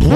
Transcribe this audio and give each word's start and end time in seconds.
She 0.00 0.06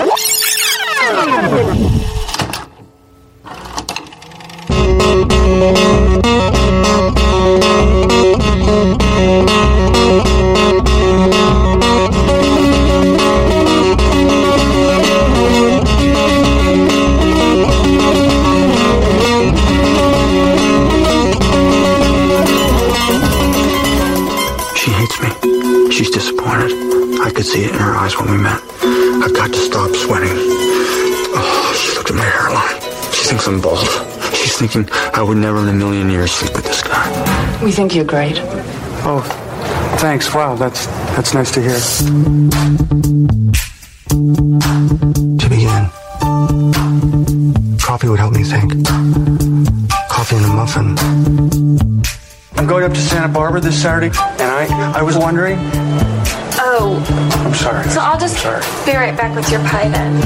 hates 24.91 25.21
me. 25.21 25.91
She's 25.91 26.11
disappointed. 26.11 26.73
I 27.21 27.31
could 27.35 27.45
see 27.45 27.65
it 27.65 27.73
in 27.73 27.79
her 27.79 27.95
eyes 27.97 28.19
when 28.19 28.31
we 28.31 28.39
met. 28.39 28.94
I've 29.25 29.33
got 29.33 29.51
to 29.55 29.57
stop 29.57 29.91
sweating. 29.97 30.37
Oh, 30.37 31.75
she 31.81 31.97
looked 31.97 32.11
at 32.11 32.17
my 32.17 32.25
hairline. 32.25 32.79
She 33.11 33.25
thinks 33.25 33.47
I'm 33.47 33.59
bald. 33.59 33.89
She's 34.35 34.59
thinking 34.59 34.87
I 35.15 35.23
would 35.23 35.39
never 35.39 35.61
in 35.61 35.69
a 35.69 35.73
million 35.73 36.11
years 36.11 36.31
sleep 36.31 36.55
with 36.55 36.67
this 36.67 36.83
guy. 36.83 37.09
We 37.65 37.73
think 37.73 37.95
you're 37.95 38.05
great. 38.05 38.37
Oh, 39.07 39.23
thanks. 39.99 40.35
Wow, 40.35 40.57
that's 40.57 40.85
that's 41.17 41.33
nice 41.33 41.51
to 41.53 41.63
hear. 41.63 41.79
To 45.39 45.49
begin, 45.49 45.89
coffee 47.81 48.09
would 48.11 48.19
help 48.19 48.35
me 48.35 48.43
think. 48.43 48.87
Coffee 50.11 50.37
and 50.37 50.45
a 50.45 50.49
muffin. 50.49 50.99
I'm 52.59 52.67
going 52.67 52.85
up 52.85 52.93
to 52.93 53.01
Santa 53.01 53.29
Barbara 53.29 53.63
this 53.63 53.81
Saturday, 53.81 54.09
and 54.09 54.43
I 54.43 54.99
I 54.99 55.03
was 55.03 55.17
wondering. 55.17 55.59
Oh, 56.77 56.97
I'm 57.47 57.55
sorry. 57.55 57.89
so 57.89 58.01
I'll 58.01 58.19
just 58.19 58.37
Sorry. 58.43 58.61
be 58.85 58.97
right 58.97 59.17
back 59.17 59.37
with 59.37 59.49
your 59.49 59.61
pie 59.61 59.89
then. 59.89 60.21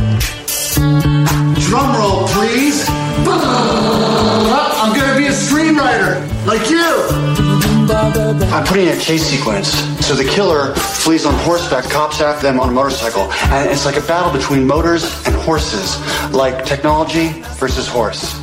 Drum 1.61 1.95
roll, 1.95 2.27
please. 2.29 2.87
I'm 2.89 4.95
gonna 4.97 5.19
be 5.19 5.27
a 5.27 5.31
screenwriter, 5.31 6.25
like 6.47 6.71
you. 6.71 6.87
I'm 7.91 8.65
putting 8.67 8.87
in 8.87 8.97
a 8.97 9.01
chase 9.01 9.27
sequence. 9.27 9.69
So 10.07 10.15
the 10.15 10.25
killer 10.25 10.75
flees 10.75 11.27
on 11.27 11.35
horseback, 11.45 11.85
cops 11.91 12.23
after 12.23 12.47
them 12.47 12.61
on 12.61 12.71
a 12.71 12.73
motorcycle. 12.73 13.31
And 13.53 13.69
it's 13.71 13.85
like 13.85 13.97
a 13.97 14.01
battle 14.07 14.33
between 14.33 14.67
motors 14.67 15.05
and 15.27 15.35
horses. 15.37 15.99
Like 16.33 16.65
technology 16.65 17.29
versus 17.59 17.87
horse. 17.87 18.35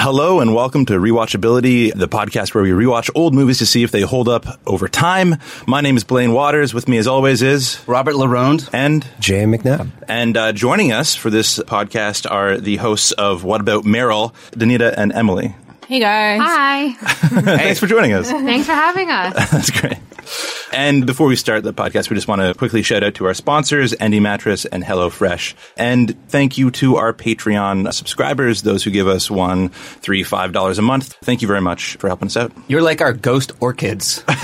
Hello 0.00 0.38
and 0.38 0.54
welcome 0.54 0.86
to 0.86 0.92
Rewatchability, 0.92 1.92
the 1.92 2.06
podcast 2.06 2.54
where 2.54 2.62
we 2.62 2.70
rewatch 2.70 3.10
old 3.16 3.34
movies 3.34 3.58
to 3.58 3.66
see 3.66 3.82
if 3.82 3.90
they 3.90 4.02
hold 4.02 4.28
up 4.28 4.46
over 4.64 4.86
time. 4.86 5.34
My 5.66 5.80
name 5.80 5.96
is 5.96 6.04
Blaine 6.04 6.32
Waters. 6.32 6.72
With 6.72 6.86
me, 6.86 6.98
as 6.98 7.08
always, 7.08 7.42
is 7.42 7.80
Robert 7.88 8.14
Laronde. 8.14 8.68
and 8.72 9.04
Jay 9.18 9.42
McNabb. 9.42 9.90
and 10.06 10.36
uh, 10.36 10.52
joining 10.52 10.92
us 10.92 11.16
for 11.16 11.30
this 11.30 11.58
podcast 11.58 12.30
are 12.30 12.58
the 12.58 12.76
hosts 12.76 13.10
of 13.10 13.42
What 13.42 13.60
About 13.60 13.84
Meryl, 13.84 14.32
Danita 14.52 14.94
and 14.96 15.12
Emily. 15.12 15.56
Hey 15.88 16.00
guys. 16.00 16.38
Hi. 16.42 16.92
Thanks 17.40 17.80
for 17.80 17.86
joining 17.86 18.12
us. 18.12 18.30
Thanks 18.30 18.66
for 18.66 18.72
having 18.72 19.10
us. 19.10 19.32
That's 19.50 19.70
great. 19.70 19.96
And 20.70 21.06
before 21.06 21.26
we 21.26 21.36
start 21.36 21.62
the 21.62 21.72
podcast, 21.72 22.10
we 22.10 22.14
just 22.16 22.28
want 22.28 22.42
to 22.42 22.52
quickly 22.52 22.82
shout 22.82 23.02
out 23.02 23.14
to 23.14 23.24
our 23.24 23.32
sponsors, 23.32 23.94
Endy 23.98 24.20
Mattress 24.20 24.66
and 24.66 24.84
HelloFresh. 24.84 25.54
And 25.78 26.14
thank 26.28 26.58
you 26.58 26.70
to 26.72 26.96
our 26.96 27.14
Patreon 27.14 27.90
subscribers, 27.94 28.60
those 28.60 28.84
who 28.84 28.90
give 28.90 29.08
us 29.08 29.30
one, 29.30 29.70
three, 29.70 30.22
five 30.22 30.52
dollars 30.52 30.78
a 30.78 30.82
month. 30.82 31.14
Thank 31.22 31.40
you 31.40 31.48
very 31.48 31.62
much 31.62 31.96
for 31.96 32.08
helping 32.08 32.26
us 32.26 32.36
out. 32.36 32.52
You're 32.68 32.82
like 32.82 33.00
our 33.00 33.14
ghost 33.14 33.52
orchids. 33.60 34.22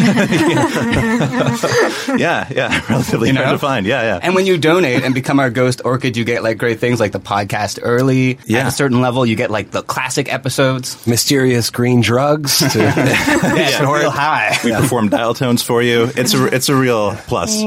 Yeah, 2.17 2.47
yeah, 2.51 2.81
relatively 2.89 3.31
You 3.31 3.35
hard 3.37 3.49
to 3.51 3.59
find. 3.59 3.87
Yeah, 3.87 4.03
yeah. 4.03 4.21
and 4.23 4.35
when 4.37 4.47
you 4.47 4.57
donate 4.57 5.03
and 5.03 5.15
become 5.15 5.41
our 5.41 5.51
ghost 5.51 5.81
orchid, 5.85 6.17
you 6.17 6.25
get 6.25 6.43
like 6.45 6.59
great 6.59 6.79
things 6.79 7.01
like 7.01 7.11
the 7.13 7.19
podcast 7.21 7.81
early. 7.83 8.39
Yeah. 8.47 8.61
At 8.61 8.67
a 8.69 8.71
certain 8.71 9.01
level, 9.01 9.27
you 9.27 9.35
get 9.35 9.51
like 9.51 9.73
the 9.73 9.83
classic 9.83 10.33
episodes. 10.33 11.05
Mysterious 11.07 11.34
green 11.73 12.01
drugs. 12.01 12.59
To, 12.59 12.79
Yeah, 12.79 12.95
it's 13.69 13.81
real 13.81 14.11
high. 14.11 14.57
we 14.65 14.73
perform 14.73 15.09
dial 15.09 15.35
tones 15.35 15.63
for 15.63 15.83
you. 15.83 16.11
It's 16.17 16.35
a 16.35 16.47
it's 16.47 16.69
a 16.69 16.75
real 16.75 17.13
plus. 17.27 17.59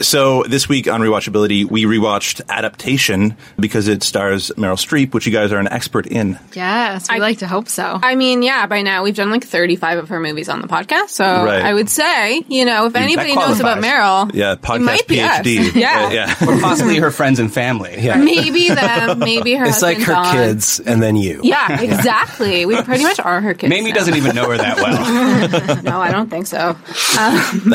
so 0.00 0.42
this 0.42 0.68
week 0.68 0.88
on 0.88 1.00
rewatchability, 1.00 1.64
we 1.64 1.84
rewatched 1.84 2.40
Adaptation 2.48 3.36
because 3.58 3.88
it 3.88 4.02
stars 4.02 4.50
Meryl 4.56 4.76
Streep, 4.76 5.14
which 5.14 5.26
you 5.26 5.32
guys 5.32 5.52
are 5.52 5.58
an 5.58 5.68
expert 5.68 6.06
in. 6.06 6.38
Yes, 6.52 7.08
we 7.08 7.16
I- 7.16 7.18
like 7.18 7.38
to 7.38 7.46
hope 7.46 7.68
so. 7.68 7.98
I 8.02 8.14
mean, 8.16 8.42
yeah, 8.42 8.66
by 8.66 8.82
now 8.82 9.02
we've 9.04 9.14
done 9.16 9.30
like 9.30 9.44
35 9.44 9.98
of 9.98 10.08
her 10.08 10.20
movies 10.20 10.48
on 10.48 10.60
the 10.60 10.68
podcast. 10.68 11.10
So 11.10 11.24
Right. 11.24 11.62
I 11.64 11.72
would 11.74 11.88
say, 11.88 12.42
you 12.48 12.64
know, 12.64 12.86
if 12.86 12.96
anybody 12.96 13.34
knows 13.34 13.60
about. 13.60 13.74
Meryl, 13.84 14.30
Yeah, 14.34 14.52
it 14.52 14.62
podcast 14.62 14.80
might 14.82 15.06
be 15.08 15.20
us. 15.20 15.40
PhD. 15.40 15.74
Yeah. 15.74 16.06
Uh, 16.06 16.10
yeah. 16.10 16.34
Or 16.48 16.60
possibly 16.60 16.96
her 16.98 17.10
friends 17.10 17.38
and 17.40 17.52
family. 17.52 17.96
yeah. 18.00 18.16
maybe 18.16 18.68
them, 18.68 19.18
maybe 19.18 19.54
her 19.54 19.66
It's 19.66 19.82
like 19.82 19.98
her 19.98 20.12
Don. 20.12 20.32
kids 20.32 20.78
and 20.80 21.02
then 21.02 21.16
you. 21.16 21.40
Yeah, 21.42 21.80
exactly. 21.84 22.66
We 22.66 22.80
pretty 22.82 23.02
much 23.02 23.20
are 23.20 23.40
her 23.40 23.54
kids. 23.54 23.70
Mamie 23.70 23.90
now. 23.90 23.94
doesn't 23.96 24.16
even 24.16 24.34
know 24.34 24.50
her 24.50 24.56
that 24.58 24.76
well. 24.76 25.82
No, 25.82 26.00
I 26.00 26.10
don't 26.10 26.30
think 26.30 26.46
so. 26.46 26.70
Um, 27.18 27.74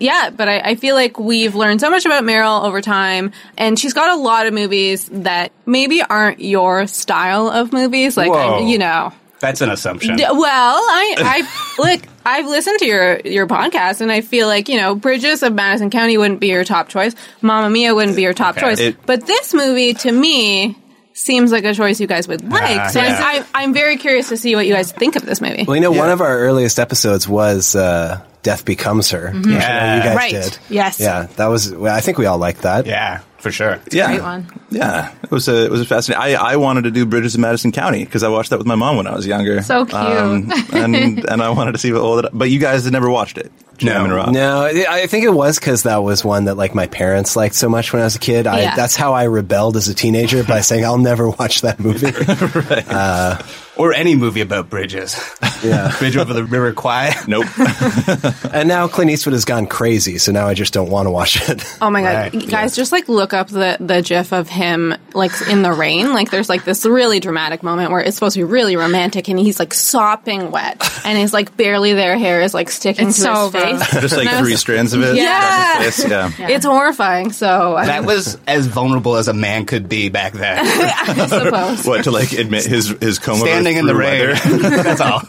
yeah, 0.00 0.30
but 0.30 0.48
I, 0.48 0.60
I 0.60 0.74
feel 0.76 0.94
like 0.94 1.18
we've 1.18 1.54
learned 1.54 1.80
so 1.80 1.90
much 1.90 2.04
about 2.06 2.24
Meryl 2.24 2.64
over 2.64 2.80
time, 2.80 3.32
and 3.56 3.78
she's 3.78 3.92
got 3.94 4.16
a 4.16 4.20
lot 4.20 4.46
of 4.46 4.54
movies 4.54 5.08
that 5.12 5.52
maybe 5.66 6.02
aren't 6.02 6.40
your 6.40 6.86
style 6.86 7.48
of 7.48 7.72
movies. 7.72 8.16
Like. 8.16 8.30
I, 8.30 8.60
you 8.60 8.78
know, 8.78 9.12
That's 9.40 9.60
an 9.60 9.70
assumption. 9.70 10.16
D- 10.16 10.24
Well, 10.28 10.76
I, 10.76 11.14
I 11.18 11.74
look. 11.94 12.02
I've 12.26 12.46
listened 12.46 12.78
to 12.80 12.86
your 12.86 13.20
your 13.24 13.46
podcast, 13.46 14.00
and 14.02 14.12
I 14.12 14.20
feel 14.20 14.46
like 14.48 14.68
you 14.68 14.76
know, 14.76 14.94
Bridges 14.94 15.42
of 15.42 15.54
Madison 15.54 15.88
County 15.90 16.18
wouldn't 16.18 16.40
be 16.40 16.48
your 16.48 16.64
top 16.64 16.88
choice. 16.88 17.14
Mamma 17.40 17.70
Mia 17.70 17.94
wouldn't 17.94 18.16
be 18.16 18.22
your 18.22 18.34
top 18.34 18.56
Okay. 18.56 18.66
choice. 18.66 18.80
It- 18.80 19.06
but 19.06 19.26
this 19.26 19.54
movie, 19.54 19.94
to 19.94 20.12
me, 20.12 20.76
seems 21.18 21.52
like 21.52 21.64
a 21.64 21.74
choice 21.74 22.00
you 22.00 22.06
guys 22.06 22.28
would 22.28 22.42
like. 22.48 22.80
Ah, 22.80 22.88
so 22.88 23.00
yeah. 23.00 23.18
I, 23.20 23.38
I, 23.54 23.62
I'm 23.62 23.72
very 23.74 23.96
curious 23.96 24.28
to 24.30 24.36
see 24.36 24.54
what 24.54 24.66
you 24.66 24.74
guys 24.74 24.92
think 24.92 25.16
of 25.16 25.24
this 25.26 25.40
movie. 25.40 25.64
Well, 25.66 25.76
you 25.76 25.82
know, 25.82 25.92
one 25.92 26.10
of 26.10 26.20
our 26.20 26.38
earliest 26.38 26.78
episodes 26.78 27.28
was 27.28 27.74
uh, 27.74 28.20
Death 28.42 28.64
Becomes 28.64 29.10
Her. 29.10 29.32
which 29.32 29.46
I 29.46 29.50
know 29.50 29.52
Yeah. 29.58 29.96
you 29.96 30.02
guys 30.02 30.16
Right. 30.16 30.30
did. 30.32 30.58
Yes. 30.70 31.00
Yeah, 31.00 31.24
that 31.36 31.46
was, 31.46 31.72
well, 31.74 31.94
I 31.94 32.00
think 32.00 32.18
we 32.18 32.26
all 32.26 32.38
liked 32.38 32.62
that. 32.62 32.86
Yeah, 32.86 33.20
for 33.38 33.50
sure. 33.50 33.80
yeah. 33.90 34.06
Great 34.08 34.22
one. 34.22 34.46
Yeah, 34.70 35.14
it 35.22 35.30
was 35.30 35.48
a 35.48 35.64
it 35.64 35.70
was 35.70 35.80
a 35.80 35.86
fascinating. 35.86 36.22
I, 36.22 36.52
I 36.52 36.56
wanted 36.56 36.84
to 36.84 36.90
do 36.90 37.06
Bridges 37.06 37.34
of 37.34 37.40
Madison 37.40 37.72
County 37.72 38.04
because 38.04 38.22
I 38.22 38.28
watched 38.28 38.50
that 38.50 38.58
with 38.58 38.66
my 38.66 38.74
mom 38.74 38.96
when 38.96 39.06
I 39.06 39.14
was 39.14 39.26
younger. 39.26 39.62
So 39.62 39.84
cute. 39.86 39.94
Um, 39.94 40.52
and 40.72 40.96
and 41.28 41.42
I 41.42 41.50
wanted 41.50 41.72
to 41.72 41.78
see 41.78 41.92
what 41.92 42.02
all 42.02 42.16
that. 42.22 42.30
But 42.32 42.50
you 42.50 42.58
guys 42.58 42.84
had 42.84 42.92
never 42.92 43.08
watched 43.08 43.38
it. 43.38 43.50
Jam 43.78 44.06
and 44.06 44.12
Rob. 44.12 44.30
No, 44.30 44.62
I 44.62 44.84
I 44.88 45.06
think 45.06 45.24
it 45.24 45.30
was 45.30 45.58
because 45.58 45.84
that 45.84 45.98
was 45.98 46.24
one 46.24 46.46
that 46.46 46.56
like 46.56 46.74
my 46.74 46.88
parents 46.88 47.36
liked 47.36 47.54
so 47.54 47.68
much 47.68 47.92
when 47.92 48.02
I 48.02 48.06
was 48.06 48.16
a 48.16 48.18
kid. 48.18 48.46
I, 48.48 48.60
Yeah. 48.60 48.74
That's 48.76 48.96
how 48.96 49.14
I 49.14 49.24
rebelled 49.24 49.76
as 49.76 49.86
a 49.88 49.94
teenager 49.94 50.42
by 50.42 50.62
saying 50.62 50.84
I'll 50.84 50.98
never 50.98 51.30
watch 51.30 51.60
that 51.62 51.78
movie. 51.78 52.12
Or 53.78 53.92
any 53.92 54.16
movie 54.16 54.40
about 54.40 54.68
bridges. 54.68 55.16
Yeah. 55.62 55.94
Bridge 56.00 56.16
over 56.16 56.34
the 56.34 56.42
River 56.42 56.72
Kwai. 56.72 57.14
Nope. 57.28 57.46
and 58.52 58.68
now 58.68 58.88
Clint 58.88 59.12
Eastwood 59.12 59.34
has 59.34 59.44
gone 59.44 59.68
crazy, 59.68 60.18
so 60.18 60.32
now 60.32 60.48
I 60.48 60.54
just 60.54 60.72
don't 60.72 60.90
want 60.90 61.06
to 61.06 61.12
watch 61.12 61.48
it. 61.48 61.62
Oh 61.80 61.88
my 61.88 62.02
god, 62.02 62.14
Right, 62.14 62.34
You 62.34 62.48
guys! 62.48 62.74
Just 62.74 62.90
like 62.90 63.08
look 63.08 63.27
up 63.32 63.48
the 63.48 63.76
the 63.80 64.02
GIF 64.02 64.32
of 64.32 64.48
him 64.48 64.94
like 65.14 65.32
in 65.48 65.62
the 65.62 65.72
rain. 65.72 66.12
Like 66.12 66.30
there's 66.30 66.48
like 66.48 66.64
this 66.64 66.84
really 66.86 67.20
dramatic 67.20 67.62
moment 67.62 67.90
where 67.90 68.00
it's 68.00 68.16
supposed 68.16 68.34
to 68.34 68.40
be 68.40 68.44
really 68.44 68.76
romantic, 68.76 69.28
and 69.28 69.38
he's 69.38 69.58
like 69.58 69.72
sopping 69.74 70.50
wet, 70.50 70.82
and 71.04 71.16
his 71.18 71.32
like 71.32 71.56
barely 71.56 71.92
their 71.94 72.16
hair 72.18 72.40
is 72.42 72.54
like 72.54 72.70
sticking 72.70 73.08
It's 73.08 73.16
to 73.16 73.22
so 73.22 73.50
his 73.50 73.62
face. 73.62 73.90
Just 74.00 74.16
like 74.16 74.28
And 74.28 74.38
three 74.44 74.52
was- 74.52 74.60
strands 74.60 74.92
of 74.92 75.02
it. 75.02 75.16
Yeah. 75.16 75.72
across 75.78 75.84
his 75.96 76.04
face. 76.04 76.10
Yeah. 76.10 76.48
It's 76.58 76.64
horrifying. 76.66 77.32
So 77.32 77.76
I, 77.76 77.86
That 77.86 78.04
was 78.04 78.38
as 78.46 78.66
vulnerable 78.66 79.16
as 79.16 79.28
a 79.28 79.34
man 79.34 79.64
could 79.66 79.88
be 79.88 80.08
back 80.08 80.32
then. 80.32 80.58
I 80.66 81.26
suppose. 81.26 81.86
What 81.86 82.04
to 82.04 82.10
like 82.10 82.32
admit 82.32 82.64
his 82.66 82.88
his 83.00 83.18
coma 83.18 83.40
Standing 83.40 83.76
in 83.76 83.86
the 83.86 83.94
rain. 83.94 84.34
That's 84.60 85.00
all. 85.00 85.22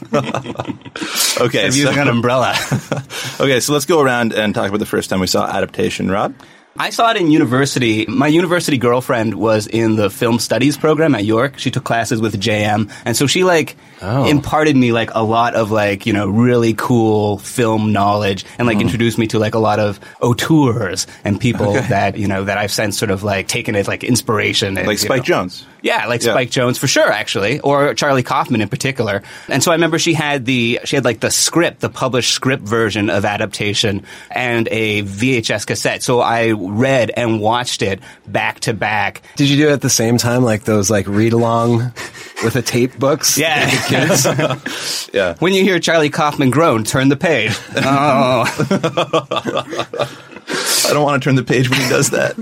Okay, 1.46 1.66
And 1.66 1.74
so, 1.74 1.80
using 1.80 1.98
an 1.98 2.08
umbrella. 2.08 2.56
okay, 3.40 3.60
so 3.60 3.74
let's 3.74 3.86
go 3.86 4.02
around 4.02 4.34
and 4.34 4.54
talk 4.54 4.68
about 4.70 4.80
the 4.80 4.86
first 4.86 5.10
time 5.10 5.20
we 5.20 5.28
saw 5.28 5.46
adaptation. 5.46 6.10
Rob, 6.12 6.34
I 6.80 6.92
saw 6.92 7.12
it 7.12 7.18
in 7.18 7.30
university. 7.30 8.06
My 8.06 8.28
university 8.28 8.78
girlfriend 8.78 9.34
was 9.34 9.68
in 9.68 9.98
the 9.98 10.10
film 10.10 10.40
studies 10.40 10.78
program 10.78 11.14
at 11.14 11.26
York. 11.26 11.60
She 11.60 11.72
took 11.72 11.84
classes 11.84 12.22
with 12.22 12.40
JM, 12.40 12.90
and 13.04 13.18
so 13.18 13.28
she 13.28 13.44
like 13.44 13.76
oh. 14.02 14.26
imparted 14.30 14.78
me 14.78 14.94
like 14.94 15.10
a 15.14 15.22
lot 15.22 15.56
of 15.56 15.72
like 15.72 16.06
you 16.06 16.14
know 16.14 16.30
really 16.30 16.74
cool 16.74 17.38
film 17.38 17.92
knowledge, 17.92 18.46
and 18.58 18.66
like 18.66 18.78
hmm. 18.78 18.84
introduced 18.84 19.18
me 19.18 19.28
to 19.28 19.40
like 19.40 19.56
a 19.56 19.60
lot 19.60 19.80
of 19.80 20.00
auteurs 20.22 21.06
and 21.26 21.42
people 21.42 21.74
that 21.74 22.18
you 22.18 22.30
know 22.30 22.46
that 22.46 22.58
I've 22.58 22.72
since 22.72 22.98
sort 22.98 23.12
of 23.12 23.24
like 23.24 23.50
taken 23.50 23.76
as 23.76 23.90
like 23.90 24.06
inspiration. 24.06 24.78
And, 24.78 24.88
Like 24.88 25.00
Spike 25.00 25.28
know- 25.28 25.44
Jonze. 25.44 25.66
Yeah, 25.82 26.08
like 26.08 26.22
Yeah. 26.24 26.32
Spike 26.34 26.50
Jonze 26.52 26.78
for 26.78 26.88
sure, 26.88 27.10
actually, 27.12 27.60
or 27.62 27.94
Charlie 27.94 28.24
Kaufman 28.24 28.62
in 28.62 28.68
particular. 28.70 29.24
And 29.48 29.64
so 29.64 29.72
I 29.72 29.76
remember 29.76 29.98
she 30.00 30.14
had 30.14 30.46
the 30.46 30.80
she 30.86 30.96
had 30.96 31.06
like 31.06 31.20
the 31.22 31.32
script, 31.32 31.80
the 31.80 31.90
published 31.90 32.32
script 32.34 32.64
version 32.64 33.10
of 33.10 33.24
adaptation, 33.26 34.04
and 34.32 34.68
a 34.72 35.04
VHS 35.04 35.66
cassette. 35.66 36.04
So 36.04 36.20
I 36.20 36.52
read 36.52 37.12
and 37.16 37.40
watched 37.40 37.82
it 37.82 38.00
back 38.28 38.60
to 38.62 38.74
back. 38.74 39.22
Did 39.36 39.50
you 39.50 39.58
do 39.58 39.70
it 39.70 39.74
at 39.74 39.82
the 39.82 39.90
same 39.90 40.18
time, 40.18 40.44
like 40.44 40.64
those 40.66 40.90
like 40.90 41.08
read 41.08 41.34
along 41.34 41.94
with 42.44 42.54
the 42.54 42.62
tape 42.62 42.98
books? 43.00 43.38
Yeah, 43.38 43.70
kids. 43.88 44.28
Yeah. 45.14 45.36
when 45.40 45.54
you 45.54 45.64
hear 45.64 45.80
Charlie 45.80 46.10
Kaufman 46.10 46.50
groan, 46.52 46.84
turn 46.84 47.10
the 47.10 47.18
page. 47.18 47.58
Oh. 47.78 48.46
I 50.52 50.94
don't 50.94 51.04
want 51.04 51.22
to 51.22 51.28
turn 51.28 51.36
the 51.36 51.44
page 51.44 51.70
when 51.70 51.80
he 51.80 51.90
does 51.90 52.10
that. 52.12 52.36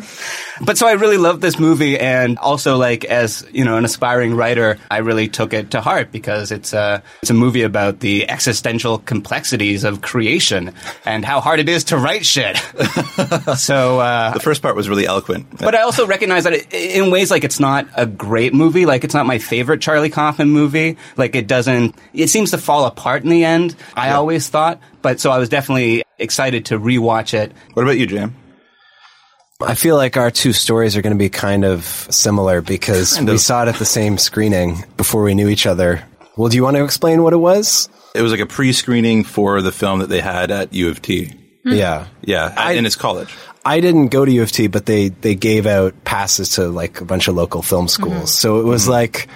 But 0.64 0.78
so 0.78 0.88
I 0.88 0.94
really 0.94 1.18
loved 1.18 1.42
this 1.42 1.60
movie, 1.60 2.00
and 2.00 2.38
also 2.38 2.78
like 2.78 3.06
as 3.06 3.46
you 3.52 3.64
know, 3.66 3.78
an 3.78 3.86
aspiring 3.86 4.36
writer, 4.36 4.78
I 4.90 4.98
really 5.00 5.28
took 5.28 5.54
it 5.54 5.72
to 5.72 5.82
heart 5.82 6.12
because 6.12 6.52
it's 6.52 6.74
a 6.74 7.04
it's 7.22 7.30
a 7.32 7.34
movie 7.34 7.62
about 7.64 8.00
the 8.00 8.30
existential 8.30 8.98
complexities 9.00 9.84
of 9.84 10.02
creation 10.02 10.74
and 11.06 11.24
how 11.26 11.40
hard 11.42 11.60
it 11.60 11.70
is 11.70 11.86
to 11.86 11.98
write 11.98 12.26
shit. 12.26 12.58
so, 13.58 14.00
uh, 14.00 14.34
The 14.34 14.40
first 14.40 14.62
part 14.62 14.76
was 14.76 14.90
really 14.90 15.06
eloquent. 15.06 15.48
but 15.58 15.76
I 15.76 15.82
also 15.82 16.08
recognize 16.08 16.44
that 16.46 16.54
it, 16.54 16.74
in 16.74 17.12
ways 17.12 17.32
like 17.32 17.44
it's 17.44 17.60
not 17.60 17.88
a 17.96 18.06
great 18.06 18.54
movie. 18.54 18.86
Like 18.86 19.04
it's 19.04 19.14
not 19.14 19.26
my 19.26 19.38
favorite 19.40 19.82
Charlie 19.82 20.10
Kaufman 20.10 20.50
movie. 20.50 20.98
Like 21.16 21.36
it 21.36 21.48
doesn't. 21.48 21.96
It 22.14 22.30
seems 22.30 22.52
to 22.52 22.58
fall 22.58 22.86
apart 22.86 23.24
in 23.24 23.30
the 23.30 23.44
end. 23.46 23.76
I 23.96 24.12
always 24.12 24.50
thought, 24.50 24.80
but 25.02 25.20
so 25.20 25.32
I 25.32 25.38
was 25.38 25.50
definitely 25.50 26.04
excited 26.18 26.66
to 26.66 26.80
rewatch 26.80 27.34
it. 27.34 27.52
What 27.74 27.84
about 27.84 27.98
you, 27.98 28.08
Jam? 28.08 28.36
I 29.60 29.74
feel 29.74 29.96
like 29.96 30.18
our 30.18 30.30
two 30.30 30.54
stories 30.54 30.96
are 30.96 31.02
going 31.02 31.16
to 31.16 31.20
be 31.20 31.30
kind 31.30 31.66
of 31.66 31.84
similar 31.84 32.62
because 32.62 33.16
Kind 33.16 33.28
we 33.28 33.36
of. 33.36 33.42
saw 33.42 33.64
it 33.64 33.70
at 33.70 33.76
the 33.76 33.86
same 33.86 34.20
screening 34.20 34.86
before 34.98 35.24
we 35.24 35.34
knew 35.34 35.48
each 35.48 35.66
other. 35.66 36.04
Well, 36.36 36.50
do 36.50 36.58
you 36.58 36.64
want 36.64 36.78
to 36.78 36.84
explain 36.84 37.24
what 37.24 37.34
it 37.34 37.38
was? 37.38 37.90
It 38.14 38.22
was 38.22 38.32
like 38.32 38.42
a 38.42 38.46
pre-screening 38.46 39.24
for 39.24 39.64
the 39.64 39.72
film 39.72 40.00
that 40.00 40.10
they 40.10 40.22
had 40.22 40.52
at 40.52 40.74
U 40.74 40.90
of 40.90 41.02
T. 41.02 41.34
Hmm. 41.64 41.74
Yeah. 41.74 42.08
Yeah, 42.22 42.54
I- 42.56 42.74
in 42.74 42.84
his 42.84 42.96
college. 42.96 43.34
I 43.66 43.82
didn't 43.82 44.10
go 44.10 44.24
to 44.24 44.32
U 44.32 44.44
of 44.44 44.52
T, 44.52 44.68
but 44.68 44.86
they, 44.86 45.10
they 45.10 45.36
gave 45.36 45.66
out 45.66 46.06
passes 46.06 46.52
to 46.52 46.68
like 46.70 47.02
a 47.02 47.06
bunch 47.06 47.28
of 47.28 47.36
local 47.36 47.62
film 47.64 47.88
mm-hmm. 47.88 48.04
schools. 48.04 48.34
So 48.34 48.60
it 48.60 48.64
was 48.64 48.84
mm-hmm. 48.84 48.92
like, 48.92 49.28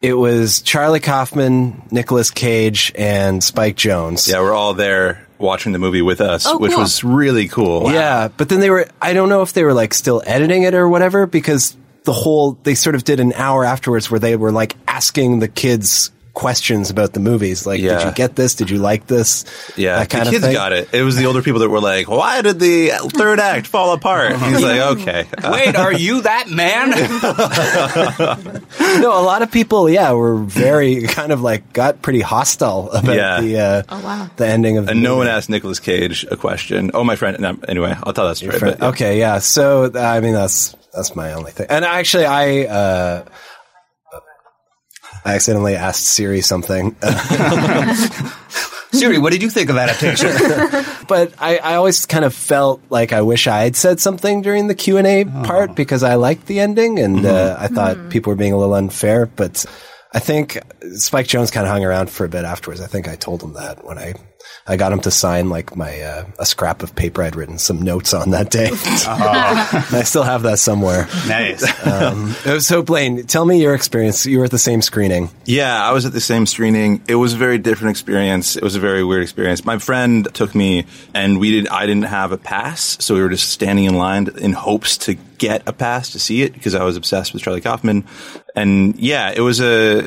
it 0.00 0.14
was 0.14 0.62
Charlie 0.62 1.00
Kaufman, 1.00 1.82
Nicolas 1.90 2.30
Cage, 2.30 2.92
and 2.94 3.42
Spike 3.42 3.76
Jonze. 3.76 4.30
Yeah, 4.30 4.40
we're 4.40 4.54
all 4.54 4.74
there 4.74 5.25
watching 5.38 5.72
the 5.72 5.78
movie 5.78 6.02
with 6.02 6.20
us, 6.20 6.46
Oh, 6.46 6.58
which 6.58 6.72
cool. 6.72 6.80
was 6.82 7.02
really 7.04 7.48
cool. 7.48 7.90
Yeah, 7.92 8.28
but 8.36 8.48
then 8.48 8.60
they 8.60 8.70
were, 8.70 8.88
I 9.00 9.12
don't 9.12 9.28
know 9.28 9.42
if 9.42 9.52
they 9.52 9.64
were 9.64 9.74
like 9.74 9.94
still 9.94 10.22
editing 10.26 10.62
it 10.62 10.74
or 10.74 10.88
whatever 10.88 11.26
because 11.26 11.76
the 12.04 12.12
whole, 12.12 12.52
they 12.62 12.74
sort 12.74 12.94
of 12.94 13.04
did 13.04 13.20
an 13.20 13.32
hour 13.34 13.64
afterwards 13.64 14.10
where 14.10 14.20
they 14.20 14.36
were 14.36 14.52
like 14.52 14.76
asking 14.88 15.40
the 15.40 15.48
kids 15.48 16.10
questions 16.36 16.90
about 16.90 17.14
the 17.14 17.20
movies. 17.20 17.66
Like, 17.66 17.80
did 17.80 18.02
you 18.04 18.12
get 18.12 18.36
this? 18.36 18.54
Did 18.54 18.68
you 18.68 18.76
like 18.76 19.06
this? 19.06 19.46
Yeah, 19.74 19.96
That 20.00 20.10
kind 20.10 20.24
the 20.24 20.28
of 20.28 20.32
kids 20.34 20.44
thing. 20.44 20.52
got 20.52 20.74
it. 20.74 20.90
It 20.92 21.02
was 21.02 21.16
the 21.16 21.24
older 21.24 21.40
people 21.40 21.60
that 21.60 21.70
were 21.70 21.80
like, 21.80 22.08
"Why 22.08 22.42
did 22.42 22.60
the 22.60 22.90
third 23.08 23.40
act 23.40 23.66
fall 23.66 23.94
apart?" 23.94 24.36
He's 24.36 24.62
like, 24.62 24.80
"Okay, 24.98 25.26
Wait, 25.50 25.74
are 25.74 25.94
you 25.94 26.20
that 26.22 26.50
man? 26.50 26.90
no, 29.00 29.18
a 29.18 29.22
lot 29.24 29.42
of 29.42 29.50
people, 29.50 29.88
yeah, 29.88 30.12
were 30.12 30.36
very 30.36 31.02
kind 31.02 31.32
of 31.32 31.40
like 31.40 31.72
got 31.72 32.02
pretty 32.02 32.20
hostile 32.20 32.90
about 32.90 33.16
Yeah. 33.16 33.40
the 33.40 33.58
uh, 33.58 33.82
Oh, 33.88 34.00
wow. 34.04 34.30
the 34.36 34.46
ending 34.46 34.78
of 34.78 34.86
the 34.86 34.92
And 34.92 35.02
no 35.02 35.10
movie. 35.16 35.28
one 35.28 35.28
asked 35.28 35.48
Nicolas 35.50 35.80
Cage 35.80 36.26
a 36.30 36.36
question. 36.36 36.90
Oh, 36.94 37.04
my 37.04 37.16
friend. 37.16 37.38
No, 37.40 37.56
anyway, 37.66 37.96
I'll 38.02 38.12
tell 38.12 38.28
that 38.28 38.36
story. 38.36 38.58
Fri- 38.58 38.70
but, 38.72 38.78
yeah. 38.80 38.88
Okay, 38.88 39.18
yeah. 39.18 39.38
So 39.38 39.90
I 39.94 40.20
mean, 40.20 40.34
that's 40.34 40.74
that's 40.92 41.16
my 41.16 41.32
only 41.32 41.52
thing. 41.52 41.66
And 41.70 41.84
actually, 41.84 42.26
I 42.26 42.64
uh, 42.64 43.24
I 45.26 45.34
accidentally 45.34 45.74
asked 45.74 46.04
Siri 46.04 46.40
something, 46.40 46.94
Siri, 48.92 49.18
what 49.18 49.32
did 49.32 49.42
you 49.42 49.50
think 49.50 49.70
of 49.70 49.76
adaptation? 49.76 50.28
but 51.08 51.34
I, 51.38 51.58
I 51.58 51.74
always 51.74 52.06
kind 52.06 52.24
of 52.24 52.32
felt 52.32 52.80
like 52.90 53.12
I 53.12 53.22
wish 53.22 53.48
I 53.48 53.64
had 53.64 53.74
said 53.74 53.98
something 53.98 54.42
during 54.42 54.68
the 54.68 54.74
Q 54.76 54.98
and 54.98 55.06
A 55.06 55.24
part 55.24 55.70
ah. 55.70 55.74
because 55.74 56.04
I 56.04 56.14
liked 56.14 56.46
the 56.46 56.60
ending, 56.60 57.00
and 57.00 57.26
uh, 57.26 57.56
mm-hmm. 57.56 57.64
I 57.64 57.66
thought 57.66 57.96
hmm. 57.96 58.08
people 58.08 58.30
were 58.30 58.36
being 58.36 58.52
a 58.52 58.56
little 58.56 58.74
unfair. 58.74 59.26
But 59.26 59.66
I 60.12 60.18
think 60.18 60.58
Spike 60.94 61.26
Jonze 61.26 61.52
kind 61.52 61.66
of 61.66 61.72
hung 61.72 61.84
around 61.84 62.10
for 62.10 62.24
a 62.24 62.28
bit 62.28 62.44
afterwards. 62.44 62.80
I 62.80 62.86
think 62.86 63.08
I 63.08 63.16
told 63.16 63.42
him 63.42 63.54
that 63.54 63.84
when 63.84 63.98
I. 63.98 64.14
I 64.68 64.76
got 64.76 64.92
him 64.92 65.00
to 65.00 65.10
sign 65.10 65.48
like 65.48 65.76
my 65.76 66.00
uh, 66.00 66.24
a 66.38 66.46
scrap 66.46 66.82
of 66.82 66.94
paper 66.94 67.22
I'd 67.22 67.36
written 67.36 67.58
some 67.58 67.82
notes 67.82 68.14
on 68.14 68.30
that 68.30 68.50
day. 68.50 68.70
I 68.72 70.02
still 70.04 70.22
have 70.22 70.42
that 70.42 70.58
somewhere. 70.58 71.06
nice. 71.28 71.64
Um, 71.86 72.30
so 72.60 72.82
Blaine, 72.82 73.26
tell 73.26 73.44
me 73.44 73.60
your 73.60 73.74
experience. 73.74 74.24
You 74.26 74.38
were 74.38 74.44
at 74.44 74.50
the 74.50 74.58
same 74.58 74.82
screening. 74.82 75.30
Yeah, 75.44 75.84
I 75.84 75.92
was 75.92 76.04
at 76.06 76.12
the 76.12 76.20
same 76.20 76.46
screening. 76.46 77.02
It 77.08 77.16
was 77.16 77.34
a 77.34 77.36
very 77.36 77.58
different 77.58 77.90
experience. 77.90 78.56
It 78.56 78.62
was 78.62 78.76
a 78.76 78.80
very 78.80 79.04
weird 79.04 79.22
experience. 79.22 79.64
My 79.64 79.78
friend 79.78 80.28
took 80.32 80.54
me, 80.54 80.86
and 81.14 81.38
we 81.38 81.50
did. 81.50 81.68
I 81.68 81.86
didn't 81.86 82.04
have 82.04 82.32
a 82.32 82.38
pass, 82.38 82.96
so 83.04 83.14
we 83.14 83.22
were 83.22 83.30
just 83.30 83.50
standing 83.50 83.84
in 83.84 83.94
line 83.94 84.28
in 84.38 84.52
hopes 84.52 84.96
to 84.98 85.14
get 85.38 85.62
a 85.66 85.72
pass 85.72 86.12
to 86.12 86.18
see 86.18 86.42
it 86.42 86.52
because 86.52 86.74
I 86.74 86.84
was 86.84 86.96
obsessed 86.96 87.32
with 87.32 87.42
Charlie 87.42 87.60
Kaufman. 87.60 88.04
And 88.56 88.96
yeah, 88.98 89.32
it 89.36 89.42
was 89.42 89.60
a 89.60 89.98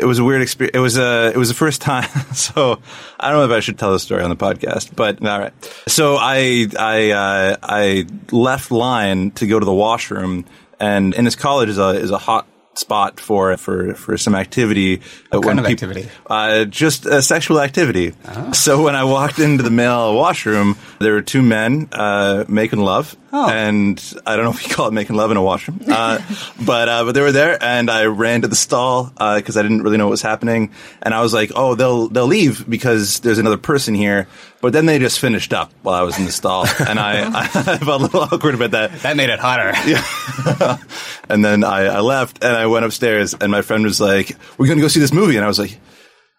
it 0.00 0.04
was 0.04 0.18
a 0.18 0.24
weird 0.24 0.42
experience. 0.42 0.76
It 0.76 0.80
was 0.80 0.98
a 0.98 1.30
it 1.32 1.36
was 1.36 1.48
the 1.48 1.54
first 1.54 1.80
time. 1.80 2.08
So 2.34 2.80
I 3.18 3.30
don't 3.30 3.38
know 3.38 3.44
if 3.52 3.56
I 3.56 3.60
should 3.60 3.78
tell 3.78 3.92
the 3.92 3.98
story 3.98 4.22
on 4.22 4.30
the 4.30 4.36
podcast, 4.36 4.94
but 4.94 5.24
all 5.24 5.38
right. 5.38 5.52
So 5.86 6.16
I 6.16 6.66
I 6.78 7.10
uh, 7.10 7.56
I 7.62 8.06
left 8.30 8.70
line 8.70 9.30
to 9.32 9.46
go 9.46 9.58
to 9.58 9.64
the 9.64 9.72
washroom, 9.72 10.44
and 10.80 11.14
in 11.14 11.24
this 11.24 11.36
college 11.36 11.68
is 11.68 11.78
a 11.78 11.90
is 11.90 12.10
a 12.10 12.18
hot 12.18 12.46
spot 12.74 13.18
for 13.20 13.56
for 13.56 13.94
for 13.94 14.16
some 14.16 14.34
activity. 14.34 15.00
What 15.30 15.42
kind 15.44 15.58
of 15.58 15.66
activity? 15.66 16.08
Uh, 16.26 16.64
just 16.64 17.06
uh, 17.06 17.20
sexual 17.20 17.60
activity. 17.60 18.14
So 18.52 18.82
when 18.82 18.94
I 18.94 19.04
walked 19.04 19.38
into 19.40 19.62
the 19.62 19.70
male 19.70 20.14
washroom, 20.14 20.76
there 21.00 21.12
were 21.12 21.22
two 21.22 21.42
men 21.42 21.88
uh, 21.92 22.44
making 22.48 22.78
love, 22.78 23.16
and 23.32 24.14
I 24.26 24.36
don't 24.36 24.44
know 24.44 24.52
if 24.52 24.66
you 24.66 24.74
call 24.74 24.88
it 24.88 24.92
making 24.92 25.16
love 25.16 25.30
in 25.30 25.36
a 25.36 25.42
washroom, 25.42 25.80
uh, 25.88 26.20
but 26.64 26.88
uh, 26.88 27.04
but 27.04 27.12
they 27.12 27.20
were 27.20 27.32
there, 27.32 27.62
and 27.62 27.90
I 27.90 28.06
ran 28.06 28.42
to 28.42 28.48
the 28.48 28.56
stall 28.56 29.12
because 29.16 29.56
I 29.56 29.62
didn't 29.62 29.82
really 29.82 29.96
know 29.96 30.06
what 30.06 30.12
was 30.12 30.22
happening, 30.22 30.72
and 31.02 31.14
I 31.14 31.20
was 31.20 31.32
like, 31.32 31.52
oh, 31.54 31.74
they'll 31.74 32.08
they'll 32.08 32.26
leave 32.26 32.68
because 32.68 33.20
there's 33.20 33.38
another 33.38 33.58
person 33.58 33.94
here. 33.94 34.28
But 34.60 34.72
then 34.72 34.86
they 34.86 34.98
just 34.98 35.20
finished 35.20 35.52
up 35.52 35.72
while 35.82 35.94
I 35.94 36.02
was 36.02 36.18
in 36.18 36.24
the 36.24 36.32
stall, 36.32 36.66
and 36.80 36.98
I, 36.98 37.28
I 37.38 37.46
felt 37.78 38.00
a 38.00 38.04
little 38.04 38.20
awkward 38.22 38.54
about 38.56 38.72
that. 38.72 38.92
that 39.02 39.16
made 39.16 39.30
it 39.30 39.38
hotter. 39.38 39.72
Yeah. 39.86 40.78
And 41.28 41.44
then 41.44 41.62
I, 41.62 41.84
I 41.84 42.00
left 42.00 42.42
and 42.42 42.56
I 42.56 42.66
went 42.66 42.84
upstairs 42.84 43.34
and 43.34 43.52
my 43.52 43.62
friend 43.62 43.84
was 43.84 44.00
like, 44.00 44.36
we're 44.56 44.66
going 44.66 44.78
to 44.78 44.82
go 44.82 44.88
see 44.88 45.00
this 45.00 45.12
movie. 45.12 45.36
And 45.36 45.44
I 45.44 45.48
was 45.48 45.58
like, 45.58 45.78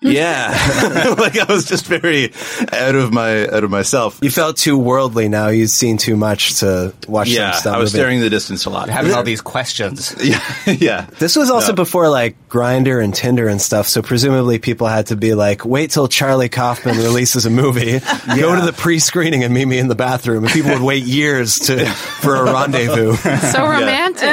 yeah. 0.02 1.14
like 1.18 1.38
I 1.38 1.52
was 1.52 1.66
just 1.66 1.86
very 1.86 2.32
out 2.72 2.96
of 2.96 3.12
my, 3.12 3.48
out 3.48 3.64
of 3.64 3.70
myself. 3.72 4.20
You 4.22 4.30
felt 4.32 4.58
too 4.58 4.78
worldly 4.78 5.28
now. 5.30 5.50
You'd 5.50 5.70
seen 5.70 5.98
too 5.98 6.16
much 6.16 6.60
to 6.60 6.94
watch 7.08 7.28
Yeah. 7.30 7.52
some 7.52 7.62
stuff. 7.62 7.76
I 7.76 7.80
was 7.80 7.92
staring 7.92 8.18
in 8.18 8.24
the 8.24 8.30
distance 8.30 8.66
a 8.66 8.70
lot. 8.70 8.90
Having 8.90 9.14
all 9.14 9.24
these 9.24 9.42
questions. 9.42 10.16
yeah. 10.24 10.42
yeah. 10.66 11.08
This 11.20 11.36
was 11.36 11.50
also 11.50 11.74
No. 11.74 11.76
before 11.76 12.08
like 12.10 12.36
Grindr 12.50 13.04
and 13.04 13.14
Tinder 13.14 13.48
and 13.48 13.62
stuff. 13.62 13.88
So 13.88 14.02
presumably 14.02 14.58
people 14.60 14.88
had 14.88 15.08
to 15.08 15.16
be 15.18 15.34
like, 15.34 15.66
wait 15.66 15.92
till 15.92 16.08
Charlie 16.08 16.50
Kaufman 16.50 16.98
releases 17.00 17.46
a 17.46 17.50
movie, 17.50 18.00
go 18.00 18.56
to 18.56 18.66
the 18.66 18.74
pre-screening 18.76 19.44
and 19.44 19.54
meet 19.54 19.66
me 19.66 19.80
in 19.80 19.88
the 19.90 19.96
bathroom. 19.96 20.46
And 20.46 20.54
people 20.54 20.72
would 20.72 20.82
wait 20.82 21.04
years 21.04 21.60
to 21.60 21.86
for 21.86 22.36
a 22.36 22.44
rendezvous. 22.46 23.16
So 23.16 23.66
romantic. 23.66 24.30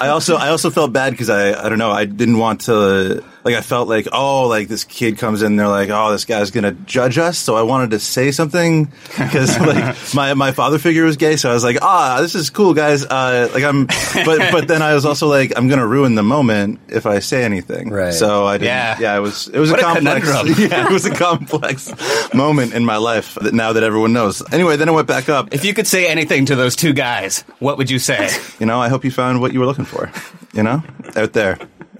I 0.00 0.08
also 0.08 0.36
I 0.36 0.48
also 0.48 0.70
felt 0.70 0.92
bad 0.92 1.10
because 1.10 1.30
I 1.30 1.52
I 1.64 1.68
don't 1.68 1.78
know 1.78 1.90
I 1.90 2.04
didn't 2.04 2.38
want 2.38 2.62
to 2.62 3.22
like 3.44 3.54
I 3.54 3.60
felt 3.60 3.88
like 3.88 4.08
oh 4.12 4.48
like 4.48 4.68
this 4.68 4.84
kid 4.84 5.18
comes 5.18 5.42
in 5.42 5.56
they're 5.56 5.68
like 5.68 5.90
oh 5.90 6.10
this 6.12 6.24
guy's 6.24 6.50
gonna 6.50 6.72
judge 6.72 7.18
us 7.18 7.38
so 7.38 7.56
I 7.56 7.62
wanted 7.62 7.90
to 7.90 7.98
say 7.98 8.30
something 8.30 8.84
because 9.16 9.58
like 9.58 9.96
my 10.14 10.34
my 10.34 10.52
father 10.52 10.78
figure 10.78 11.04
was 11.04 11.16
gay 11.16 11.36
so 11.36 11.50
I 11.50 11.54
was 11.54 11.64
like 11.64 11.78
ah 11.82 12.18
this 12.20 12.34
is 12.34 12.50
cool 12.50 12.74
guys 12.74 13.04
uh 13.04 13.48
like 13.54 13.64
I'm 13.64 13.86
but 13.86 14.52
but 14.52 14.68
then 14.68 14.82
I 14.82 14.94
was 14.94 15.04
also 15.04 15.28
like 15.28 15.52
I'm 15.56 15.68
gonna 15.68 15.86
ruin 15.86 16.14
the 16.14 16.22
moment 16.22 16.80
if 16.88 17.06
I 17.06 17.20
say 17.20 17.44
anything 17.44 17.90
Right. 17.90 18.12
so 18.14 18.46
I 18.46 18.58
didn't, 18.58 18.66
Yeah. 18.66 18.96
yeah 19.00 19.16
it 19.16 19.20
was 19.20 19.48
it 19.48 19.58
was 19.58 19.70
What 19.70 19.80
a 19.80 19.82
a 19.82 19.92
complex 19.94 20.26
conundrum. 20.28 20.56
yeah 20.70 20.86
it 20.86 20.92
was 20.92 21.06
a 21.06 21.14
complex 21.14 21.92
moment 22.34 22.74
in 22.74 22.84
my 22.84 22.96
life 22.96 23.34
that 23.40 23.54
now 23.54 23.72
that 23.72 23.82
everyone 23.82 24.12
knows 24.12 24.42
anyway 24.52 24.76
then 24.76 24.88
I 24.88 24.92
went 24.92 25.08
back 25.08 25.28
up 25.28 25.54
If 25.54 25.64
you 25.64 25.74
could 25.74 25.86
say 25.86 26.08
anything 26.08 26.46
to 26.46 26.56
those 26.56 26.76
two 26.76 26.92
guys, 26.92 27.42
what 27.60 27.78
would 27.78 27.90
you 27.90 27.98
say? 27.98 28.28
you 28.58 28.66
know, 28.66 28.80
I 28.80 28.88
hope 28.88 29.04
you 29.04 29.10
found 29.10 29.40
what 29.40 29.52
you 29.52 29.60
were 29.60 29.66
looking 29.66 29.84
for, 29.84 30.10
you 30.52 30.62
know, 30.62 30.82
out 31.16 31.32
there 31.32 31.58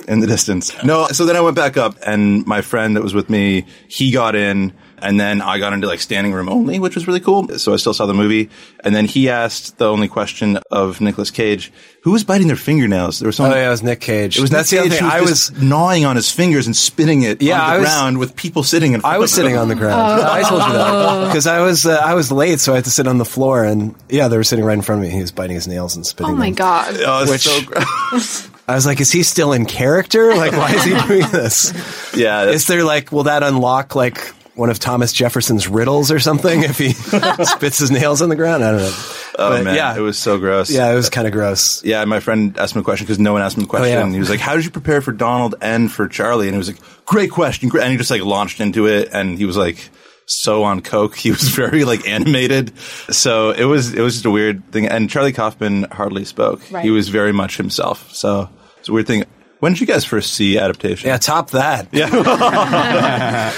in 0.08 0.20
the 0.20 0.26
distance. 0.26 0.72
No, 0.82 1.06
so 1.08 1.26
then 1.26 1.36
I 1.36 1.40
went 1.40 1.54
back 1.56 1.76
up 1.76 1.96
and 2.06 2.44
my 2.46 2.62
friend 2.62 2.96
that 2.96 3.02
was 3.02 3.14
with 3.14 3.28
me, 3.30 3.64
he 3.88 4.10
got 4.10 4.34
in 4.34 4.72
And 5.00 5.14
then 5.20 5.40
I 5.40 5.60
got 5.60 5.72
into 5.72 5.86
like 5.86 6.00
standing 6.00 6.32
room 6.32 6.48
only, 6.48 6.80
which 6.80 6.96
was 6.96 7.06
really 7.06 7.20
cool. 7.20 7.46
So 7.58 7.72
I 7.72 7.76
still 7.76 7.94
saw 7.94 8.06
the 8.06 8.14
movie. 8.14 8.50
And 8.82 8.96
then 8.96 9.04
he 9.06 9.28
asked 9.28 9.78
the 9.78 9.88
only 9.88 10.08
question 10.08 10.58
of 10.72 11.00
Nicolas 11.00 11.30
Cage, 11.30 11.70
who 12.02 12.10
was 12.10 12.24
biting 12.24 12.48
their 12.48 12.56
fingernails? 12.56 13.20
There 13.20 13.28
was 13.28 13.36
someone. 13.36 13.52
Oh 13.56 13.60
yeah, 13.60 13.68
it 13.68 13.70
was 13.70 13.84
Nick 13.84 14.00
Cage. 14.00 14.36
It 14.36 14.40
was 14.40 14.50
That's 14.50 14.72
Nick 14.72 14.80
the 14.80 14.86
other 14.86 14.90
Cage 14.90 14.98
thing. 14.98 15.08
who 15.10 15.16
I 15.16 15.20
was 15.20 15.30
was 15.30 15.48
just 15.50 15.62
gnawing 15.62 16.04
on 16.04 16.16
his 16.16 16.32
fingers 16.32 16.66
and 16.66 16.74
spitting 16.74 17.22
it 17.22 17.40
Yeah, 17.40 17.60
on 17.62 17.68
the 17.68 17.74
I 17.74 17.78
was- 17.78 17.86
ground 17.86 18.18
with 18.18 18.34
people 18.34 18.64
sitting 18.64 18.92
in 18.94 19.00
front 19.02 19.14
I 19.14 19.18
was 19.18 19.30
of 19.32 19.38
him. 19.38 19.44
sitting 19.44 19.56
on 19.58 19.68
the 19.68 19.76
ground. 19.76 20.20
I 20.22 20.42
told 20.42 20.62
you 20.66 20.72
that 20.72 21.26
because 21.28 21.46
I 21.46 21.60
was 21.60 21.86
uh, 21.86 22.00
I 22.02 22.14
was 22.14 22.32
late, 22.32 22.58
so 22.58 22.72
I 22.72 22.76
had 22.76 22.84
to 22.86 22.90
sit 22.90 23.06
on 23.06 23.18
the 23.18 23.24
floor, 23.24 23.62
and 23.62 23.94
yeah, 24.08 24.26
they 24.26 24.36
were 24.36 24.42
sitting 24.42 24.64
right 24.64 24.74
in 24.74 24.82
front 24.82 25.00
of 25.04 25.06
me. 25.08 25.14
He 25.14 25.20
was 25.20 25.30
biting 25.30 25.54
his 25.54 25.68
nails 25.68 25.94
and 25.94 26.04
spitting. 26.04 26.32
Oh 26.32 26.36
my 26.36 26.46
them. 26.46 26.54
god. 26.56 26.96
Oh, 27.06 27.22
it's 27.22 27.30
Which- 27.30 27.42
so 27.46 27.62
gross. 27.70 28.48
I 28.68 28.74
was 28.74 28.84
like, 28.86 29.00
is 29.00 29.10
he 29.10 29.22
still 29.22 29.52
in 29.52 29.64
character? 29.66 30.34
Like, 30.34 30.52
why 30.52 30.72
is 30.74 30.84
he 30.84 30.90
doing 31.06 31.30
this? 31.32 31.72
yeah. 32.16 32.44
Is 32.44 32.66
there 32.66 32.84
like, 32.84 33.10
will 33.10 33.24
that 33.24 33.42
unlock 33.42 33.94
like 33.94 34.18
one 34.54 34.68
of 34.70 34.78
Thomas 34.78 35.12
Jefferson's 35.12 35.68
riddles 35.68 36.10
or 36.10 36.18
something 36.18 36.62
if 36.64 36.76
he 36.78 36.90
spits 37.44 37.78
his 37.78 37.90
nails 37.90 38.20
on 38.22 38.28
the 38.28 38.36
ground? 38.36 38.62
I 38.62 38.72
don't 38.72 38.80
know. 38.82 38.92
oh 39.38 39.50
But, 39.50 39.64
man. 39.64 39.74
yeah, 39.74 39.96
It 39.96 40.00
was 40.00 40.18
so 40.18 40.38
gross. 40.38 40.70
yeah, 40.70 40.92
it 40.92 40.94
was 40.96 41.08
kind 41.08 41.26
of 41.26 41.32
gross. 41.32 41.82
Yeah, 41.84 42.04
my 42.04 42.20
friend 42.20 42.58
asked 42.58 42.74
me 42.74 42.80
a 42.82 42.84
question 42.84 43.06
because 43.06 43.18
no 43.18 43.32
one 43.32 43.40
asked 43.40 43.56
him 43.56 43.62
a 43.64 43.66
oh, 43.66 43.70
question. 43.70 43.96
Oh, 43.96 44.06
yeah. 44.06 44.12
He 44.12 44.18
was 44.18 44.28
like, 44.30 44.40
"How 44.40 44.54
did 44.56 44.64
you 44.64 44.70
prepare 44.70 45.00
for 45.00 45.12
Donald 45.12 45.54
and 45.62 45.90
for 45.90 46.06
Charlie?" 46.08 46.48
And 46.48 46.54
he 46.54 46.58
was 46.58 46.68
like, 46.68 46.80
"Great 47.06 47.30
question." 47.30 47.70
And 47.74 47.90
he 47.92 47.96
just 47.96 48.10
like 48.10 48.22
launched 48.22 48.60
into 48.60 48.86
it, 48.86 49.08
and 49.12 49.38
he 49.38 49.44
was 49.46 49.56
like 49.56 49.88
so 50.26 50.64
on 50.64 50.82
coke. 50.82 51.16
He 51.16 51.30
was 51.30 51.40
very 51.48 51.84
like 51.84 52.06
animated. 52.06 52.76
So 53.10 53.52
it 53.52 53.64
was 53.64 53.94
it 53.94 54.00
was 54.02 54.14
just 54.14 54.26
a 54.26 54.30
weird 54.30 54.62
thing. 54.72 54.86
And 54.88 55.08
Charlie 55.08 55.32
Kaufman 55.32 55.84
hardly 55.84 56.24
spoke. 56.26 56.60
Right. 56.70 56.84
He 56.84 56.90
was 56.90 57.08
very 57.08 57.32
much 57.32 57.56
himself. 57.56 58.12
So 58.12 58.50
it's 58.88 58.90
a 58.90 58.94
weird 58.94 59.06
thing. 59.06 59.24
When 59.60 59.72
did 59.72 59.82
you 59.82 59.86
guys 59.86 60.06
first 60.06 60.32
see 60.32 60.58
adaptation? 60.58 61.08
Yeah, 61.08 61.18
top 61.18 61.50
that. 61.50 61.88
Yeah. 61.92 62.08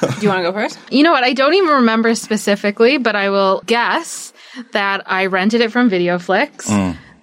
Do 0.00 0.20
you 0.20 0.28
want 0.28 0.40
to 0.40 0.42
go 0.42 0.52
first? 0.52 0.78
You 0.90 1.04
know 1.04 1.12
what? 1.12 1.24
I 1.24 1.32
don't 1.32 1.54
even 1.54 1.70
remember 1.76 2.14
specifically, 2.14 2.98
but 2.98 3.16
I 3.16 3.30
will 3.30 3.62
guess 3.64 4.34
that 4.72 5.10
I 5.10 5.26
rented 5.26 5.62
it 5.62 5.72
from 5.72 5.88
VideoFlix. 5.88 6.68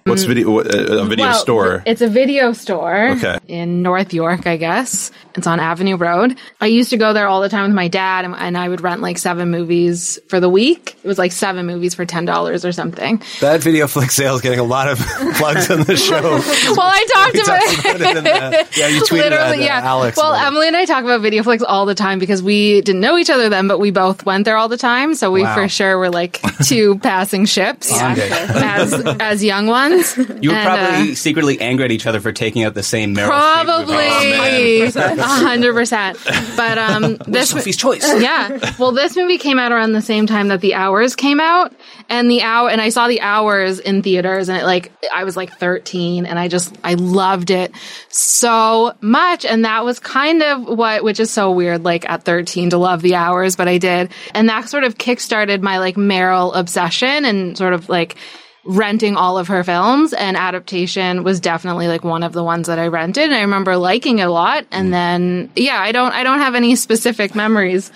What's 0.06 0.24
video? 0.24 0.58
uh, 0.58 0.62
A 1.00 1.04
video 1.06 1.24
Well, 1.24 1.34
store. 1.38 1.82
It's 1.86 2.02
a 2.02 2.08
video 2.08 2.52
store 2.52 3.12
Okay. 3.12 3.38
in 3.48 3.80
North 3.80 4.12
York, 4.12 4.46
I 4.46 4.58
guess. 4.58 5.10
It's 5.34 5.46
on 5.46 5.60
Avenue 5.60 5.96
Road. 5.96 6.36
I 6.60 6.66
used 6.66 6.90
to 6.90 6.98
go 6.98 7.14
there 7.14 7.26
all 7.26 7.40
the 7.40 7.48
time 7.48 7.62
with 7.64 7.74
my 7.74 7.88
dad, 7.88 8.26
and, 8.26 8.34
and 8.34 8.58
I 8.58 8.68
would 8.68 8.82
rent 8.82 9.00
like 9.00 9.16
seven 9.16 9.50
movies 9.50 10.18
for 10.28 10.40
the 10.40 10.48
week. 10.50 10.98
It 11.02 11.08
was 11.08 11.16
like 11.16 11.32
seven 11.32 11.64
movies 11.64 11.94
for 11.94 12.04
ten 12.04 12.26
dollars 12.26 12.66
or 12.66 12.72
something. 12.72 13.22
That 13.40 13.62
video 13.62 13.86
flick 13.86 14.10
sale 14.10 14.34
is 14.34 14.42
getting 14.42 14.58
a 14.58 14.62
lot 14.64 14.88
of 14.88 14.98
plugs 15.36 15.70
on 15.70 15.84
the 15.84 15.96
show. 15.96 16.20
well, 16.20 16.80
I 16.82 17.06
talked 17.14 17.34
about, 17.36 17.62
talked 17.82 18.00
about 18.00 18.16
it 18.18 18.70
the- 18.74 18.78
yeah, 18.80 18.88
you 18.88 19.00
tweeted 19.00 19.30
Literally, 19.30 19.38
at, 19.38 19.58
uh, 19.58 19.80
yeah. 19.80 19.80
Alex 19.84 20.18
Well, 20.18 20.34
about. 20.34 20.46
Emily 20.48 20.68
and 20.68 20.76
I 20.76 20.84
talk 20.84 21.02
about 21.04 21.22
VideoFlix 21.22 21.62
all 21.66 21.86
the 21.86 21.94
time 21.94 22.18
because 22.18 22.42
we 22.42 22.82
didn't 22.82 23.00
know 23.00 23.16
each 23.16 23.30
other 23.30 23.48
then, 23.48 23.68
but 23.68 23.78
we 23.80 23.90
both 23.90 24.26
went 24.26 24.44
there 24.44 24.58
all 24.58 24.68
the 24.68 24.76
time. 24.76 25.14
So 25.14 25.30
we 25.32 25.44
Wow. 25.44 25.54
for 25.54 25.66
sure 25.68 25.96
were 25.96 26.10
like 26.10 26.40
two 26.66 26.98
passing 27.02 27.46
ships 27.46 27.90
as 27.90 28.92
as 28.92 29.42
young 29.42 29.66
ones. 29.66 29.93
You 30.42 30.50
were 30.50 30.56
And, 30.56 30.66
probably 30.66 31.12
uh, 31.12 31.14
secretly 31.14 31.60
angry 31.60 31.84
at 31.86 31.90
each 31.92 32.06
other 32.06 32.20
for 32.20 32.32
taking 32.32 32.64
out 32.64 32.74
the 32.74 32.82
same 32.82 33.14
Meryl. 33.14 33.28
Probably 33.28 34.86
hundred 35.20 35.74
percent. 35.74 36.18
But 36.56 36.78
um, 36.78 37.16
this 37.26 37.50
Sophie's 37.50 37.76
Choice. 37.76 38.02
yeah. 38.20 38.74
Well, 38.78 38.92
this 38.92 39.16
movie 39.16 39.38
came 39.38 39.58
out 39.58 39.72
around 39.72 39.92
the 39.92 40.02
same 40.02 40.26
time 40.26 40.48
that 40.48 40.60
The 40.60 40.74
Hours 40.74 41.14
came 41.16 41.40
out, 41.40 41.72
and 42.08 42.30
the 42.30 42.42
hour, 42.42 42.68
and 42.68 42.80
I 42.80 42.88
saw 42.90 43.08
The 43.08 43.20
Hours 43.20 43.78
in 43.78 44.02
theaters, 44.02 44.48
and 44.48 44.58
it 44.58 44.64
like 44.64 44.92
I 45.14 45.24
was 45.24 45.36
like 45.36 45.56
thirteen, 45.58 46.26
and 46.26 46.38
I 46.38 46.48
just 46.48 46.74
I 46.84 46.94
loved 46.94 47.50
it 47.50 47.72
so 48.08 48.94
much, 49.00 49.44
and 49.44 49.64
that 49.64 49.84
was 49.84 49.98
kind 49.98 50.42
of 50.42 50.64
what, 50.78 51.04
which 51.04 51.20
is 51.20 51.30
so 51.30 51.50
weird, 51.50 51.84
like 51.84 52.08
at 52.08 52.24
thirteen 52.24 52.70
to 52.70 52.78
love 52.78 53.02
The 53.02 53.14
Hours, 53.14 53.56
but 53.56 53.68
I 53.68 53.78
did, 53.78 54.10
and 54.34 54.48
that 54.48 54.68
sort 54.68 54.84
of 54.84 54.96
kickstarted 54.98 55.62
my 55.62 55.78
like 55.78 55.96
Meryl 55.96 56.54
obsession, 56.54 57.24
and 57.24 57.56
sort 57.56 57.72
of 57.72 57.88
like 57.88 58.16
renting 58.64 59.16
all 59.16 59.36
of 59.36 59.48
her 59.48 59.62
films 59.62 60.12
and 60.12 60.36
adaptation 60.36 61.22
was 61.22 61.40
definitely 61.40 61.86
like 61.86 62.02
one 62.02 62.22
of 62.22 62.32
the 62.32 62.42
ones 62.42 62.66
that 62.66 62.78
I 62.78 62.86
rented 62.86 63.24
and 63.24 63.34
I 63.34 63.42
remember 63.42 63.76
liking 63.76 64.20
it 64.20 64.22
a 64.22 64.30
lot 64.30 64.66
and 64.70 64.88
mm. 64.88 64.92
then 64.92 65.50
yeah 65.54 65.78
I 65.78 65.92
don't 65.92 66.12
I 66.12 66.22
don't 66.22 66.38
have 66.38 66.54
any 66.54 66.74
specific 66.76 67.34
memories 67.34 67.92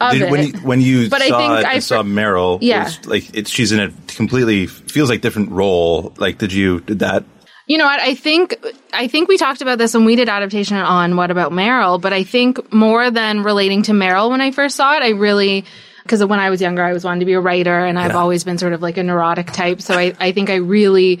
of 0.00 0.12
Did, 0.12 0.22
it 0.22 0.30
when 0.30 0.46
you, 0.46 0.52
when 0.60 0.80
you 0.80 1.10
But 1.10 1.22
I 1.22 1.28
think 1.28 1.60
it, 1.60 1.64
I 1.64 1.78
saw 1.80 2.02
Meryl, 2.02 2.58
Yeah. 2.60 2.84
was 2.84 3.06
like 3.06 3.34
it's 3.36 3.50
she's 3.50 3.72
in 3.72 3.80
a 3.80 3.92
completely 4.14 4.66
feels 4.66 5.10
like 5.10 5.20
different 5.20 5.50
role. 5.50 6.12
Like, 6.16 6.38
did 6.38 6.52
you 6.52 6.80
did 6.80 7.00
that? 7.00 7.24
You 7.66 7.78
know 7.78 7.86
what? 7.86 8.00
I 8.00 8.14
think 8.14 8.56
I 8.92 9.08
think 9.08 9.28
we 9.28 9.38
talked 9.38 9.62
about 9.62 9.78
this 9.78 9.94
when 9.94 10.04
we 10.04 10.16
did 10.16 10.28
adaptation 10.28 10.76
on 10.76 11.16
What 11.16 11.30
About 11.30 11.52
Meryl, 11.52 12.00
but 12.00 12.12
I 12.12 12.22
think 12.22 12.72
more 12.72 13.10
than 13.10 13.42
relating 13.42 13.82
to 13.84 13.92
Meryl 13.92 14.30
when 14.30 14.40
I 14.40 14.50
first 14.50 14.76
saw 14.76 14.96
it, 14.96 15.02
I 15.02 15.10
really 15.10 15.64
because 16.04 16.24
when 16.24 16.38
I 16.38 16.50
was 16.50 16.60
younger, 16.60 16.82
I 16.84 16.92
was 16.92 17.02
wanting 17.04 17.20
to 17.20 17.26
be 17.26 17.32
a 17.32 17.40
writer, 17.40 17.84
and 17.84 17.98
I've 17.98 18.14
always 18.14 18.44
been 18.44 18.56
sort 18.58 18.72
of 18.72 18.80
like 18.82 18.96
a 18.96 19.02
neurotic 19.02 19.50
type. 19.52 19.80
So 19.82 19.94
I, 19.94 20.14
I 20.20 20.30
think 20.32 20.48
I 20.50 20.56
really 20.56 21.20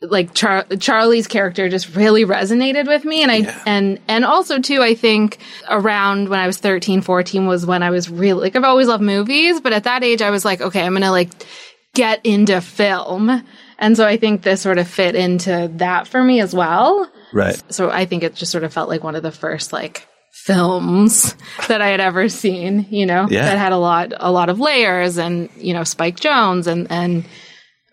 like 0.00 0.34
Char- 0.34 0.64
Charlie's 0.80 1.28
character 1.28 1.68
just 1.68 1.94
really 1.94 2.24
resonated 2.24 2.88
with 2.88 3.04
me 3.04 3.22
and 3.22 3.30
I 3.30 3.62
and 3.66 4.00
and 4.08 4.24
also 4.24 4.58
too 4.58 4.82
I 4.82 4.96
think 4.96 5.38
around 5.68 6.28
when 6.28 6.40
I 6.40 6.48
was 6.48 6.58
13 6.58 7.02
14 7.02 7.46
was 7.46 7.64
when 7.64 7.84
I 7.84 7.90
was 7.90 8.10
really 8.10 8.40
like 8.40 8.56
I've 8.56 8.64
always 8.64 8.88
loved 8.88 9.04
movies 9.04 9.60
but 9.60 9.72
at 9.72 9.84
that 9.84 10.02
age 10.02 10.20
I 10.20 10.30
was 10.30 10.44
like 10.44 10.60
okay 10.60 10.82
I'm 10.84 10.94
going 10.94 11.02
to 11.02 11.12
like 11.12 11.30
get 11.94 12.18
into 12.26 12.60
film 12.60 13.44
and 13.78 13.96
so 13.96 14.04
I 14.04 14.16
think 14.16 14.42
this 14.42 14.60
sort 14.60 14.78
of 14.78 14.88
fit 14.88 15.14
into 15.14 15.70
that 15.76 16.08
for 16.08 16.20
me 16.20 16.40
as 16.40 16.52
well 16.52 17.08
Right. 17.32 17.62
so 17.72 17.88
I 17.88 18.04
think 18.04 18.24
it 18.24 18.34
just 18.34 18.50
sort 18.50 18.64
of 18.64 18.72
felt 18.72 18.88
like 18.88 19.04
one 19.04 19.14
of 19.14 19.22
the 19.22 19.30
first 19.30 19.72
like 19.72 20.08
films 20.44 21.34
that 21.68 21.80
I 21.80 21.88
had 21.88 22.00
ever 22.00 22.28
seen, 22.28 22.86
you 22.90 23.06
know, 23.06 23.26
Yeah. 23.30 23.42
that 23.44 23.58
had 23.58 23.72
a 23.72 23.76
lot 23.78 24.12
a 24.18 24.30
lot 24.32 24.48
of 24.48 24.58
layers 24.58 25.16
and, 25.18 25.48
you 25.56 25.72
know, 25.74 25.84
Spike 25.84 26.16
Jonze 26.18 26.66
and 26.66 26.86
and 26.90 27.24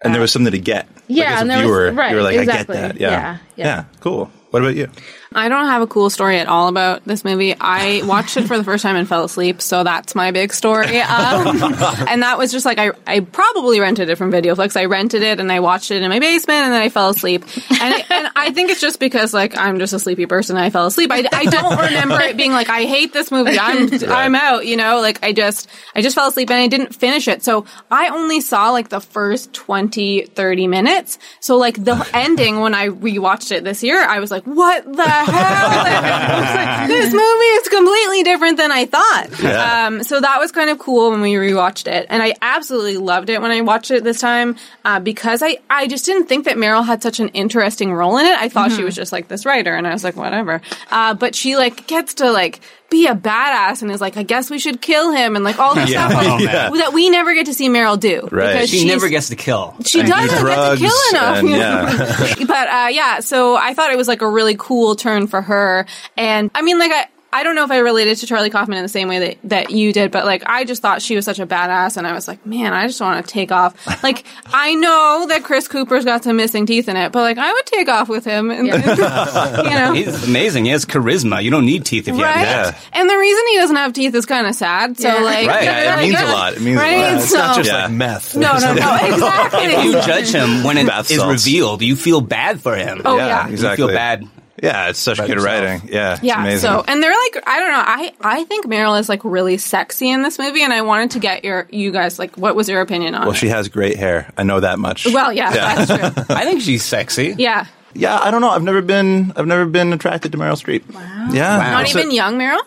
And 0.03 0.13
there 0.13 0.21
uh, 0.21 0.23
was 0.23 0.31
something 0.31 0.51
to 0.51 0.59
get. 0.59 0.87
Yeah, 1.07 1.25
like, 1.25 1.33
as 1.33 1.37
a 1.37 1.41
and 1.41 1.49
there 1.51 1.57
was- 1.57 1.65
viewer, 1.65 1.91
right, 1.91 2.09
you 2.11 2.15
were 2.17 2.23
like, 2.23 2.37
exactly. 2.37 2.77
I 2.77 2.81
get 2.81 2.91
that. 2.93 3.01
Yeah. 3.01 3.09
Yeah, 3.55 3.65
yeah. 3.65 3.83
cool. 3.99 4.31
What 4.51 4.61
about 4.63 4.75
you? 4.75 4.89
I 5.33 5.47
don't 5.47 5.67
have 5.67 5.83
a 5.83 5.87
cool 5.87 6.09
story 6.09 6.39
at 6.39 6.47
all 6.47 6.69
about 6.69 7.05
this 7.05 7.23
movie. 7.23 7.55
I 7.59 8.01
watched 8.05 8.37
it 8.37 8.47
for 8.47 8.57
the 8.57 8.63
first 8.63 8.81
time 8.81 8.95
and 8.95 9.07
fell 9.07 9.23
asleep, 9.23 9.61
so 9.61 9.83
that's 9.83 10.15
my 10.15 10.31
big 10.31 10.53
story. 10.53 10.99
Um, 10.99 11.47
and 12.07 12.23
that 12.23 12.37
was 12.37 12.51
just 12.51 12.65
like 12.65 12.79
I, 12.79 12.91
I 13.05 13.19
probably 13.19 13.79
rented 13.79 14.09
it 14.09 14.17
from 14.17 14.31
VideoFlix. 14.31 14.75
I 14.75 14.85
rented 14.85 15.21
it 15.21 15.39
and 15.39 15.51
I 15.51 15.59
watched 15.59 15.91
it 15.91 16.01
in 16.01 16.09
my 16.09 16.19
basement, 16.19 16.59
and 16.59 16.73
then 16.73 16.81
I 16.81 16.89
fell 16.89 17.09
asleep. 17.09 17.43
And 17.69 17.93
I, 17.93 18.05
and 18.09 18.29
I 18.35 18.51
think 18.51 18.71
it's 18.71 18.81
just 18.81 18.99
because 18.99 19.33
like 19.33 19.55
I'm 19.57 19.77
just 19.77 19.93
a 19.93 19.99
sleepy 19.99 20.25
person. 20.25 20.57
and 20.57 20.65
I 20.65 20.71
fell 20.71 20.87
asleep. 20.87 21.11
I, 21.11 21.27
I 21.31 21.45
don't 21.45 21.79
remember 21.79 22.19
it 22.21 22.35
being 22.35 22.51
like 22.51 22.69
I 22.69 22.85
hate 22.85 23.13
this 23.13 23.29
movie. 23.31 23.59
I'm 23.59 23.89
I'm 24.09 24.35
out. 24.35 24.65
You 24.65 24.77
know, 24.77 24.99
like 24.99 25.23
I 25.23 25.33
just 25.33 25.69
I 25.95 26.01
just 26.01 26.15
fell 26.15 26.27
asleep 26.27 26.49
and 26.49 26.59
I 26.59 26.67
didn't 26.67 26.95
finish 26.95 27.27
it. 27.27 27.43
So 27.43 27.65
I 27.91 28.09
only 28.09 28.41
saw 28.41 28.71
like 28.71 28.89
the 28.89 28.99
first 28.99 29.53
20, 29.53 30.25
30 30.25 30.67
minutes. 30.67 31.19
So 31.39 31.57
like 31.57 31.83
the 31.83 32.09
ending 32.13 32.61
when 32.61 32.73
I 32.73 32.87
rewatched 32.87 33.51
it 33.51 33.63
this 33.63 33.83
year, 33.83 34.03
I 34.03 34.19
was 34.19 34.31
like, 34.31 34.45
what 34.45 34.91
the 34.91 35.03
hell? 35.03 35.18
I 35.18 35.18
was 35.18 35.18
like, 35.27 36.87
this 36.87 37.13
movie 37.13 37.23
is 37.23 37.69
completely 37.69 38.23
different 38.23 38.57
than 38.57 38.71
I 38.71 38.85
thought. 38.85 39.27
Yeah. 39.41 39.87
Um, 39.87 40.03
so 40.03 40.19
that 40.19 40.39
was 40.39 40.51
kind 40.51 40.69
of 40.69 40.79
cool 40.79 41.11
when 41.11 41.21
we 41.21 41.33
rewatched 41.33 41.87
it, 41.91 42.07
and 42.09 42.21
I 42.21 42.35
absolutely 42.41 42.97
loved 42.97 43.29
it 43.29 43.41
when 43.41 43.51
I 43.51 43.61
watched 43.61 43.91
it 43.91 44.03
this 44.03 44.19
time 44.19 44.55
uh, 44.85 44.99
because 44.99 45.41
I 45.43 45.57
I 45.69 45.87
just 45.87 46.05
didn't 46.05 46.27
think 46.27 46.45
that 46.45 46.57
Meryl 46.57 46.85
had 46.85 47.01
such 47.03 47.19
an 47.19 47.29
interesting 47.29 47.93
role 47.93 48.17
in 48.17 48.25
it. 48.25 48.37
I 48.37 48.49
thought 48.49 48.71
she 48.71 48.83
was 48.83 48.95
just 48.95 49.11
like 49.11 49.27
this 49.27 49.45
writer, 49.45 49.75
and 49.75 49.87
I 49.87 49.93
was 49.93 50.03
like, 50.03 50.15
whatever. 50.15 50.61
Uh, 50.91 51.13
but 51.13 51.35
she 51.35 51.55
like 51.55 51.87
gets 51.87 52.15
to 52.15 52.31
like 52.31 52.61
be 52.89 53.07
a 53.07 53.13
badass 53.15 53.81
and 53.81 53.91
is 53.91 54.01
like, 54.01 54.17
I 54.17 54.23
guess 54.23 54.49
we 54.49 54.57
should 54.59 54.81
kill 54.81 55.11
him, 55.11 55.35
and 55.35 55.45
like 55.45 55.59
all 55.59 55.75
this 55.75 55.89
Yeah. 55.91 56.09
stuff 56.09 56.23
like, 56.25 56.41
Yeah. 56.43 56.69
that 56.71 56.91
we 56.93 57.09
never 57.09 57.33
get 57.33 57.45
to 57.47 57.53
see 57.53 57.69
Meryl 57.69 57.99
do. 57.99 58.27
Right. 58.31 58.53
because 58.53 58.69
She 58.69 58.85
never 58.87 59.09
gets 59.09 59.29
to 59.29 59.35
kill. 59.35 59.75
she 59.85 59.99
And 60.01 60.09
doesn't 60.09 60.45
get 60.45 60.71
to 60.71 60.77
kill 60.77 60.95
enough. 61.11 61.37
and- 61.37 61.49
yeah. 61.49 62.35
but 62.47 62.67
uh, 62.67 62.87
yeah, 62.91 63.19
so 63.19 63.55
I 63.55 63.73
thought 63.73 63.91
it 63.91 63.97
was 63.97 64.07
like 64.07 64.21
a 64.21 64.29
really 64.29 64.55
cool 64.57 64.95
turn 64.95 65.27
for 65.27 65.41
her. 65.41 65.85
And 66.17 66.49
I 66.55 66.61
mean, 66.61 66.79
like 66.79 66.91
I. 66.91 67.05
I 67.31 67.43
don't 67.43 67.53
know 67.53 67.63
if 67.63 67.69
I 67.69 67.77
related 67.77 68.17
to 68.17 68.25
Charlie 68.25 68.49
Kaufman 68.49 68.77
in 68.77 68.83
the 68.83 68.89
same 68.89 69.07
way 69.07 69.19
that, 69.19 69.37
that 69.43 69.69
you 69.69 69.93
did, 69.93 70.11
but 70.11 70.25
like 70.25 70.41
I 70.47 70.63
just 70.65 70.81
thought 70.81 71.01
she 71.01 71.15
was 71.15 71.25
such 71.25 71.37
a 71.37 71.45
badass, 71.45 71.95
and 71.95 72.07
I 72.07 72.13
was 72.13 72.27
like, 72.27 72.43
man, 72.45 72.73
I 72.73 72.87
just 72.87 72.99
want 72.99 73.23
to 73.25 73.31
take 73.31 73.51
off. 73.51 73.75
Like 74.03 74.25
I 74.47 74.75
know 74.75 75.25
that 75.29 75.43
Chris 75.43 75.67
Cooper's 75.67 76.05
got 76.05 76.23
some 76.23 76.37
missing 76.37 76.65
teeth 76.65 76.87
in 76.87 76.95
it, 76.95 77.11
but 77.11 77.21
like 77.21 77.37
I 77.37 77.51
would 77.53 77.65
take 77.65 77.87
off 77.89 78.07
with 78.09 78.23
him, 78.25 78.49
and, 78.49 78.65
you 78.67 78.73
know, 78.73 79.91
He's 79.93 80.27
amazing. 80.27 80.65
He 80.65 80.71
has 80.71 80.85
charisma. 80.85 81.43
You 81.43 81.51
don't 81.51 81.65
need 81.65 81.85
teeth 81.85 82.07
if 82.07 82.15
you 82.15 82.23
right? 82.23 82.35
have 82.37 82.73
that. 82.73 82.81
And 82.93 83.09
the 83.09 83.17
reason 83.17 83.43
he 83.51 83.57
doesn't 83.57 83.75
have 83.75 83.93
teeth 83.93 84.15
is 84.15 84.25
kind 84.25 84.47
of 84.47 84.55
sad. 84.55 84.97
So 84.97 85.07
Yeah. 85.07 85.15
like, 85.21 85.47
Right, 85.47 85.63
yeah, 85.63 85.83
it 85.83 85.87
like, 85.97 85.99
means 85.99 86.15
a 86.15 86.23
uh, 86.27 86.31
lot. 86.33 86.53
It 86.53 86.61
means 86.61 86.79
a 86.79 86.83
lot. 86.83 87.13
It's 87.21 87.33
not 87.33 87.55
just 87.57 87.69
Yeah. 87.69 87.83
like 87.83 87.91
meth. 87.91 88.35
no, 88.35 88.53
no, 88.57 88.73
no, 88.73 88.95
exactly. 89.01 89.59
If 89.65 89.83
you 89.83 89.91
judge 90.01 90.31
him 90.31 90.63
when 90.63 90.77
it 90.77 90.87
Bath 90.87 91.11
is 91.11 91.17
salts. 91.17 91.45
revealed, 91.45 91.81
you 91.81 91.95
feel 91.95 92.21
bad 92.21 92.61
for 92.61 92.75
him. 92.75 93.01
Oh, 93.05 93.17
yeah, 93.17 93.27
yeah. 93.27 93.47
exactly. 93.49 93.83
You 93.83 93.87
feel 93.89 93.95
bad. 93.97 94.27
Yeah, 94.61 94.89
it's 94.89 94.99
such 94.99 95.17
good 95.17 95.29
yourself. 95.29 95.45
writing. 95.45 95.89
Yeah, 95.91 96.13
it's 96.13 96.23
Yeah. 96.23 96.41
amazing. 96.41 96.59
So, 96.69 96.83
and 96.87 97.01
they're 97.01 97.11
like, 97.11 97.43
I 97.47 97.59
don't 97.59 97.71
know. 97.71 97.83
I 97.85 98.11
I 98.21 98.43
think 98.45 98.65
Meryl 98.65 98.99
is 98.99 99.07
like 99.09 99.23
really 99.23 99.57
sexy 99.57 100.09
in 100.09 100.21
this 100.21 100.37
movie, 100.39 100.63
and 100.63 100.73
I 100.73 100.81
wanted 100.81 101.11
to 101.11 101.19
get 101.19 101.43
your 101.45 101.67
you 101.69 101.91
guys 101.91 102.19
like, 102.19 102.35
what 102.37 102.55
was 102.55 102.67
your 102.69 102.81
opinion 102.81 103.15
on 103.15 103.21
well, 103.21 103.31
it? 103.31 103.37
she 103.37 103.47
has 103.49 103.67
great 103.69 103.97
hair. 103.97 104.31
I 104.37 104.43
know 104.43 104.59
that 104.59 104.79
much. 104.79 105.05
well, 105.11 105.31
yeah, 105.33 105.51
that's 105.51 105.87
true. 105.87 106.23
I 106.35 106.43
think 106.45 106.61
she's 106.61 106.83
sexy. 106.83 107.35
Yeah, 107.37 107.65
yeah, 107.93 108.19
I 108.19 108.31
don't 108.31 108.41
know. 108.41 108.49
I've 108.49 108.63
never 108.63 108.81
been. 108.81 109.31
I've 109.35 109.47
never 109.47 109.65
been 109.65 109.93
attracted 109.93 110.31
to 110.33 110.37
Meryl 110.37 110.61
Streep. 110.61 110.93
Wow. 110.93 111.29
Yeah, 111.31 111.57
not 111.71 111.87
So- 111.87 111.99
even 111.99 112.11
young 112.11 112.37
Meryl. 112.37 112.59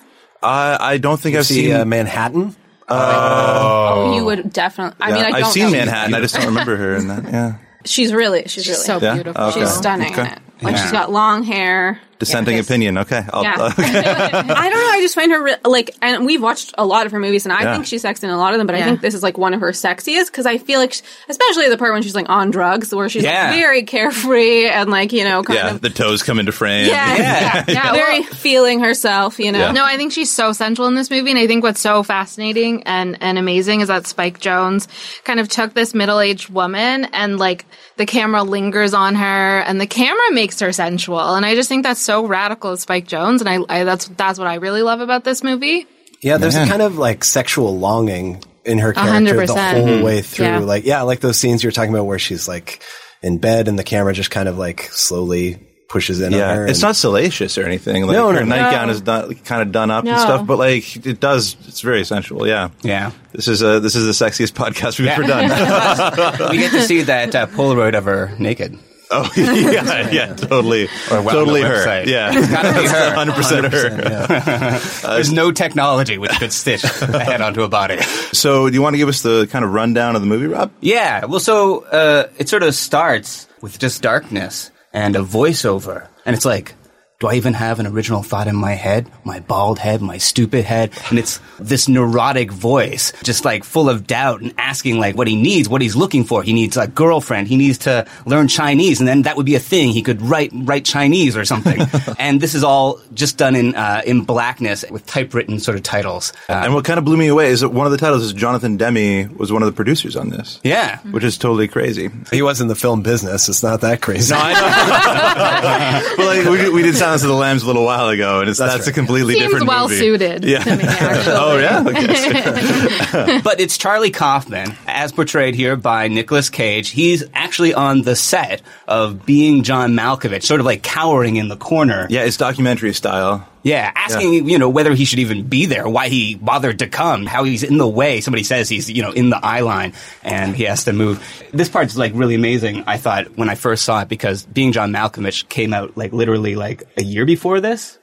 I 0.42 0.76
I 0.80 0.98
don't 0.98 1.20
think 1.20 1.34
You 1.34 1.38
I've 1.40 1.46
see 1.46 1.66
seen 1.66 1.74
uh, 1.76 1.84
Manhattan. 1.84 2.56
Oh, 2.88 4.14
you 4.16 4.24
would 4.24 4.52
definitely. 4.52 4.96
I 5.00 5.08
mean, 5.12 5.16
Yeah, 5.18 5.26
I 5.26 5.30
don't 5.30 5.42
I've 5.44 5.52
seen 5.52 5.64
know. 5.64 5.70
Manhattan. 5.70 6.14
I 6.14 6.20
just 6.20 6.34
don't 6.34 6.46
remember 6.46 6.76
her 6.76 6.96
in 6.96 7.08
that. 7.08 7.24
Yeah. 7.24 7.54
She's 7.84 8.12
really, 8.12 8.44
she's, 8.46 8.66
really 8.68 8.78
so 8.80 8.98
Yeah? 9.00 9.14
beautiful. 9.14 9.42
Okay. 9.42 9.60
She's 9.60 9.70
stunning 9.70 10.12
Okay. 10.12 10.34
Like 10.62 10.76
Yeah. 10.76 10.82
she's 10.82 10.92
got 10.92 11.10
long 11.12 11.42
hair. 11.42 12.00
Dissenting 12.22 12.54
Yeah. 12.54 12.62
opinion. 12.62 12.98
Okay. 12.98 13.24
I'll, 13.32 13.42
Yeah. 13.42 13.56
Uh, 13.58 13.66
okay. 13.78 13.98
I 13.98 14.70
don't 14.70 14.78
know. 14.80 14.90
I 14.92 14.98
just 15.02 15.14
find 15.16 15.32
her 15.32 15.42
re- 15.42 15.56
like, 15.64 15.94
and 16.00 16.24
we've 16.24 16.40
watched 16.40 16.72
a 16.78 16.86
lot 16.86 17.04
of 17.06 17.12
her 17.12 17.18
movies, 17.18 17.44
and 17.46 17.52
I 17.52 17.62
Yeah. 17.62 17.72
think 17.74 17.86
she's 17.86 18.02
sexy 18.02 18.26
in 18.26 18.32
a 18.32 18.38
lot 18.38 18.52
of 18.54 18.58
them. 18.58 18.66
But 18.68 18.76
I 18.76 18.82
think 18.82 19.00
this 19.00 19.14
is 19.14 19.22
like 19.22 19.36
one 19.38 19.54
of 19.54 19.60
her 19.60 19.70
sexiest 19.72 20.26
because 20.26 20.46
I 20.46 20.58
feel 20.58 20.78
like, 20.78 20.92
she, 20.92 21.02
especially 21.28 21.68
the 21.68 21.76
part 21.76 21.92
when 21.92 22.02
she's 22.02 22.14
like 22.14 22.28
on 22.28 22.50
drugs, 22.50 22.94
where 22.94 23.08
she's 23.08 23.24
Yeah. 23.24 23.50
like 23.50 23.58
very 23.58 23.82
carefree 23.82 24.68
and 24.68 24.90
like 24.90 25.12
you 25.12 25.24
know 25.24 25.42
kind 25.42 25.58
yeah. 25.58 25.70
of 25.70 25.80
The 25.80 25.90
toes 25.90 26.22
come 26.22 26.38
into 26.38 26.52
frame. 26.52 26.88
yeah, 26.88 27.16
Yeah. 27.16 27.64
Yeah, 27.68 27.92
very 27.92 28.20
well- 28.20 28.28
feeling 28.34 28.80
herself. 28.80 29.38
You 29.40 29.50
know, 29.52 29.58
Yeah. 29.58 29.72
No, 29.72 29.84
I 29.84 29.96
think 29.96 30.12
she's 30.12 30.30
so 30.30 30.52
central 30.52 30.86
in 30.88 30.94
this 30.94 31.10
movie, 31.10 31.30
and 31.30 31.38
I 31.38 31.46
think 31.46 31.62
what's 31.64 31.80
so 31.80 32.02
fascinating 32.04 32.82
and 32.84 33.16
and 33.20 33.38
amazing 33.38 33.80
is 33.80 33.88
that 33.88 34.06
Spike 34.06 34.38
Jonze 34.40 34.86
kind 35.24 35.40
of 35.40 35.48
took 35.48 35.74
this 35.74 35.94
middle 35.94 36.20
aged 36.20 36.50
woman 36.50 37.06
and 37.12 37.38
like 37.38 37.64
the 37.96 38.06
camera 38.06 38.42
lingers 38.42 38.94
on 38.94 39.14
her, 39.14 39.60
and 39.60 39.80
the 39.80 39.86
camera 39.86 40.32
makes 40.32 40.60
her 40.60 40.72
sensual, 40.72 41.34
and 41.34 41.46
I 41.46 41.54
just 41.54 41.68
think 41.68 41.82
that's 41.84 42.00
so 42.00 42.11
radical 42.20 42.72
as 42.72 42.82
Spike 42.82 43.08
Jonze, 43.08 43.40
and 43.40 43.48
I, 43.48 43.80
I 43.80 43.84
that's 43.84 44.08
that's 44.08 44.38
what 44.38 44.46
I 44.48 44.56
really 44.56 44.82
love 44.82 45.00
about 45.00 45.24
this 45.24 45.42
movie. 45.42 45.86
Yeah, 46.20 46.36
there's 46.36 46.54
Man. 46.54 46.66
a 46.68 46.70
kind 46.70 46.82
of 46.82 46.98
like 46.98 47.24
sexual 47.24 47.78
longing 47.78 48.44
in 48.64 48.78
her 48.78 48.92
character 48.92 49.12
hundred 49.12 49.34
the 49.34 49.40
percent. 49.54 49.78
whole 49.78 49.86
Mhm. 49.98 50.04
way 50.04 50.20
through. 50.22 50.44
Yeah. 50.46 50.58
Like, 50.58 50.84
yeah, 50.84 51.02
like 51.02 51.20
those 51.20 51.36
scenes 51.38 51.62
you're 51.64 51.72
talking 51.72 51.92
about 51.94 52.04
where 52.04 52.18
she's 52.18 52.46
like 52.46 52.82
in 53.22 53.38
bed 53.38 53.66
and 53.68 53.78
the 53.78 53.82
camera 53.84 54.12
just 54.12 54.30
kind 54.30 54.48
of 54.48 54.56
like 54.58 54.82
slowly 54.92 55.58
pushes 55.88 56.20
in 56.20 56.32
on 56.32 56.38
Yeah, 56.38 56.54
her. 56.54 56.66
it's 56.68 56.78
and- 56.78 56.88
not 56.88 56.96
salacious 56.96 57.58
or 57.58 57.64
anything. 57.66 58.06
Like 58.06 58.14
No, 58.14 58.30
no, 58.30 58.38
her 58.38 58.46
no. 58.46 58.54
nightgown 58.56 58.88
is 58.88 59.00
done, 59.00 59.34
kind 59.44 59.62
of 59.62 59.72
done 59.72 59.90
up 59.90 60.06
and 60.06 60.18
stuff, 60.18 60.46
but 60.46 60.58
like 60.58 61.04
it 61.04 61.18
does. 61.20 61.56
It's 61.66 61.80
very 61.80 62.04
sensual. 62.04 62.46
Yeah, 62.46 62.68
Yeah. 62.82 63.10
This 63.32 63.48
is 63.48 63.62
uh 63.62 63.80
this 63.80 63.96
is 63.96 64.06
the 64.06 64.24
sexiest 64.24 64.52
podcast 64.54 64.98
we've 65.00 65.08
ever 65.08 65.24
done. 65.24 65.48
we 66.50 66.58
get 66.58 66.70
to 66.70 66.82
see 66.82 67.02
that 67.02 67.34
uh, 67.34 67.46
Polaroid 67.48 67.96
of 67.98 68.04
her 68.04 68.32
naked. 68.38 68.78
oh 69.14 69.30
yeah, 69.36 70.10
yeah, 70.10 70.34
totally, 70.34 70.84
Or 71.10 71.20
well, 71.22 71.30
totally 71.30 71.62
her. 71.62 71.84
website. 71.84 72.06
Yeah, 72.06 72.32
It's 72.34 72.48
gotta 72.50 72.72
be 72.80 72.86
her. 72.88 73.14
hundred 73.14 73.34
percent 73.34 73.72
her. 73.72 74.78
There's 75.14 75.32
no 75.32 75.52
technology 75.52 76.18
which 76.18 76.32
could 76.38 76.52
stitch 76.52 76.84
a 76.84 77.18
head 77.18 77.40
onto 77.42 77.62
a 77.62 77.68
body. 77.68 78.00
So, 78.32 78.68
do 78.68 78.74
you 78.74 78.82
want 78.82 78.94
to 78.94 78.98
give 78.98 79.08
us 79.08 79.22
the 79.22 79.46
kind 79.50 79.64
of 79.64 79.72
rundown 79.72 80.16
of 80.16 80.22
the 80.22 80.26
movie, 80.28 80.46
Rob? 80.46 80.70
Yeah, 80.80 81.26
well, 81.26 81.40
so 81.40 81.84
uh, 81.84 82.28
it 82.38 82.48
sort 82.48 82.62
of 82.62 82.74
starts 82.74 83.46
with 83.60 83.78
just 83.78 84.02
darkness 84.02 84.70
and 84.92 85.14
a 85.16 85.20
voiceover, 85.20 86.06
and 86.26 86.34
it's 86.34 86.44
like, 86.44 86.74
do 87.22 87.28
I 87.28 87.34
even 87.34 87.54
have 87.54 87.78
an 87.78 87.86
original 87.86 88.24
thought 88.24 88.48
in 88.48 88.56
my 88.56 88.72
head? 88.72 89.08
My 89.22 89.38
bald 89.38 89.78
head, 89.78 90.02
my 90.02 90.18
stupid 90.18 90.64
head, 90.64 90.90
and 91.08 91.20
it's 91.20 91.38
this 91.60 91.88
neurotic 91.88 92.50
voice, 92.50 93.12
just 93.22 93.44
like 93.44 93.62
full 93.62 93.88
of 93.88 94.08
doubt 94.08 94.40
and 94.40 94.52
asking 94.58 94.98
like 94.98 95.16
what 95.16 95.28
he 95.28 95.36
needs, 95.36 95.68
what 95.68 95.80
he's 95.80 95.94
looking 95.94 96.24
for. 96.24 96.42
He 96.42 96.52
needs 96.52 96.76
a 96.76 96.88
girlfriend. 96.88 97.46
He 97.46 97.56
needs 97.56 97.78
to 97.78 98.08
learn 98.26 98.48
Chinese, 98.48 98.98
and 98.98 99.06
then 99.06 99.22
that 99.22 99.36
would 99.36 99.46
be 99.46 99.54
a 99.54 99.60
thing. 99.60 99.90
He 99.90 100.02
could 100.02 100.20
write 100.20 100.50
write 100.52 100.84
Chinese 100.84 101.36
or 101.36 101.44
something. 101.44 101.80
and 102.18 102.40
this 102.40 102.56
is 102.56 102.64
all 102.64 103.00
just 103.14 103.38
done 103.38 103.54
in 103.54 103.76
uh, 103.76 104.02
in 104.04 104.24
blackness 104.24 104.84
with 104.90 105.06
typewritten 105.06 105.60
sort 105.60 105.76
of 105.76 105.84
titles. 105.84 106.32
Uh, 106.48 106.62
and 106.64 106.74
what 106.74 106.84
kind 106.84 106.98
of 106.98 107.04
blew 107.04 107.16
me 107.16 107.28
away 107.28 107.50
is 107.50 107.60
that 107.60 107.68
one 107.68 107.86
of 107.86 107.92
the 107.92 107.98
titles 107.98 108.24
is 108.24 108.32
Jonathan 108.32 108.76
Demme 108.76 109.32
was 109.36 109.52
one 109.52 109.62
of 109.62 109.66
the 109.66 109.76
producers 109.76 110.16
on 110.16 110.30
this. 110.30 110.58
Yeah. 110.64 110.98
which 111.12 111.22
is 111.22 111.38
totally 111.38 111.68
crazy. 111.68 112.10
he 112.32 112.42
was 112.42 112.60
in 112.60 112.66
the 112.66 112.74
film 112.74 113.02
business. 113.02 113.48
It's 113.48 113.62
not 113.62 113.80
that 113.82 114.02
crazy. 114.02 114.34
No, 114.34 114.40
I 114.42 114.52
know. 114.54 116.16
but 116.16 116.26
like 116.26 116.44
we, 116.46 116.68
we 116.70 116.82
did 116.82 116.96
Silence 117.12 117.22
of 117.24 117.28
the 117.28 117.34
Lambs 117.34 117.62
a 117.62 117.66
little 117.66 117.84
while 117.84 118.08
ago, 118.08 118.40
and 118.40 118.48
it's 118.48 118.58
that's, 118.58 118.72
That's 118.74 118.86
a 118.86 118.90
right. 118.90 118.94
completely 118.94 119.34
Seems 119.34 119.44
different 119.46 119.66
well 119.68 119.86
movie. 119.88 119.98
suited 120.00 120.44
Yeah. 120.44 120.60
to 120.64 120.76
me. 120.76 120.84
Oh 121.34 121.58
yeah. 121.58 121.84
Okay. 121.86 123.40
but 123.44 123.60
it's 123.60 123.76
Charlie 123.76 124.10
Kaufman, 124.10 124.74
as 124.86 125.12
portrayed 125.12 125.54
here 125.54 125.76
by 125.76 126.08
Nicolas 126.08 126.48
Cage. 126.48 126.88
He's 126.90 127.22
actually 127.34 127.74
on 127.74 128.00
the 128.02 128.16
set 128.16 128.62
of 128.88 129.26
Being 129.26 129.62
John 129.62 129.92
Malkovich, 129.92 130.42
sort 130.44 130.60
of 130.60 130.66
like 130.66 130.82
cowering 130.82 131.36
in 131.36 131.48
the 131.48 131.56
corner. 131.56 132.06
yeah, 132.08 132.22
it's 132.24 132.36
documentary 132.38 132.94
style. 132.94 133.46
Yeah, 133.64 133.92
asking, 133.94 134.48
you 134.48 134.58
know, 134.58 134.68
whether 134.68 134.92
he 134.92 135.04
should 135.04 135.20
even 135.20 135.44
be 135.46 135.66
there, 135.66 135.88
why 135.88 136.08
he 136.08 136.34
bothered 136.34 136.80
to 136.80 136.88
come, 136.88 137.26
how 137.26 137.44
he's 137.44 137.62
in 137.62 137.78
the 137.78 137.86
way. 137.86 138.20
Somebody 138.20 138.42
says 138.42 138.68
he's, 138.68 138.90
you 138.90 139.02
know, 139.02 139.12
in 139.12 139.30
the 139.30 139.38
eye 139.40 139.60
line 139.60 139.92
and 140.24 140.56
he 140.56 140.64
has 140.64 140.84
to 140.84 140.92
move. 140.92 141.22
This 141.52 141.68
part's 141.68 141.96
like 141.96 142.12
really 142.14 142.34
amazing, 142.34 142.82
I 142.88 142.96
thought, 142.96 143.36
when 143.38 143.48
I 143.48 143.54
first 143.54 143.84
saw 143.84 144.00
it, 144.02 144.08
because 144.08 144.44
Being 144.46 144.72
John 144.72 144.92
Malkovich 144.92 145.48
came 145.48 145.72
out 145.72 145.96
like 145.96 146.12
literally 146.12 146.56
like 146.56 146.82
a 146.96 147.04
year 147.04 147.24
before 147.24 147.60
this. 147.60 147.98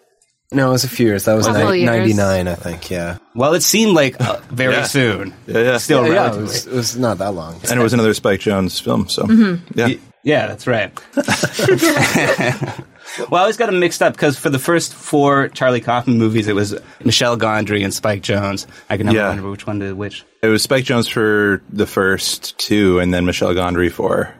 no, 0.53 0.69
it 0.69 0.71
was 0.71 0.83
a 0.85 0.87
few 0.89 1.07
years. 1.07 1.25
That 1.25 1.35
was 1.35 1.45
Couple 1.45 1.71
ni- 1.71 1.79
years. 1.81 2.15
99, 2.15 2.47
I 2.47 2.55
think. 2.55 2.89
Yeah. 2.89 3.17
Well, 3.35 3.53
it 3.53 3.61
seemed 3.61 3.93
like 3.93 4.19
uh, 4.21 4.39
very 4.49 4.73
Yeah. 4.75 4.83
soon. 4.83 5.33
Yeah, 5.45 5.59
yeah. 5.59 5.77
Still 5.77 6.07
yeah, 6.07 6.13
yeah, 6.13 6.35
it 6.35 6.41
was, 6.41 6.67
it 6.67 6.73
was 6.73 6.97
not 6.97 7.17
that 7.17 7.33
long. 7.33 7.59
And 7.69 7.79
it 7.79 7.83
was 7.83 7.93
another 7.93 8.13
Spike 8.13 8.39
Jonze 8.39 8.81
film. 8.81 9.09
So 9.09 9.27
yeah. 9.75 9.89
Yeah, 10.23 10.47
that's 10.47 10.67
right. 10.67 10.91
well, 13.17 13.35
I 13.35 13.39
always 13.41 13.57
got 13.57 13.67
them 13.67 13.79
mixed 13.79 14.01
up 14.01 14.13
because 14.13 14.37
for 14.37 14.49
the 14.49 14.59
first 14.59 14.93
four 14.93 15.49
Charlie 15.49 15.81
Kaufman 15.81 16.17
movies, 16.17 16.47
it 16.47 16.55
was 16.55 16.75
Michel 17.03 17.37
Gondry 17.37 17.83
and 17.83 17.93
Spike 17.93 18.21
Jonze. 18.21 18.65
I 18.89 18.97
can 18.97 19.05
never 19.07 19.17
Yeah. 19.17 19.27
remember 19.29 19.49
which 19.51 19.65
one 19.67 19.79
did 19.79 19.93
which. 19.93 20.23
It 20.41 20.47
was 20.47 20.61
Spike 20.63 20.85
Jonze 20.85 21.09
for 21.11 21.61
the 21.69 21.85
first 21.85 22.57
two, 22.57 22.99
and 22.99 23.13
then 23.13 23.25
Michel 23.25 23.53
Gondry 23.53 23.91
for 23.91 24.33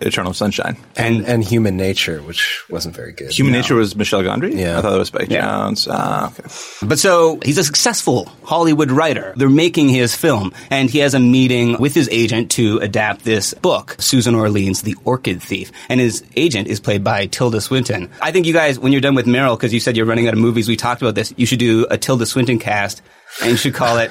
Eternal 0.00 0.34
Sunshine. 0.34 0.76
And 0.96 1.24
and 1.26 1.42
Human 1.44 1.76
Nature, 1.76 2.20
which 2.22 2.62
wasn't 2.68 2.94
very 2.94 3.12
good. 3.12 3.30
Human 3.32 3.52
Nature 3.52 3.74
was 3.74 3.96
Michel 3.96 4.22
Gondry. 4.22 4.54
Yeah. 4.58 4.78
I 4.78 4.82
thought 4.82 4.94
it 4.94 4.98
was 4.98 5.08
Spike 5.08 5.30
Yeah. 5.30 5.46
Jonze. 5.46 5.88
Ah, 5.90 6.26
okay. 6.32 6.86
But 6.86 6.98
so 6.98 7.40
he's 7.44 7.58
a 7.58 7.64
successful 7.64 8.26
Hollywood 8.44 8.90
writer. 8.90 9.32
They're 9.36 9.48
making 9.48 9.88
his 9.88 10.14
film, 10.14 10.52
and 10.70 10.90
he 10.90 10.98
has 10.98 11.14
a 11.14 11.20
meeting 11.20 11.78
with 11.80 11.94
his 11.94 12.08
agent 12.10 12.50
to 12.52 12.78
adapt 12.78 13.24
this 13.24 13.54
book, 13.54 13.96
Susan 13.98 14.34
Orlean's 14.34 14.82
The 14.82 14.96
Orchid 15.04 15.42
Thief. 15.42 15.72
And 15.88 16.00
his 16.00 16.22
agent 16.36 16.68
is 16.68 16.80
played 16.80 17.02
by 17.02 17.26
Tilda 17.26 17.60
Swinton. 17.60 18.10
I 18.20 18.32
think 18.32 18.46
you 18.46 18.52
guys, 18.52 18.78
when 18.78 18.92
you're 18.92 19.00
done 19.00 19.14
with 19.14 19.26
Meryl, 19.26 19.56
because 19.56 19.72
you 19.72 19.80
said 19.80 19.96
you're 19.96 20.06
running 20.06 20.28
out 20.28 20.34
of 20.34 20.40
movies, 20.40 20.68
we 20.68 20.76
talked 20.76 21.02
about 21.02 21.14
this, 21.14 21.32
you 21.36 21.46
should 21.46 21.58
do 21.58 21.86
a 21.90 21.96
Tilda 21.98 22.26
Swinton 22.26 22.58
cast, 22.58 23.02
and 23.42 23.50
you 23.50 23.56
should 23.56 23.74
call 23.74 23.98
it 23.98 24.10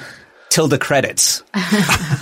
Tilda 0.56 0.78
Credits. 0.78 1.42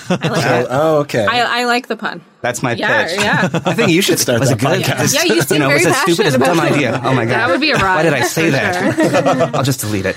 Oh, 0.06 0.66
oh, 0.68 0.96
okay. 0.98 1.24
I, 1.24 1.60
I 1.62 1.64
like 1.64 1.86
the 1.86 1.96
pun. 1.96 2.20
That's 2.42 2.62
my 2.62 2.72
Yeah, 2.72 3.06
pitch. 3.06 3.20
yeah. 3.20 3.48
I 3.64 3.72
think 3.72 3.88
you 3.90 4.02
should 4.02 4.18
start 4.18 4.38
Was 4.40 4.50
that 4.50 4.58
it 4.58 4.60
good? 4.60 4.82
podcast. 4.82 5.14
Yeah, 5.14 5.22
you 5.34 5.40
seem 5.40 5.54
you 5.56 5.58
know, 5.60 5.68
very 5.68 5.78
was 5.86 5.94
that 5.94 6.02
stupid? 6.02 6.26
It's 6.26 6.36
a 6.36 6.38
passionate 6.38 6.56
dumb 6.56 6.58
about 6.58 6.72
idea. 6.76 7.00
Oh 7.02 7.14
my 7.14 7.24
god, 7.24 7.30
That 7.34 7.48
would 7.48 7.60
be 7.60 7.70
a 7.70 7.78
Why 7.78 8.02
did 8.02 8.12
I 8.12 8.20
say 8.20 8.46
for 8.46 8.50
that? 8.52 9.54
I'll 9.54 9.62
just 9.62 9.80
delete 9.80 10.04
it. 10.04 10.16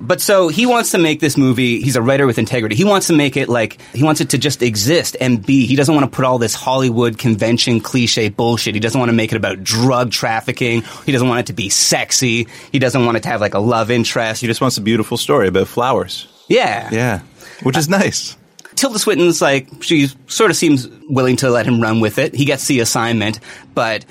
but 0.00 0.20
so 0.20 0.46
he 0.48 0.66
wants 0.66 0.92
to 0.92 0.98
make 0.98 1.18
this 1.18 1.36
movie. 1.36 1.82
He's 1.82 1.96
a 1.96 2.02
writer 2.02 2.28
with 2.28 2.38
integrity. 2.38 2.76
He 2.76 2.84
wants 2.84 3.08
to 3.08 3.12
make 3.12 3.36
it 3.36 3.48
like 3.48 3.80
he 3.92 4.04
wants 4.04 4.20
it 4.20 4.30
to 4.30 4.38
just 4.38 4.62
exist 4.62 5.16
and 5.20 5.44
be. 5.44 5.66
He 5.66 5.74
doesn't 5.74 5.92
want 5.94 6.08
to 6.10 6.14
put 6.14 6.24
all 6.24 6.38
this 6.38 6.54
Hollywood 6.54 7.18
convention 7.18 7.80
cliche 7.80 8.28
bullshit. 8.28 8.74
He 8.74 8.80
doesn't 8.80 8.98
want 8.98 9.08
to 9.08 9.16
make 9.16 9.32
it 9.32 9.36
about 9.36 9.64
drug 9.64 10.12
trafficking. 10.12 10.82
He 11.06 11.10
doesn't 11.10 11.28
want 11.28 11.40
it 11.40 11.46
to 11.46 11.54
be 11.54 11.70
sexy. 11.70 12.46
He 12.70 12.78
doesn't 12.78 13.04
want 13.04 13.16
it 13.16 13.24
to 13.24 13.30
have 13.30 13.40
like 13.40 13.54
a 13.54 13.58
love 13.60 13.90
interest. 13.90 14.42
He 14.42 14.46
just 14.46 14.60
wants 14.60 14.76
a 14.78 14.80
beautiful 14.80 15.16
story 15.16 15.48
about 15.48 15.66
flowers. 15.66 16.28
Yeah, 16.48 16.88
Yeah, 16.92 17.20
which 17.62 17.76
is 17.76 17.88
nice. 17.88 18.36
Tilda 18.74 18.98
Swinton's 18.98 19.40
like 19.42 19.68
she 19.82 20.08
sort 20.26 20.50
of 20.50 20.56
seems 20.56 20.88
willing 21.08 21.36
to 21.36 21.50
let 21.50 21.66
him 21.66 21.80
run 21.80 22.00
with 22.00 22.18
it. 22.18 22.34
He 22.34 22.44
gets 22.44 22.66
the 22.66 22.80
assignment, 22.80 23.38
but 23.74 24.04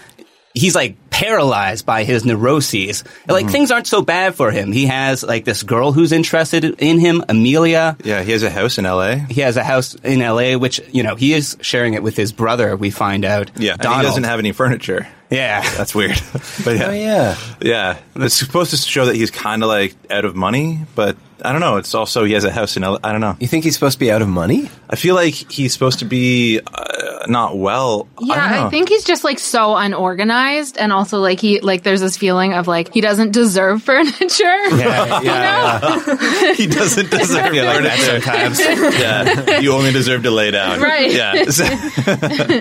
he's 0.54 0.76
like 0.76 0.96
paralyzed 1.10 1.86
by 1.86 2.04
his 2.04 2.26
neuroses. 2.26 3.04
Like 3.28 3.46
Mm-hmm. 3.46 3.52
things 3.52 3.72
aren't 3.72 3.88
so 3.88 4.02
bad 4.02 4.36
for 4.36 4.52
him. 4.52 4.72
He 4.72 4.86
has 4.86 5.24
like 5.24 5.46
this 5.46 5.64
girl 5.64 5.92
who's 5.92 6.12
interested 6.12 6.64
in 6.64 7.00
him, 7.00 7.24
Amelia. 7.28 7.98
Yeah, 8.04 8.22
he 8.24 8.32
has 8.32 8.44
a 8.44 8.50
house 8.50 8.78
in 8.78 8.86
L.A. 8.86 9.18
He 9.18 9.42
has 9.42 9.58
a 9.58 9.64
house 9.64 9.96
in 9.96 10.20
LA, 10.20 10.58
which 10.58 10.80
you 10.92 11.04
know 11.04 11.16
he 11.16 11.34
is 11.34 11.58
sharing 11.62 11.96
it 11.96 12.04
with 12.04 12.16
his 12.16 12.32
brother. 12.32 12.76
We 12.76 12.92
find 12.92 13.26
out. 13.26 13.52
Yeah, 13.58 13.74
and 13.74 13.82
Donald. 13.82 14.02
he 14.02 14.08
doesn't 14.08 14.24
have 14.26 14.40
any 14.40 14.52
furniture. 14.52 15.08
Yeah, 15.32 15.62
That's 15.78 15.96
weird. 15.96 16.22
but 16.64 16.78
yeah, 16.78 16.88
Oh, 16.88 16.92
yeah. 16.92 17.38
yeah. 17.62 17.98
It's 18.16 18.36
supposed 18.36 18.72
to 18.72 18.78
show 18.78 19.06
that 19.06 19.16
he's 19.16 19.32
kind 19.32 19.64
of 19.64 19.70
like 19.70 19.96
out 20.12 20.26
of 20.26 20.36
money, 20.36 20.80
but 20.96 21.18
I 21.44 21.52
don't 21.52 21.62
know. 21.62 21.78
It's 21.78 21.94
also 21.96 22.24
he 22.24 22.34
has 22.34 22.44
a 22.44 22.52
house 22.52 22.78
in 22.78 22.84
L. 22.84 23.00
I 23.04 23.12
don't 23.12 23.22
know. 23.22 23.36
You 23.40 23.48
think 23.48 23.64
he's 23.64 23.74
supposed 23.74 23.94
to 23.94 24.00
be 24.00 24.12
out 24.12 24.22
of 24.22 24.28
money? 24.30 24.70
I 24.90 24.96
feel 24.96 25.16
like 25.16 25.34
he's 25.34 25.74
supposed 25.74 26.00
to 26.00 26.06
be 26.06 26.60
uh, 26.60 27.26
not 27.28 27.58
well. 27.58 28.08
I, 28.18 28.20
don't 28.20 28.28
Yeah, 28.30 28.50
know. 28.62 28.68
I, 28.68 28.70
think 28.70 28.90
he's 28.90 29.04
just 29.04 29.24
like 29.24 29.40
so 29.40 29.76
unorganized, 29.76 30.78
and 30.78 30.92
also 30.92 31.20
like 31.20 31.40
he 31.40 31.60
like 31.62 31.84
there's 31.84 32.02
this 32.02 32.18
feeling 32.18 32.54
of 32.54 32.68
like 32.68 32.94
he 32.94 33.02
doesn't 33.02 33.32
deserve 33.32 33.82
furniture. 33.92 34.44
Yeah, 34.76 35.22
yeah. 35.22 36.54
he 36.56 36.68
doesn't 36.68 37.10
deserve 37.10 37.46
I 37.46 37.50
feel 37.50 37.66
like 37.66 37.78
furniture. 37.78 38.22
sometimes. 38.22 38.60
yeah, 39.00 39.60
you 39.60 39.72
only 39.74 39.92
deserve 39.92 40.24
to 40.24 40.32
lay 40.32 40.52
down. 40.52 40.80
Right. 40.82 41.12
Yeah. 41.12 41.46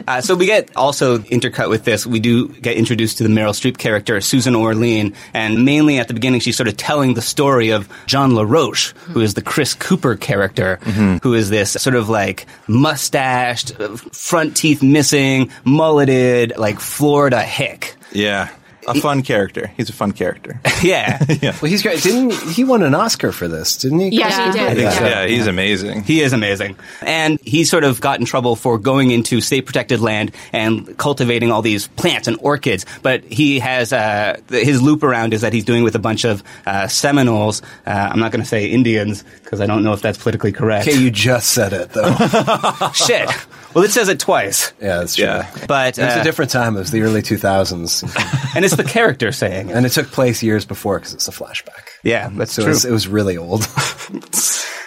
Uh, 0.07 0.21
so 0.21 0.35
we 0.35 0.47
get 0.47 0.75
also 0.77 1.19
intercut 1.19 1.69
with 1.71 1.85
this. 1.85 2.07
We 2.07 2.21
do 2.21 2.49
get 2.49 2.77
introduced 2.77 3.19
to 3.19 3.25
the 3.25 3.29
Meryl 3.29 3.51
Streep 3.53 3.79
character, 3.79 4.21
Susan 4.21 4.55
Orlean, 4.57 5.14
and 5.35 5.64
mainly 5.64 5.99
at 5.99 6.09
the 6.09 6.14
beginning, 6.14 6.40
she's 6.40 6.57
sort 6.57 6.69
of 6.69 6.77
telling 6.77 7.14
the 7.14 7.23
story 7.23 7.71
of 7.71 7.88
John 8.07 8.35
LaRoche, 8.35 8.69
who 8.74 9.20
is 9.20 9.35
the 9.35 9.42
Chris 9.42 9.74
Cooper 9.74 10.16
character, 10.16 10.76
who 11.22 11.35
is 11.35 11.50
this 11.50 11.72
sort 11.72 11.96
of 11.96 12.09
like 12.09 12.46
mustached, 12.68 13.78
uh, 13.80 13.96
front 13.96 14.56
teeth 14.56 14.83
missing, 14.83 15.50
mulleted, 15.64 16.52
like 16.56 16.80
Florida 16.80 17.42
hick. 17.42 17.96
yeah. 18.12 18.48
A 18.87 18.95
fun 18.95 19.23
character. 19.23 19.71
He's 19.77 19.88
a 19.88 19.93
fun 19.93 20.12
character. 20.12 20.61
yeah. 20.83 21.19
Well, 21.43 21.71
he's 21.71 21.83
great. 21.83 22.03
Didn't 22.03 22.33
he 22.33 22.64
won 22.64 22.83
an 22.83 22.95
Oscar 22.95 23.33
for 23.33 23.49
this? 23.49 23.77
Didn't 23.77 24.01
he? 24.01 24.09
Yes, 24.11 24.37
he 24.37 24.59
did. 24.59 24.69
I 24.69 24.75
think 24.75 24.93
so. 24.93 25.05
Yeah. 25.05 25.11
Yeah, 25.23 25.27
he's 25.27 25.47
amazing. 25.47 26.05
He 26.05 26.21
is 26.21 26.33
amazing. 26.33 26.77
And 27.03 27.38
he 27.43 27.64
sort 27.64 27.85
of 27.85 28.01
got 28.01 28.19
in 28.19 28.27
trouble 28.27 28.57
for 28.57 28.79
going 28.79 29.11
into 29.11 29.40
state 29.40 29.66
protected 29.66 30.01
land 30.01 30.35
and 30.53 30.97
cultivating 30.97 31.51
all 31.51 31.62
these 31.62 31.87
plants 31.88 32.29
and 32.29 32.38
orchids. 32.40 32.87
But 33.03 33.25
he 33.25 33.59
has, 33.59 33.93
uh, 33.93 34.40
his 34.49 34.81
loop 34.81 35.03
around 35.03 35.35
is 35.35 35.43
that 35.43 35.53
he's 35.53 35.64
doing 35.64 35.85
with 35.85 35.95
a 35.95 35.99
bunch 35.99 36.25
of 36.25 36.43
uh, 36.66 36.88
Seminoles. 36.88 37.62
Uh, 37.87 37.90
I'm 37.90 38.21
not 38.21 38.33
going 38.33 38.43
to 38.43 38.49
say 38.49 38.66
Indians 38.66 39.25
because 39.50 39.60
I 39.60 39.66
don't 39.66 39.82
know 39.82 39.92
if 39.92 40.00
that's 40.00 40.16
politically 40.16 40.52
correct. 40.52 40.86
Okay, 40.86 40.96
you 40.96 41.10
just 41.10 41.50
said 41.50 41.72
it 41.72 41.88
though. 41.90 42.14
Shit. 42.94 43.28
Well, 43.74 43.82
it 43.84 43.90
says 43.90 44.08
it 44.08 44.20
twice. 44.20 44.72
yeah, 44.80 44.98
that's 44.98 45.16
true. 45.16 45.24
Yeah. 45.26 45.50
But, 45.66 45.98
It 45.98 46.04
was 46.04 46.16
uh, 46.16 46.20
a 46.20 46.24
different 46.24 46.50
time. 46.52 46.76
It 46.76 46.80
was 46.80 46.90
the 46.92 47.02
early 47.02 47.20
2000s, 47.22 48.54
and 48.56 48.64
it's 48.64 48.76
the 48.76 48.84
character 48.84 49.32
saying 49.32 49.70
it. 49.70 49.76
and 49.76 49.84
it 49.86 49.90
took 49.90 50.08
place 50.12 50.40
years 50.42 50.64
before 50.64 50.98
because 51.00 51.14
it's 51.14 51.26
a 51.28 51.32
flashback. 51.32 51.88
Yeah, 52.04 52.30
that's 52.32 52.52
So 52.52 52.62
it 52.62 52.64
true. 52.66 52.72
was, 52.72 52.84
it 52.84 52.92
was 52.92 53.08
really 53.08 53.36
old. 53.36 53.66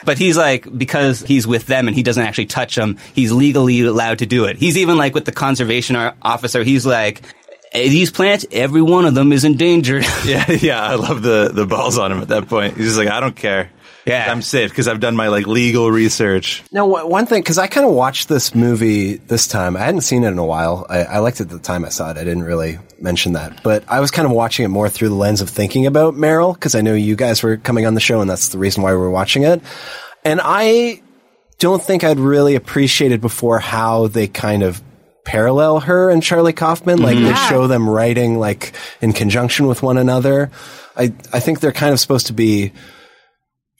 But 0.05 0.17
he's 0.17 0.35
like, 0.35 0.67
because 0.77 1.21
he's 1.21 1.47
with 1.47 1.65
them 1.65 1.87
and 1.87 1.95
he 1.95 2.03
doesn't 2.03 2.21
actually 2.25 2.47
touch 2.47 2.75
them, 2.75 2.97
he's 3.15 3.31
legally 3.31 3.79
allowed 3.83 4.19
to 4.19 4.25
do 4.25 4.43
it. 4.45 4.57
He's 4.57 4.77
even 4.77 4.97
like 4.97 5.13
with 5.15 5.23
the 5.23 5.31
conservation 5.31 5.95
officer, 6.21 6.61
he's 6.61 6.85
like, 6.85 7.21
"Eh, 7.71 7.87
these 7.87 8.11
plants, 8.11 8.45
every 8.51 8.81
one 8.81 9.05
of 9.05 9.15
them 9.15 9.31
is 9.31 9.45
endangered. 9.45 10.03
Yeah, 10.25 10.51
yeah. 10.51 10.83
I 10.83 10.95
love 10.95 11.21
the 11.21 11.51
the 11.53 11.65
balls 11.65 11.97
on 11.97 12.11
him 12.11 12.19
at 12.19 12.27
that 12.27 12.49
point. 12.49 12.75
He's 12.75 12.87
just 12.87 12.97
like, 12.97 13.07
I 13.07 13.21
don't 13.21 13.35
care. 13.35 13.69
Yeah. 14.05 14.29
I'm 14.29 14.41
safe 14.41 14.69
because 14.69 14.87
I've 14.87 14.99
done 14.99 15.15
my 15.15 15.29
like 15.29 15.47
legal 15.47 15.89
research. 15.89 16.63
Now, 16.71 16.85
one 16.85 17.09
one 17.09 17.25
thing, 17.25 17.41
because 17.41 17.57
I 17.57 17.67
kind 17.67 17.85
of 17.85 17.93
watched 17.93 18.27
this 18.27 18.53
movie 18.53 19.15
this 19.15 19.47
time. 19.47 19.77
I 19.77 19.79
hadn't 19.79 20.01
seen 20.01 20.23
it 20.23 20.27
in 20.27 20.37
a 20.37 20.45
while. 20.45 20.85
I, 20.89 21.03
I 21.03 21.17
liked 21.19 21.39
it 21.39 21.45
the 21.45 21.59
time 21.59 21.85
I 21.85 21.89
saw 21.89 22.11
it. 22.11 22.17
I 22.17 22.23
didn't 22.23 22.43
really 22.43 22.79
mention 22.99 23.33
that, 23.33 23.63
but 23.63 23.83
I 23.87 23.99
was 23.99 24.11
kind 24.11 24.25
of 24.25 24.33
watching 24.33 24.65
it 24.65 24.69
more 24.69 24.89
through 24.89 25.09
the 25.09 25.15
lens 25.15 25.41
of 25.41 25.49
thinking 25.49 25.85
about 25.85 26.15
Meryl 26.15 26.53
because 26.53 26.75
I 26.75 26.81
know 26.81 26.93
you 26.93 27.15
guys 27.15 27.43
were 27.43 27.57
coming 27.57 27.85
on 27.85 27.93
the 27.93 28.01
show, 28.01 28.19
and 28.19 28.29
that's 28.29 28.49
the 28.49 28.57
reason 28.57 28.83
why 28.83 28.93
we're 28.93 29.09
watching 29.09 29.43
it. 29.43 29.61
And 30.25 30.41
I 30.43 31.01
don't 31.59 31.81
think 31.81 32.03
I'd 32.03 32.19
really 32.19 32.55
appreciated 32.55 33.21
before 33.21 33.59
how 33.59 34.07
they 34.07 34.27
kind 34.27 34.63
of 34.63 34.81
parallel 35.23 35.79
her 35.79 36.09
and 36.09 36.21
Charlie 36.21 36.51
Kaufman. 36.51 37.01
Like 37.01 37.15
they 37.15 37.23
mm-hmm. 37.23 37.49
show 37.49 37.67
them 37.67 37.89
writing 37.89 38.37
like 38.37 38.73
in 39.01 39.13
conjunction 39.13 39.67
with 39.67 39.81
one 39.81 39.97
another. 39.97 40.51
I 40.97 41.13
I 41.31 41.39
think 41.39 41.61
they're 41.61 41.71
kind 41.71 41.93
of 41.93 41.99
supposed 42.01 42.27
to 42.27 42.33
be. 42.33 42.73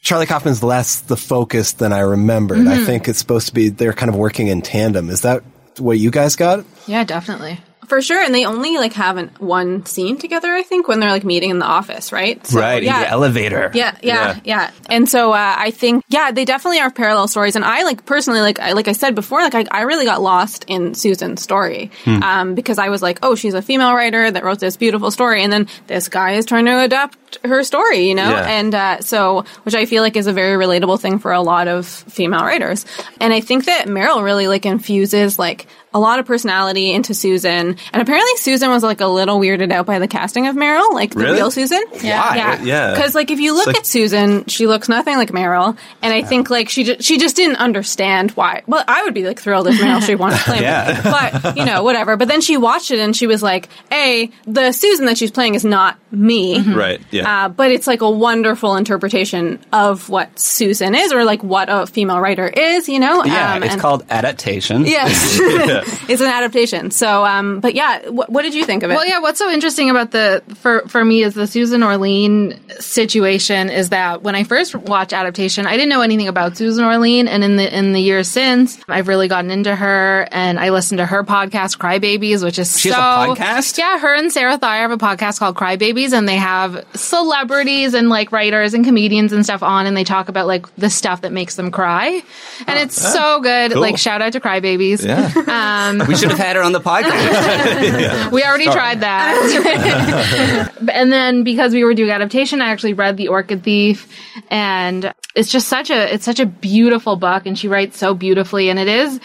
Charlie 0.03 0.25
Kaufman's 0.25 0.61
less 0.61 0.99
the 0.99 1.15
focus 1.15 1.71
than 1.71 1.93
I 1.93 1.99
remembered. 1.99 2.59
I 2.59 2.75
mm-hmm. 2.75 2.85
think 2.85 3.07
it's 3.07 3.19
supposed 3.19 3.47
to 3.47 3.53
be 3.53 3.69
they're 3.69 3.93
kind 3.93 4.09
of 4.09 4.15
working 4.15 4.49
in 4.49 4.61
tandem. 4.61 5.09
Is 5.09 5.21
that 5.21 5.43
what 5.79 5.97
you 5.97 6.11
guys 6.11 6.35
got? 6.35 6.65
Yeah, 6.85 7.05
definitely. 7.05 7.57
For 7.87 8.01
sure, 8.01 8.21
and 8.21 8.33
they 8.33 8.45
only 8.45 8.77
like 8.77 8.93
have 8.93 9.17
an, 9.17 9.29
one 9.39 9.85
scene 9.85 10.17
together. 10.17 10.51
I 10.51 10.63
think 10.63 10.87
when 10.87 10.99
they're 10.99 11.11
like 11.11 11.23
meeting 11.23 11.49
in 11.49 11.59
the 11.59 11.65
office, 11.65 12.11
right? 12.11 12.45
So, 12.45 12.59
right, 12.59 12.83
in 12.83 12.91
the 12.91 13.07
elevator. 13.07 13.71
Yeah, 13.73 13.97
yeah, 14.01 14.39
yeah. 14.43 14.71
And 14.89 15.07
so 15.07 15.31
uh, 15.31 15.55
I 15.57 15.71
think, 15.71 16.03
yeah, 16.07 16.31
they 16.31 16.45
definitely 16.45 16.79
are 16.79 16.91
parallel 16.91 17.27
stories. 17.27 17.55
And 17.55 17.65
I 17.65 17.83
like 17.83 18.05
personally, 18.05 18.41
like 18.41 18.59
I, 18.59 18.73
like 18.73 18.87
I 18.87 18.93
said 18.93 19.15
before, 19.15 19.41
like 19.41 19.55
I, 19.55 19.65
I 19.71 19.81
really 19.81 20.05
got 20.05 20.21
lost 20.21 20.65
in 20.67 20.93
Susan's 20.93 21.41
story 21.41 21.91
um, 22.05 22.55
because 22.55 22.79
I 22.79 22.89
was 22.89 23.01
like, 23.01 23.19
oh, 23.21 23.35
she's 23.35 23.53
a 23.53 23.61
female 23.61 23.93
writer 23.93 24.29
that 24.29 24.43
wrote 24.43 24.59
this 24.59 24.77
beautiful 24.77 25.11
story, 25.11 25.43
and 25.43 25.51
then 25.51 25.67
this 25.87 26.09
guy 26.09 26.33
is 26.33 26.45
trying 26.45 26.65
to 26.65 26.79
adapt 26.83 27.37
her 27.43 27.63
story, 27.63 28.07
you 28.07 28.15
know. 28.15 28.29
Yeah. 28.29 28.47
And 28.47 28.75
uh, 28.75 29.01
so, 29.01 29.45
which 29.63 29.75
I 29.75 29.85
feel 29.85 30.03
like 30.03 30.15
is 30.15 30.27
a 30.27 30.33
very 30.33 30.57
relatable 30.63 30.99
thing 30.99 31.19
for 31.19 31.31
a 31.31 31.41
lot 31.41 31.67
of 31.67 31.85
female 31.85 32.41
writers. 32.43 32.85
And 33.19 33.33
I 33.33 33.41
think 33.41 33.65
that 33.65 33.87
Meryl 33.87 34.23
really 34.23 34.47
like 34.47 34.65
infuses 34.65 35.37
like 35.39 35.67
a 35.93 35.99
lot 35.99 36.19
of 36.19 36.25
personality 36.25 36.91
into 36.91 37.13
Susan. 37.13 37.75
And 37.93 38.01
apparently 38.01 38.35
Susan 38.37 38.69
was 38.69 38.83
like 38.83 39.01
a 39.01 39.07
little 39.07 39.39
weirded 39.39 39.71
out 39.71 39.85
by 39.85 39.99
the 39.99 40.07
casting 40.07 40.47
of 40.47 40.55
Meryl, 40.55 40.93
like 40.93 41.11
the 41.13 41.19
Really? 41.19 41.33
real 41.37 41.51
Susan. 41.51 41.81
Yeah. 42.01 42.35
Yeah. 42.35 42.61
Yeah. 42.63 42.93
Because 42.93 43.15
like 43.15 43.31
if 43.31 43.39
you 43.39 43.53
look 43.53 43.67
like- 43.67 43.77
at 43.77 43.85
Susan, 43.85 44.45
she 44.47 44.67
looks 44.67 44.89
nothing 44.89 45.17
like 45.17 45.31
Meryl, 45.31 45.77
and 46.01 46.13
I 46.13 46.21
think 46.23 46.49
like 46.49 46.69
she 46.69 46.83
ju- 46.83 46.97
she 46.99 47.17
just 47.17 47.35
didn't 47.35 47.57
understand 47.57 48.31
why. 48.31 48.63
Well, 48.67 48.83
I 48.87 49.03
would 49.03 49.13
be 49.13 49.23
like 49.25 49.39
thrilled 49.39 49.67
if 49.67 49.75
Meryl 49.79 49.99
Streep 50.01 50.17
wanted 50.19 50.37
to 50.37 50.43
play 50.43 50.61
Yeah. 50.61 51.01
me, 51.03 51.11
but 51.43 51.57
you 51.57 51.65
know 51.65 51.83
whatever. 51.83 52.17
But 52.17 52.27
then 52.27 52.41
she 52.41 52.57
watched 52.57 52.91
it 52.91 52.99
and 52.99 53.15
she 53.15 53.27
was 53.27 53.43
like, 53.43 53.69
"A, 53.91 54.29
the 54.45 54.71
Susan 54.71 55.05
that 55.05 55.17
she's 55.17 55.31
playing 55.31 55.55
is 55.55 55.63
not 55.65 55.97
me, 56.11 56.59
Right. 56.61 57.01
Yeah. 57.11 57.45
uh, 57.45 57.49
but 57.49 57.71
it's 57.71 57.87
like 57.87 58.01
a 58.01 58.09
wonderful 58.09 58.75
interpretation 58.75 59.59
of 59.71 60.09
what 60.09 60.37
Susan 60.39 60.95
is, 60.95 61.11
or 61.11 61.23
like 61.23 61.43
what 61.43 61.69
a 61.71 61.87
female 61.87 62.19
writer 62.19 62.47
is, 62.47 62.87
you 62.87 62.99
know? 62.99 63.23
Yeah, 63.25 63.55
Um, 63.55 63.63
it's 63.63 63.73
and- 63.73 63.81
called 63.81 64.05
adaptation. 64.09 64.85
Yes, 64.85 65.39
it's 66.09 66.21
an 66.21 66.27
adaptation. 66.27 66.91
So, 66.91 67.25
um, 67.25 67.59
but 67.59 67.75
yeah, 67.75 68.09
what, 68.09 68.29
what 68.29 68.41
did 68.43 68.53
you 68.53 68.65
think 68.65 68.83
of 68.83 68.91
it? 68.91 68.95
Well, 68.95 69.07
yeah. 69.07 69.19
What's 69.19 69.39
so 69.39 69.49
interesting 69.49 69.89
about 69.89 70.11
the 70.11 70.43
for 70.55 70.87
for 70.87 71.03
me 71.03 71.23
is 71.23 71.33
the 71.33 71.47
Susan 71.47 71.83
Orlean 71.83 72.59
situation 72.79 73.69
is 73.69 73.89
that 73.89 74.21
when 74.23 74.35
I 74.35 74.43
first 74.43 74.75
watched 74.75 75.13
adaptation, 75.13 75.65
I 75.65 75.73
didn't 75.73 75.89
know 75.89 76.01
anything 76.01 76.27
about 76.27 76.57
Susan 76.57 76.85
Orlean, 76.85 77.27
and 77.27 77.43
in 77.43 77.55
the 77.55 77.77
in 77.77 77.93
the 77.93 78.01
years 78.01 78.27
since, 78.27 78.77
I've 78.87 79.07
really 79.07 79.27
gotten 79.27 79.51
into 79.51 79.75
her, 79.75 80.27
and 80.31 80.59
I 80.59 80.69
listened 80.69 80.99
to 80.99 81.05
her 81.05 81.23
podcast, 81.23 81.77
Crybabies, 81.77 82.43
which 82.43 82.59
is 82.59 82.79
She 82.79 82.89
has 82.89 82.97
so 82.97 83.01
a 83.01 83.35
podcast? 83.35 83.77
Yeah, 83.77 83.99
her 83.99 84.15
and 84.15 84.31
Sarah 84.31 84.57
Thyre 84.57 84.81
have 84.81 84.91
a 84.91 84.97
podcast 84.97 85.39
called 85.39 85.55
Crybabies, 85.55 86.13
and 86.13 86.27
they 86.27 86.37
have 86.37 86.85
celebrities 86.95 87.93
and 87.93 88.09
like 88.09 88.31
writers 88.31 88.73
and 88.73 88.85
comedians 88.85 89.33
and 89.33 89.43
stuff 89.43 89.63
on, 89.63 89.85
and 89.85 89.95
they 89.95 90.03
talk 90.03 90.29
about 90.29 90.47
like 90.47 90.73
the 90.75 90.89
stuff 90.89 91.21
that 91.21 91.31
makes 91.31 91.55
them 91.55 91.71
cry, 91.71 92.07
and 92.07 92.69
ah, 92.69 92.81
it's 92.81 93.03
ah, 93.03 93.09
so 93.09 93.41
good. 93.41 93.71
cool. 93.73 93.81
Like 93.81 93.97
shout 93.97 94.21
out 94.21 94.33
to 94.33 94.39
Crybabies. 94.39 95.05
yeah. 95.05 95.31
Um, 95.35 95.72
Um, 95.73 96.07
we 96.07 96.15
should 96.15 96.29
have 96.29 96.39
had 96.39 96.55
her 96.55 96.61
on 96.61 96.71
the 96.71 96.81
podcast. 96.81 98.31
We 98.31 98.43
already 98.43 98.65
tried 98.65 99.01
that. 99.01 100.73
and 100.93 101.11
then 101.11 101.43
because 101.43 101.73
we 101.73 101.83
were 101.83 101.93
doing 101.93 102.11
adaptation, 102.11 102.61
I 102.61 102.69
actually 102.69 102.93
read 102.93 103.17
The 103.17 103.29
Orchid 103.29 103.63
Thief 103.63 104.07
and 104.49 105.13
it's 105.35 105.51
just 105.51 105.67
such 105.67 105.89
a 105.89 106.13
it's 106.13 106.25
such 106.25 106.39
a 106.39 106.45
beautiful 106.45 107.15
book 107.15 107.45
and 107.45 107.57
she 107.57 107.67
writes 107.67 107.97
so 107.97 108.13
beautifully 108.13 108.69
and 108.69 108.79
it 108.79 108.87
is 108.87 109.19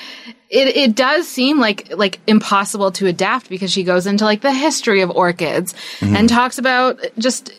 it, 0.50 0.68
it 0.76 0.94
does 0.94 1.28
seem 1.28 1.58
like 1.58 1.94
like 1.94 2.20
impossible 2.26 2.90
to 2.92 3.06
adapt 3.06 3.48
because 3.48 3.70
she 3.70 3.84
goes 3.84 4.06
into 4.06 4.24
like 4.24 4.40
the 4.40 4.52
history 4.52 5.02
of 5.02 5.11
orchids 5.11 5.74
and 6.00 6.11
mm-hmm. 6.11 6.26
talks 6.26 6.58
about 6.58 7.00
just 7.18 7.52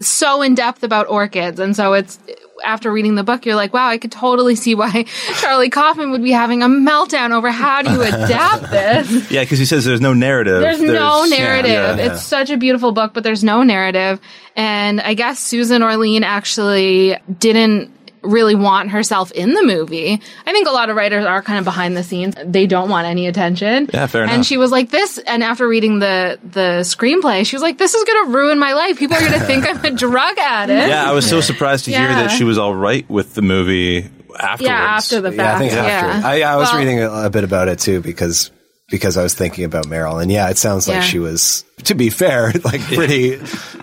so 0.00 0.42
in 0.42 0.54
depth 0.54 0.82
about 0.82 1.08
orchids 1.08 1.60
and 1.60 1.76
so 1.76 1.92
it's 1.92 2.18
after 2.64 2.90
reading 2.92 3.14
the 3.14 3.22
book 3.24 3.46
you're 3.46 3.54
like 3.56 3.72
wow 3.72 3.88
I 3.88 3.98
could 3.98 4.12
totally 4.12 4.54
see 4.54 4.74
why 4.74 5.02
Charlie 5.40 5.70
Kaufman 5.70 6.10
would 6.10 6.22
be 6.22 6.30
having 6.32 6.62
a 6.62 6.66
meltdown 6.68 7.32
over 7.32 7.50
how 7.50 7.82
do 7.82 7.90
you 7.92 8.02
adapt 8.02 8.70
this 8.70 9.30
Yeah, 9.30 9.42
because 9.42 9.58
he 9.58 9.64
says 9.64 9.84
there's 9.84 10.00
no 10.00 10.12
narrative. 10.14 10.60
there's, 10.60 10.80
no 10.80 11.24
yeah, 11.24 11.36
narrative. 11.38 11.70
yeah. 11.98 12.12
It's 12.12 12.22
such 12.22 12.50
a 12.50 12.56
beautiful 12.56 12.92
book, 12.92 13.12
but 13.14 13.22
there's 13.24 13.44
no 13.44 13.62
narrative. 13.62 14.20
And 14.56 15.00
I 15.00 15.14
guess 15.14 15.38
Susan 15.38 15.82
Orlean 15.82 16.24
actually 16.24 17.16
didn't 17.38 17.90
really 18.22 18.54
want 18.54 18.90
herself 18.90 19.30
in 19.32 19.54
the 19.54 19.62
movie. 19.62 20.20
I 20.46 20.52
think 20.52 20.66
a 20.68 20.70
lot 20.72 20.90
of 20.90 20.96
writers 20.96 21.24
are 21.24 21.42
kind 21.42 21.58
of 21.58 21.64
behind 21.64 21.96
the 21.96 22.02
scenes. 22.02 22.34
They 22.44 22.66
don't 22.66 22.88
want 22.90 23.06
any 23.06 23.26
attention. 23.26 23.88
Yeah, 23.92 24.06
fair 24.06 24.22
And 24.22 24.30
enough. 24.32 24.46
she 24.46 24.56
was 24.56 24.70
like 24.70 24.90
this 24.90 25.18
and 25.18 25.42
after 25.42 25.66
reading 25.68 25.98
the 25.98 26.38
the 26.42 26.80
screenplay, 26.82 27.46
she 27.46 27.56
was 27.56 27.62
like 27.62 27.78
this 27.78 27.94
is 27.94 28.04
going 28.04 28.26
to 28.26 28.32
ruin 28.38 28.58
my 28.58 28.72
life. 28.74 28.98
People 28.98 29.16
are 29.16 29.20
going 29.20 29.32
to 29.32 29.40
think 29.40 29.68
I'm 29.68 29.84
a 29.84 29.90
drug 29.90 30.38
addict. 30.38 30.88
Yeah, 30.88 31.08
I 31.08 31.12
was 31.12 31.28
so 31.28 31.40
surprised 31.40 31.84
to 31.86 31.90
hear 31.90 32.08
that 32.08 32.28
she 32.30 32.44
was 32.44 32.58
all 32.58 32.74
right 32.74 33.08
with 33.10 33.34
the 33.34 33.42
movie 33.42 34.08
afterwards. 34.38 34.62
Yeah, 34.62 34.78
after 34.78 35.20
the 35.20 35.32
fact. 35.32 35.38
Yeah, 35.38 35.54
I 35.54 35.58
think 35.58 35.72
after. 35.72 36.18
yeah. 36.20 36.28
I, 36.28 36.52
I 36.52 36.56
was 36.56 36.68
Well, 36.70 36.78
reading 36.78 37.00
a, 37.00 37.10
a 37.26 37.30
bit 37.30 37.44
about 37.44 37.68
it 37.68 37.78
too 37.78 38.00
because 38.00 38.50
because 38.90 39.16
I 39.16 39.22
was 39.22 39.34
thinking 39.34 39.64
about 39.64 39.86
Meryl, 39.86 40.22
and 40.22 40.30
yeah, 40.32 40.48
it 40.48 40.56
sounds 40.58 40.88
like 40.88 40.94
Yeah. 40.96 41.00
she 41.02 41.18
was, 41.18 41.64
to 41.84 41.94
be 41.94 42.10
fair, 42.10 42.52
like 42.64 42.80
pretty, 42.82 43.36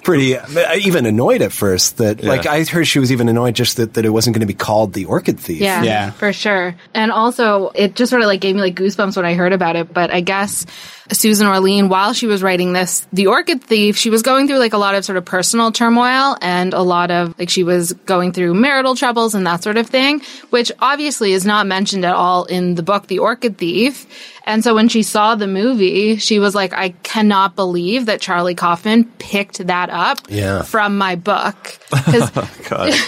pretty, 0.03 0.37
uh, 0.37 0.75
even 0.75 1.05
annoyed 1.05 1.41
at 1.41 1.51
first. 1.51 1.97
That 1.97 2.21
Yeah. 2.23 2.29
like 2.29 2.45
I 2.45 2.63
heard 2.63 2.85
she 2.87 2.99
was 2.99 3.11
even 3.11 3.29
annoyed 3.29 3.55
just 3.55 3.77
that, 3.77 3.93
that 3.95 4.05
it 4.05 4.09
wasn't 4.09 4.35
going 4.35 4.41
to 4.41 4.45
be 4.47 4.53
called 4.53 4.93
the 4.93 5.05
Orchid 5.05 5.39
Thief. 5.39 5.61
Yeah, 5.61 5.83
Yeah. 5.83 6.11
for 6.11 6.31
sure. 6.33 6.75
And 6.93 7.11
also, 7.11 7.71
it 7.75 7.95
just 7.95 8.09
sort 8.09 8.21
of 8.21 8.27
like 8.27 8.41
gave 8.41 8.55
me 8.55 8.61
like 8.61 8.75
goosebumps 8.75 9.15
when 9.15 9.25
I 9.25 9.33
heard 9.33 9.53
about 9.53 9.75
it. 9.75 9.93
But 9.93 10.11
I 10.11 10.21
guess 10.21 10.65
Susan 11.11 11.47
Orlean, 11.47 11.87
while 11.89 12.13
she 12.13 12.25
was 12.27 12.41
writing 12.41 12.73
this, 12.73 13.05
The 13.13 13.27
Orchid 13.27 13.63
Thief, 13.63 13.95
she 13.97 14.09
was 14.09 14.21
going 14.23 14.47
through 14.47 14.57
like 14.59 14.73
a 14.73 14.77
lot 14.79 14.95
of 14.95 15.05
sort 15.05 15.17
of 15.17 15.25
personal 15.25 15.71
turmoil 15.71 16.35
and 16.41 16.73
a 16.73 16.81
lot 16.81 17.11
of 17.11 17.37
like 17.37 17.49
she 17.49 17.63
was 17.63 17.93
going 17.93 18.31
through 18.31 18.53
marital 18.55 18.95
troubles 18.95 19.35
and 19.35 19.45
that 19.47 19.61
sort 19.63 19.77
of 19.77 19.87
thing, 19.87 20.21
which 20.49 20.71
obviously 20.79 21.31
is 21.33 21.45
not 21.45 21.67
mentioned 21.67 22.05
at 22.05 22.15
all 22.15 22.45
in 22.45 22.75
the 22.75 22.83
book, 22.83 23.07
The 23.07 23.19
Orchid 23.19 23.57
Thief. 23.57 24.07
And 24.47 24.63
so 24.63 24.75
when 24.75 24.89
she 24.89 25.01
saw 25.01 25.33
the 25.35 25.47
movie, 25.47 26.17
she 26.17 26.37
was 26.37 26.53
like, 26.53 26.71
I 26.73 26.89
cannot 27.01 27.55
believe 27.55 27.84
that 28.05 28.21
Charlie 28.21 28.55
Kaufman 28.55 29.05
picked 29.19 29.65
that 29.67 29.89
up 29.89 30.19
Yeah. 30.29 30.63
from 30.63 30.97
my 30.97 31.15
book. 31.15 31.55
'Cause 31.91 32.31
oh, 32.35 32.51
God. 32.69 32.93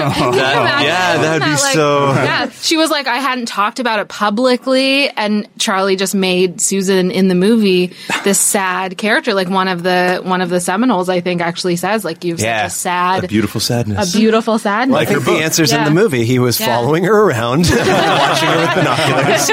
Oh. 0.00 0.32
Imagine- 0.32 0.86
yeah, 0.86 1.16
that'd 1.16 1.42
be 1.42 1.48
isn't 1.50 1.64
like- 1.64 1.74
so- 1.74 2.12
Yeah, 2.12 2.50
she 2.60 2.76
was 2.76 2.90
like, 2.90 3.06
I 3.06 3.16
hadn't 3.16 3.46
talked 3.46 3.80
about 3.80 3.98
it 4.00 4.08
publicly, 4.08 5.08
and 5.10 5.48
Charlie 5.58 5.96
just 5.96 6.14
made 6.14 6.60
Susan 6.60 7.10
in 7.10 7.28
the 7.28 7.34
movie 7.34 7.92
this 8.24 8.38
sad 8.38 8.96
character, 8.98 9.34
like 9.34 9.48
one 9.48 9.66
of 9.66 9.82
the 9.82 10.20
one 10.22 10.40
of 10.40 10.50
the 10.50 10.60
Seminoles. 10.60 11.08
I 11.08 11.20
think 11.20 11.40
actually 11.40 11.76
says 11.76 12.04
like 12.04 12.22
you've 12.24 12.38
Yeah. 12.40 12.68
such 12.68 12.76
a 12.76 12.78
sad, 12.78 13.24
a 13.24 13.28
beautiful 13.28 13.60
sadness. 13.60 14.14
a 14.14 14.18
beautiful 14.18 14.58
sadness. 14.58 14.96
I 14.98 15.04
think 15.04 15.24
the 15.24 15.32
answer's 15.42 15.72
in 15.72 15.82
the 15.84 15.90
movie. 15.90 16.24
He 16.24 16.38
was 16.38 16.60
Yeah. 16.60 16.66
following 16.66 17.04
her 17.04 17.20
around, 17.24 17.60
watching 17.70 18.48
her 18.48 18.60
with 18.60 18.74
binoculars. 18.74 19.50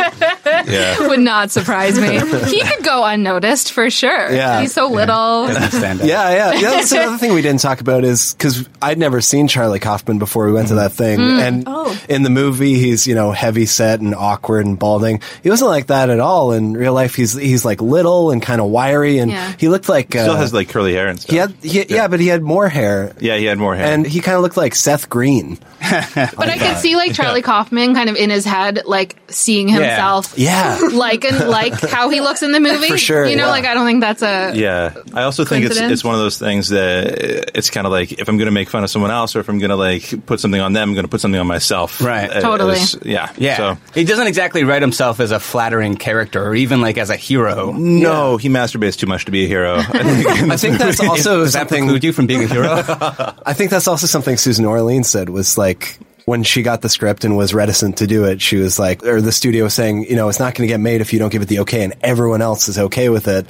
Yeah. 0.68 1.08
would 1.08 1.20
not 1.20 1.50
surprise 1.52 2.00
me. 2.00 2.20
He 2.50 2.62
could 2.62 2.84
go 2.84 3.04
unnoticed 3.04 3.72
for 3.72 3.90
sure. 3.90 4.32
Yeah. 4.32 4.65
He's 4.66 4.74
so 4.74 4.88
little. 4.90 5.48
Yeah, 5.50 6.02
yeah, 6.06 6.52
yeah. 6.54 6.60
That's 6.72 6.92
another 6.94 7.18
thing 7.18 7.34
we 7.34 7.42
didn't 7.42 7.62
talk 7.62 7.82
about 7.82 8.04
is 8.04 8.34
because 8.34 8.68
I'd 8.82 8.98
never 8.98 9.22
seen 9.22 9.48
Charlie 9.48 9.80
Kaufman 9.80 10.20
before 10.20 10.46
we 10.48 10.54
went 10.54 10.68
to 10.70 10.76
that 10.76 10.92
thing, 10.92 11.20
Mm. 11.20 11.40
and 11.48 11.64
Oh. 11.68 11.98
in 12.10 12.24
the 12.24 12.30
movie 12.30 12.76
he's 12.76 13.08
you 13.08 13.16
know 13.16 13.32
heavy 13.32 13.66
set 13.66 14.00
and 14.02 14.14
awkward 14.16 14.66
and 14.66 14.78
balding. 14.78 15.22
He 15.44 15.50
wasn't 15.50 15.70
like 15.70 15.88
that 15.88 16.10
at 16.10 16.20
all 16.20 16.52
in 16.52 16.74
real 16.74 16.94
life. 16.94 17.16
He's 17.16 17.34
he's 17.34 17.64
like 17.66 17.82
little 17.82 18.32
and 18.32 18.42
kind 18.42 18.62
of 18.62 18.68
wiry, 18.68 19.20
and 19.20 19.32
Yeah. 19.32 19.54
he 19.58 19.70
looked 19.70 19.90
like 19.90 20.16
uh, 20.16 20.24
Still 20.24 20.36
has 20.38 20.54
like 20.54 20.70
curly 20.70 20.94
hair 20.94 21.08
and 21.08 21.20
stuff. 21.20 21.32
he 21.32 21.38
had 21.38 21.54
he, 21.62 21.94
yeah. 21.96 22.08
but 22.08 22.20
he 22.20 22.28
had 22.28 22.42
more 22.42 22.68
hair, 22.68 23.14
yeah, 23.20 23.38
he 23.38 23.46
had 23.46 23.58
more 23.58 23.76
hair. 23.76 23.86
and 23.94 24.06
he 24.06 24.20
kind 24.20 24.36
of 24.36 24.42
looked 24.44 24.58
like 24.58 24.76
Seth 24.76 25.10
Green. 25.10 25.58
But 26.16 26.50
I 26.50 26.58
could 26.58 26.78
see 26.78 26.96
like 26.96 27.14
Charlie 27.14 27.42
Kaufman 27.42 27.94
kind 27.94 28.10
of 28.10 28.16
in 28.16 28.30
his 28.30 28.44
head, 28.46 28.82
like 28.86 29.16
seeing 29.30 29.68
himself, 29.68 30.34
Yeah. 30.38 30.80
like 30.94 31.24
and 31.26 31.48
like 31.50 31.74
how 31.82 32.10
he 32.10 32.22
looks 32.22 32.42
in 32.44 32.52
the 32.52 32.60
movie. 32.60 32.88
For 32.88 32.98
sure, 32.98 33.26
You 33.26 33.36
know, 33.36 33.46
yeah. 33.46 33.52
like 33.52 33.66
I 33.66 33.74
don't 33.74 33.86
think 33.86 34.02
that's 34.02 34.22
a 34.24 34.52
Yeah, 34.56 34.94
I 35.14 35.24
also 35.24 35.46
think 35.46 35.66
it's 35.66 35.78
it's 35.80 36.04
one 36.04 36.16
of 36.16 36.22
those 36.22 36.38
things 36.38 36.70
that 36.70 37.56
it's 37.56 37.70
kind 37.70 37.86
of 37.86 37.92
like 37.92 38.12
if 38.14 38.28
I'm 38.30 38.38
going 38.38 38.46
to 38.48 38.52
make 38.52 38.70
fun 38.70 38.84
of 38.84 38.90
someone 38.90 39.12
else 39.12 39.36
or 39.36 39.40
if 39.40 39.50
I'm 39.50 39.60
going 39.60 39.70
to 39.70 39.76
like 39.76 40.26
put 40.26 40.40
something 40.40 40.60
on 40.62 40.74
them, 40.74 40.90
I'm 40.90 40.94
going 40.96 41.06
to 41.06 41.10
put 41.10 41.22
something 41.22 41.40
on 41.40 41.48
myself. 41.48 42.02
Right. 42.02 42.30
Totally. 42.42 42.74
as- 42.80 42.98
yeah. 43.04 43.32
Yeah. 43.38 43.58
So 43.58 43.78
He 43.94 44.04
doesn't 44.04 44.28
exactly 44.28 44.64
write 44.64 44.82
himself 44.82 45.20
as 45.20 45.32
a 45.32 45.40
flattering 45.40 45.96
character 45.96 46.44
or 46.46 46.56
even 46.56 46.82
like 46.82 46.98
as 46.98 47.10
a 47.10 47.16
hero. 47.16 47.72
no, 47.72 48.38
he 48.38 48.50
masturbates 48.50 48.98
too 48.98 49.08
much 49.08 49.26
to 49.26 49.32
be 49.32 49.46
a 49.46 49.48
hero. 49.48 49.76
I 49.78 49.84
think, 50.24 50.52
I 50.52 50.58
think 50.58 50.78
that's 50.78 51.00
also 51.02 51.40
Does 51.44 51.54
that 51.54 51.60
something. 51.70 51.84
preclude 51.86 52.04
you 52.04 52.14
from 52.14 52.28
being 52.28 52.44
a 52.44 52.48
hero? 52.48 52.68
I 53.46 53.54
think 53.54 53.72
that's 53.72 53.88
also 53.88 54.08
something 54.08 54.38
Susan 54.38 54.66
Orleans 54.66 55.08
said 55.10 55.30
was 55.30 55.58
like 55.58 55.98
when 56.26 56.42
she 56.42 56.64
got 56.64 56.82
the 56.82 56.90
script 56.90 57.24
and 57.24 57.38
was 57.38 57.54
reticent 57.54 57.98
to 57.98 58.08
do 58.08 58.24
it, 58.26 58.42
she 58.42 58.56
was 58.56 58.80
like, 58.80 59.06
or 59.06 59.22
the 59.22 59.32
studio 59.32 59.66
was 59.66 59.76
saying, 59.76 60.06
you 60.06 60.16
know, 60.16 60.28
it's 60.28 60.40
not 60.40 60.56
going 60.56 60.68
to 60.68 60.74
get 60.74 60.80
made 60.80 61.00
if 61.02 61.14
you 61.14 61.20
don't 61.20 61.32
give 61.32 61.44
it 61.44 61.48
the 61.50 61.60
okay, 61.60 61.84
and 61.84 61.94
everyone 62.02 62.42
else 62.42 62.68
is 62.68 62.80
okay 62.80 63.10
with 63.10 63.28
it. 63.28 63.46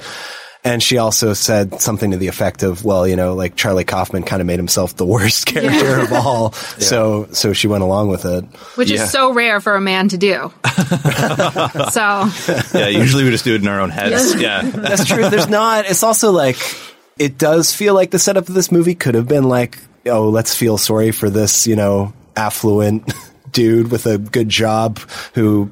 And 0.66 0.82
she 0.82 0.98
also 0.98 1.32
said 1.32 1.80
something 1.80 2.10
to 2.10 2.16
the 2.16 2.28
effect 2.28 2.62
of, 2.62 2.84
well, 2.84 3.06
you 3.06 3.16
know, 3.16 3.34
like 3.34 3.56
Charlie 3.56 3.84
Kaufman 3.84 4.22
kind 4.24 4.40
of 4.40 4.46
made 4.46 4.58
himself 4.58 4.96
the 4.96 5.06
worst 5.06 5.46
character 5.46 6.00
of 6.00 6.12
all. 6.26 6.52
So, 6.52 7.28
so 7.32 7.52
she 7.52 7.68
went 7.68 7.82
along 7.84 8.08
with 8.08 8.24
it. 8.24 8.44
which 8.76 8.90
Yeah. 8.90 9.04
is 9.04 9.10
so 9.10 9.32
rare 9.32 9.60
for 9.60 9.74
a 9.76 9.80
man 9.80 10.08
to 10.08 10.18
do. 10.18 10.52
so 11.90 12.28
yeah, 12.78 12.88
usually 12.88 13.24
we 13.24 13.30
just 13.30 13.44
do 13.44 13.54
it 13.54 13.62
in 13.62 13.68
our 13.68 13.80
own 13.80 13.90
heads. 13.90 14.34
Yeah. 14.40 14.62
That's 14.74 15.04
true. 15.04 15.28
There's 15.28 15.48
not, 15.48 15.86
it's 15.86 16.02
also 16.02 16.32
like, 16.32 16.56
it 17.18 17.38
does 17.38 17.74
feel 17.74 17.94
like 17.94 18.10
the 18.10 18.18
setup 18.18 18.48
of 18.48 18.54
this 18.54 18.70
movie 18.72 18.94
could 18.94 19.14
have 19.14 19.28
been 19.28 19.44
like, 19.44 19.78
oh, 20.06 20.28
let's 20.28 20.54
feel 20.54 20.78
sorry 20.78 21.12
for 21.12 21.30
this, 21.30 21.66
you 21.66 21.76
know, 21.76 22.12
affluent 22.36 23.12
dude 23.52 23.90
with 23.90 24.06
a 24.06 24.18
good 24.18 24.48
job 24.48 24.98
who, 25.34 25.70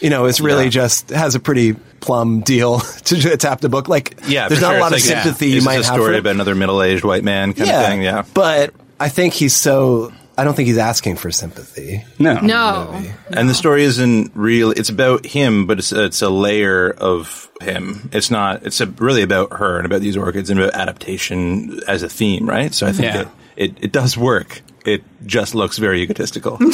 you 0.00 0.10
know, 0.10 0.26
it's 0.26 0.40
really 0.40 0.64
Yeah. 0.64 0.70
just 0.70 1.10
has 1.10 1.34
a 1.34 1.40
pretty 1.40 1.74
plum 2.00 2.40
deal 2.40 2.80
to 3.04 3.36
tap 3.36 3.60
the 3.60 3.68
book. 3.68 3.88
Like, 3.88 4.16
Yeah, 4.26 4.48
there's 4.48 4.60
not 4.60 4.70
sure. 4.70 4.78
a 4.78 4.80
lot 4.80 4.86
of 4.88 4.92
like, 4.92 5.02
sympathy 5.02 5.48
yeah, 5.48 5.54
you 5.56 5.62
might 5.62 5.76
just 5.76 5.88
a 5.88 5.92
have. 5.92 6.00
story 6.00 6.14
for 6.14 6.18
about 6.20 6.34
another 6.34 6.54
middle-aged 6.54 7.04
white 7.04 7.24
man 7.24 7.52
kind 7.54 7.70
of 7.70 7.84
thing. 7.86 8.02
Yeah. 8.02 8.24
But 8.34 8.74
I 9.00 9.08
think 9.08 9.34
he's 9.34 9.54
so, 9.56 10.12
I 10.36 10.44
don't 10.44 10.54
think 10.54 10.68
he's 10.68 10.78
asking 10.78 11.16
for 11.16 11.30
sympathy. 11.32 12.04
No. 12.18 12.34
no, 12.40 13.02
And 13.30 13.48
the 13.48 13.54
story 13.54 13.82
isn't 13.84 14.30
real. 14.34 14.70
It's 14.70 14.88
about 14.88 15.26
him, 15.26 15.66
but 15.66 15.78
it's 15.80 15.90
it's 15.92 16.22
a 16.22 16.28
layer 16.30 16.90
of 16.90 17.50
him. 17.60 18.08
It's 18.12 18.30
not. 18.30 18.64
It's 18.64 18.80
a, 18.80 18.86
really 18.86 19.22
about 19.22 19.54
her 19.58 19.78
and 19.78 19.84
about 19.86 20.00
these 20.00 20.16
orchids 20.16 20.48
and 20.50 20.60
about 20.60 20.74
adaptation 20.74 21.80
as 21.88 22.04
a 22.04 22.08
theme, 22.08 22.48
right? 22.48 22.72
So 22.72 22.86
I 22.86 22.92
think 22.92 23.14
Yeah. 23.14 23.24
It, 23.58 23.70
it 23.70 23.84
it 23.84 23.92
does 23.92 24.16
work. 24.16 24.62
It 24.86 25.02
just 25.26 25.54
looks 25.54 25.76
very 25.78 26.00
egotistical. 26.02 26.58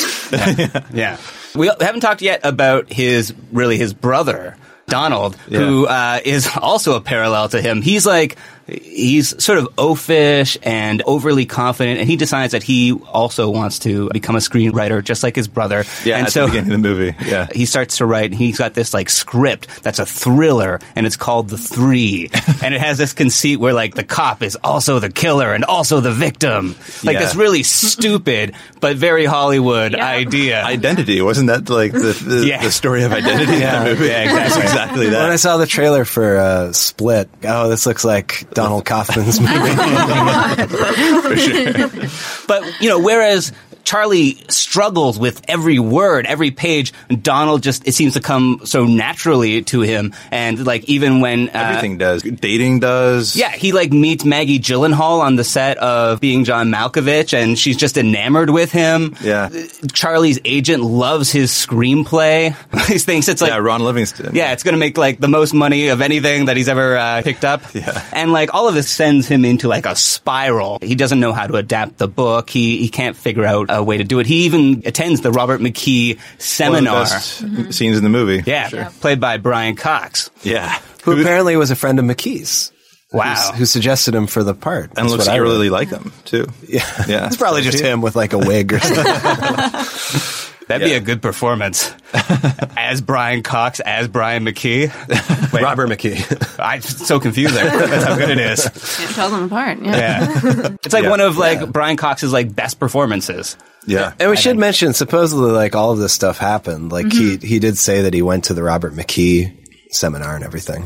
Yeah. 0.93 1.17
We 1.57 1.67
haven't 1.81 2.01
talked 2.01 2.23
yet 2.23 2.41
about 2.45 2.93
his, 2.93 3.33
really 3.53 3.77
his 3.79 3.93
brother, 3.95 4.57
Donald, 4.87 5.37
Yeah. 5.49 5.59
who 5.61 5.87
uh, 5.87 6.21
is 6.25 6.49
also 6.61 6.95
a 6.97 7.01
parallel 7.01 7.49
to 7.51 7.61
him. 7.61 7.83
He's 7.83 8.05
like, 8.07 8.37
he's 8.67 9.43
sort 9.43 9.59
of 9.59 9.67
oafish 9.77 10.57
and 10.63 11.03
overly 11.07 11.47
confident, 11.47 12.01
and 12.01 12.09
he 12.09 12.17
decides 12.17 12.53
that 12.53 12.63
he 12.63 12.93
also 12.93 13.51
wants 13.51 13.81
to 13.81 14.09
become 14.11 14.37
a 14.37 14.39
screenwriter, 14.39 15.03
just 15.05 15.23
like 15.23 15.37
his 15.37 15.49
brother. 15.49 15.85
Yeah, 16.05 16.17
and 16.19 16.27
at 16.27 16.33
so 16.33 16.47
the 16.47 16.53
beginning 16.53 16.73
of 16.73 16.83
the 16.83 16.89
movie. 16.89 17.17
Yeah. 17.25 17.47
he 17.55 17.67
starts 17.67 17.99
to 17.99 18.07
write. 18.07 18.27
and 18.31 18.35
He's 18.35 18.59
got 18.59 18.75
this 18.75 18.95
like 18.95 19.11
script 19.11 19.83
that's 19.83 19.99
a 19.99 20.07
thriller, 20.07 20.81
and 20.97 21.07
it's 21.07 21.17
called 21.17 21.49
The 21.49 21.59
Three, 21.59 22.31
and 22.63 22.75
it 22.75 22.81
has 22.81 22.99
this 22.99 23.13
conceit 23.13 23.57
where 23.61 23.73
like 23.75 23.95
the 23.95 24.05
cop 24.05 24.43
is 24.43 24.57
also 24.65 24.99
the 24.99 25.11
killer 25.11 25.53
and 25.53 25.65
also 25.65 26.01
the 26.01 26.13
victim, 26.13 26.75
like 27.05 27.15
Yeah. 27.15 27.21
this 27.21 27.35
really 27.35 27.63
stupid 27.63 28.55
but 28.81 28.97
very 28.97 29.25
Hollywood 29.25 29.93
Yeah. 29.93 30.07
idea. 30.07 30.63
Identity 30.65 31.21
wasn't 31.21 31.49
that 31.49 31.69
like 31.69 31.93
the 31.93 32.13
the, 32.25 32.47
Yeah. 32.47 32.63
the 32.63 32.71
story 32.73 33.03
of 33.05 33.13
identity 33.13 33.59
Yeah. 33.59 33.79
in 33.79 33.85
the 33.85 33.91
movie? 33.91 34.07
Yeah, 34.07 34.23
exactly. 34.23 34.47
It's 34.47 34.57
exactly 34.73 35.07
When 35.09 35.15
I 35.31 35.37
saw 35.37 35.57
the 35.59 35.67
trailer 35.67 36.05
for 36.05 36.37
uh, 36.39 36.73
Split, 36.73 37.29
oh, 37.45 37.69
this 37.69 37.87
looks 37.87 38.05
like 38.05 38.47
Donald 38.55 38.85
Kaufman's 38.85 39.41
movie. 39.45 39.55
But, 42.47 42.63
you 42.81 42.89
know, 42.91 43.01
whereas 43.01 43.53
Charlie 43.85 44.39
struggles 44.49 45.19
with 45.19 45.43
every 45.49 45.79
word, 45.79 46.27
every 46.27 46.51
page, 46.51 46.93
Donald 47.23 47.63
just, 47.63 47.87
it 47.87 47.93
seems 47.93 48.15
to 48.15 48.21
come 48.21 48.61
so 48.65 48.85
naturally 48.87 49.63
to 49.63 49.81
him. 49.83 50.15
And 50.31 50.67
like, 50.67 50.85
even 50.85 51.21
when, 51.21 51.49
uh, 51.51 51.53
Everything 51.55 51.99
does. 51.99 52.23
Dating 52.23 52.81
does. 52.81 53.37
yeah, 53.37 53.51
he 53.51 53.73
like 53.73 53.93
meets 53.93 54.25
Maggie 54.25 54.59
Gyllenhaal 54.59 55.21
on 55.21 55.37
the 55.37 55.45
set 55.45 55.79
of 55.79 56.21
Being 56.21 56.45
John 56.45 56.71
Malkovich, 56.71 57.35
and 57.35 57.59
she's 57.59 57.77
just 57.77 57.97
enamored 57.97 58.51
with 58.51 58.73
him. 58.73 59.15
Yeah. 59.23 59.51
Charlie's 59.93 60.41
agent 60.45 60.83
loves 60.83 61.31
his 61.31 61.51
screenplay. 61.51 62.57
he 62.87 62.99
thinks 62.99 63.29
it's 63.29 63.41
like 63.43 63.51
yeah, 63.51 63.59
Ron 63.59 63.83
Livingston. 63.83 64.35
Yeah, 64.35 64.53
it's 64.53 64.63
going 64.63 64.75
to 64.75 64.79
make 64.79 64.97
like 64.97 65.21
the 65.21 65.29
most 65.29 65.55
money 65.55 65.89
of 65.89 66.01
anything 66.01 66.47
that 66.47 66.57
he's 66.57 66.69
ever 66.69 66.97
uh, 66.97 67.23
picked 67.23 67.45
up. 67.45 67.63
Yeah. 67.75 68.05
And 68.13 68.33
like 68.33 68.55
all 68.55 68.69
of 68.69 68.75
this 68.75 68.89
sends 68.89 69.27
him 69.27 69.45
into 69.45 69.67
like 69.67 69.85
a 69.85 69.97
spiral. 69.97 70.79
He 70.81 70.95
doesn't 70.95 71.19
know 71.19 71.33
how 71.33 71.49
to 71.49 71.57
adapt 71.57 71.99
the 71.99 72.07
book. 72.07 72.49
He 72.49 72.79
he 72.79 72.89
can't 72.89 73.17
figure 73.17 73.45
out 73.45 73.69
a 73.79 73.83
way 73.83 73.97
to 73.99 74.05
do 74.05 74.19
it. 74.21 74.27
He 74.27 74.45
even 74.45 74.83
attends 74.87 75.21
the 75.21 75.31
Robert 75.33 75.61
McKee 75.61 76.17
One 76.17 76.23
of 76.25 76.39
the 76.39 76.43
seminar. 76.43 77.05
best 77.05 77.73
scenes 77.75 77.97
in 77.97 78.03
the 78.05 78.11
movie. 78.11 78.43
Yeah, 78.51 78.91
played 79.01 79.21
by 79.21 79.37
Brian 79.39 79.77
Cox. 79.77 80.31
Yeah. 80.43 80.79
who 81.05 81.21
apparently 81.21 81.57
was 81.57 81.71
a 81.71 81.77
friend 81.77 81.99
of 81.99 82.05
McKee's. 82.05 82.71
Wow. 83.13 83.53
Who 83.55 83.65
suggested 83.65 84.13
him 84.15 84.27
for 84.27 84.43
the 84.43 84.55
part. 84.55 84.87
and 84.87 84.97
That's 84.97 85.11
looks 85.11 85.27
what 85.27 85.33
I 85.35 85.37
eerily 85.37 85.69
read. 85.69 85.73
like 85.73 85.89
him 85.91 86.13
too. 86.25 86.47
Yeah. 86.67 86.85
Yeah. 87.07 87.27
It's 87.29 87.37
probably 87.37 87.63
just 87.63 87.79
him 87.81 88.01
with 88.01 88.17
like 88.17 88.33
a 88.33 88.39
wig 88.39 88.73
or 88.73 88.81
something. 88.81 89.05
That'd 90.69 90.87
be 90.87 90.95
a 90.95 91.01
good 91.01 91.21
performance. 91.21 91.93
as 92.77 93.01
Brian 93.01 93.43
Cox, 93.43 93.81
as 93.81 94.09
Brian 94.09 94.45
McKee. 94.45 95.53
Wait, 95.53 95.63
Robert 95.63 95.89
McKee. 95.89 96.59
I'm 96.59 96.81
so 96.81 97.21
confused 97.21 97.55
there. 97.55 97.65
That's 97.71 98.05
how 98.05 98.17
good 98.17 98.31
it 98.31 98.39
is. 98.39 98.63
Can't 98.63 99.15
tell 99.15 99.31
them 99.31 99.45
apart. 99.45 99.79
Yeah. 99.83 99.97
Yeah. 99.97 100.77
It's 100.85 100.95
like 100.95 101.05
Yeah. 101.05 101.11
one 101.11 101.21
of 101.21 101.37
like 101.37 101.71
Brian 101.71 101.97
Cox's 101.97 102.33
like 102.33 102.55
best 102.55 102.79
performances. 102.81 103.57
Yeah. 103.87 104.15
And 104.19 104.31
we 104.31 104.37
should 104.37 104.57
mention, 104.57 104.95
supposedly, 104.95 105.51
like 105.51 105.75
all 105.75 105.93
of 105.93 105.99
this 105.99 106.13
stuff 106.13 106.39
happened. 106.39 106.91
Like 106.91 107.13
he 107.13 107.37
mm-hmm. 107.37 107.47
he 107.47 107.59
did 107.59 107.77
say 107.77 108.03
that 108.03 108.15
he 108.15 108.23
went 108.23 108.45
to 108.45 108.55
the 108.55 108.63
Robert 108.63 108.95
McKee 108.95 109.55
seminar 109.91 110.35
and 110.35 110.45
everything. 110.45 110.85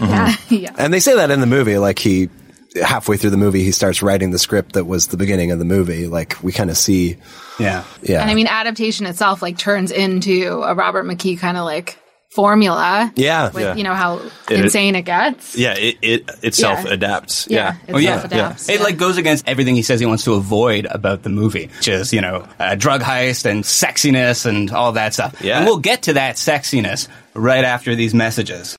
yeah, 0.00 0.32
mm-hmm. 0.32 0.54
yeah. 0.54 0.74
And 0.78 0.92
they 0.92 1.00
say 1.00 1.16
that 1.16 1.30
in 1.30 1.40
the 1.40 1.46
movie. 1.46 1.76
Like 1.76 1.98
he 1.98 2.30
halfway 2.80 3.16
through 3.16 3.30
the 3.30 3.36
movie, 3.36 3.62
he 3.64 3.72
starts 3.72 4.02
writing 4.02 4.30
the 4.30 4.38
script 4.38 4.72
that 4.74 4.84
was 4.84 5.08
the 5.08 5.16
beginning 5.16 5.50
of 5.50 5.58
the 5.58 5.64
movie. 5.64 6.06
Like 6.06 6.42
we 6.42 6.52
kind 6.52 6.70
of 6.70 6.76
see, 6.76 7.16
Yeah. 7.58 7.84
yeah, 8.02 8.20
And 8.22 8.30
I 8.30 8.34
mean, 8.34 8.46
adaptation 8.46 9.06
itself 9.06 9.42
like 9.42 9.58
turns 9.58 9.90
into 9.90 10.62
a 10.64 10.74
Robert 10.74 11.04
McKee 11.04 11.38
kind 11.38 11.56
of 11.56 11.64
like 11.64 11.98
formula. 12.34 13.12
yeah, 13.14 13.50
With 13.50 13.62
Yeah. 13.62 13.74
you 13.74 13.84
know 13.84 13.92
how 13.94 14.20
It- 14.48 14.60
insane 14.64 14.94
it 14.94 15.02
gets. 15.02 15.54
Yeah, 15.54 15.74
it, 15.74 15.96
it 16.00 16.30
itself 16.42 16.84
Yeah. 16.86 16.92
adapts. 16.94 17.46
Yeah, 17.50 17.56
Yeah. 17.56 17.74
it 17.88 17.94
Oh 17.94 17.98
yeah, 17.98 18.10
self-adapts, 18.20 18.68
It 18.70 18.78
yeah. 18.78 18.82
like 18.84 18.96
goes 18.96 19.18
against 19.18 19.46
everything 19.46 19.76
he 19.76 19.82
says 19.82 20.00
he 20.00 20.06
wants 20.06 20.24
to 20.24 20.32
avoid 20.32 20.86
about 20.90 21.24
the 21.24 21.28
movie, 21.28 21.68
which 21.76 21.88
is 21.88 22.10
you 22.14 22.22
know 22.22 22.46
uh, 22.58 22.74
drug 22.74 23.02
heist 23.02 23.44
and 23.44 23.64
sexiness 23.64 24.46
and 24.46 24.70
all 24.70 24.92
that 24.92 25.12
stuff. 25.12 25.34
Yeah. 25.42 25.58
and 25.58 25.66
we'll 25.66 25.76
get 25.78 26.02
to 26.04 26.14
that 26.14 26.36
sexiness 26.36 27.06
right 27.34 27.64
after 27.64 27.94
these 27.94 28.14
messages. 28.14 28.78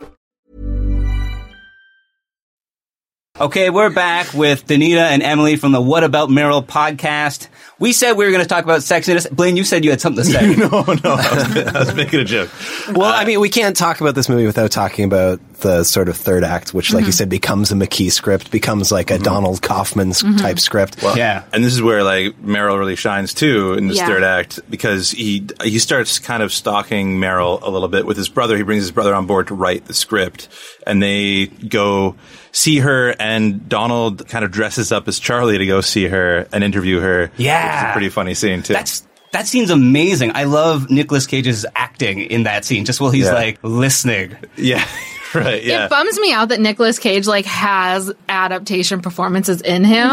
Okay, 3.41 3.71
we're 3.71 3.89
back 3.89 4.35
with 4.35 4.67
Danita 4.67 4.99
and 4.99 5.23
Emily 5.23 5.55
from 5.55 5.71
the 5.71 5.81
What 5.81 6.03
About 6.03 6.29
Meryl 6.29 6.63
podcast. 6.63 7.47
We 7.81 7.93
said 7.93 8.13
we 8.13 8.25
were 8.25 8.31
going 8.31 8.43
to 8.43 8.47
talk 8.47 8.63
about 8.63 8.81
sexiness. 8.81 9.27
Blaine, 9.29 9.57
you 9.57 9.63
said 9.63 9.83
you 9.83 9.89
had 9.89 9.99
something 9.99 10.23
to 10.23 10.29
say. 10.29 10.55
no, 10.55 10.67
no, 10.69 11.15
I 11.17 11.33
was, 11.33 11.57
I 11.57 11.79
was 11.79 11.95
making 11.95 12.19
a 12.19 12.23
joke. 12.23 12.51
Well, 12.91 13.11
I 13.11 13.25
mean, 13.25 13.39
we 13.39 13.49
can't 13.49 13.75
talk 13.75 14.01
about 14.01 14.13
this 14.13 14.29
movie 14.29 14.45
without 14.45 14.69
talking 14.69 15.03
about 15.03 15.39
the 15.61 15.83
sort 15.83 16.07
of 16.07 16.15
third 16.15 16.43
act, 16.43 16.75
which, 16.75 16.93
like 16.93 17.01
you 17.01 17.07
mm-hmm. 17.07 17.13
said, 17.13 17.29
becomes 17.29 17.71
a 17.71 17.75
McKee 17.75 18.11
script, 18.11 18.51
becomes 18.51 18.91
like 18.91 19.09
a 19.09 19.15
mm-hmm. 19.15 19.23
Donald 19.23 19.63
Kaufman 19.63 20.09
s- 20.09 20.21
mm-hmm. 20.21 20.37
type 20.37 20.59
script. 20.59 21.01
Well, 21.01 21.17
and 21.51 21.63
this 21.63 21.73
is 21.73 21.81
where 21.81 22.03
like 22.03 22.39
Meryl 22.43 22.77
really 22.77 22.95
shines 22.95 23.33
too 23.33 23.73
in 23.73 23.87
this 23.87 23.97
Yeah. 23.97 24.05
third 24.05 24.23
act 24.23 24.59
because 24.69 25.09
he 25.09 25.47
he 25.63 25.79
starts 25.79 26.19
kind 26.19 26.43
of 26.43 26.53
stalking 26.53 27.17
Meryl 27.17 27.63
a 27.63 27.69
little 27.69 27.87
bit 27.87 28.05
with 28.05 28.17
his 28.17 28.29
brother. 28.29 28.57
He 28.57 28.63
brings 28.63 28.83
his 28.83 28.91
brother 28.91 29.15
on 29.15 29.25
board 29.25 29.47
to 29.47 29.55
write 29.55 29.85
the 29.85 29.95
script, 29.95 30.49
and 30.85 31.01
they 31.01 31.47
go 31.47 32.15
see 32.51 32.79
her. 32.79 33.15
And 33.19 33.67
Donald 33.67 34.27
kind 34.27 34.45
of 34.45 34.51
dresses 34.51 34.91
up 34.91 35.07
as 35.07 35.19
Charlie 35.19 35.57
to 35.57 35.65
go 35.65 35.81
see 35.81 36.07
her 36.07 36.47
and 36.51 36.63
interview 36.63 36.99
her. 36.99 37.31
Yeah. 37.37 37.70
It's 37.73 37.89
a 37.89 37.91
pretty 37.91 38.09
funny 38.09 38.33
scene 38.33 38.63
too. 38.63 38.73
That's 38.73 39.07
that 39.31 39.47
scene's 39.47 39.69
amazing. 39.69 40.31
I 40.35 40.43
love 40.43 40.89
Nicolas 40.89 41.25
Cage's 41.25 41.65
acting 41.75 42.19
in 42.19 42.43
that 42.43 42.65
scene, 42.65 42.83
just 42.85 42.99
while 42.99 43.11
he's 43.11 43.25
Yeah. 43.27 43.33
like 43.33 43.59
listening. 43.63 44.35
Yeah, 44.57 44.85
right. 45.35 45.63
It 45.63 45.89
bums 45.89 46.19
me 46.19 46.33
out 46.33 46.49
that 46.49 46.59
Nicolas 46.59 46.99
Cage 46.99 47.27
like 47.27 47.45
has 47.45 48.11
adaptation 48.29 49.01
performances 49.01 49.61
in 49.61 49.83
him, 49.83 50.11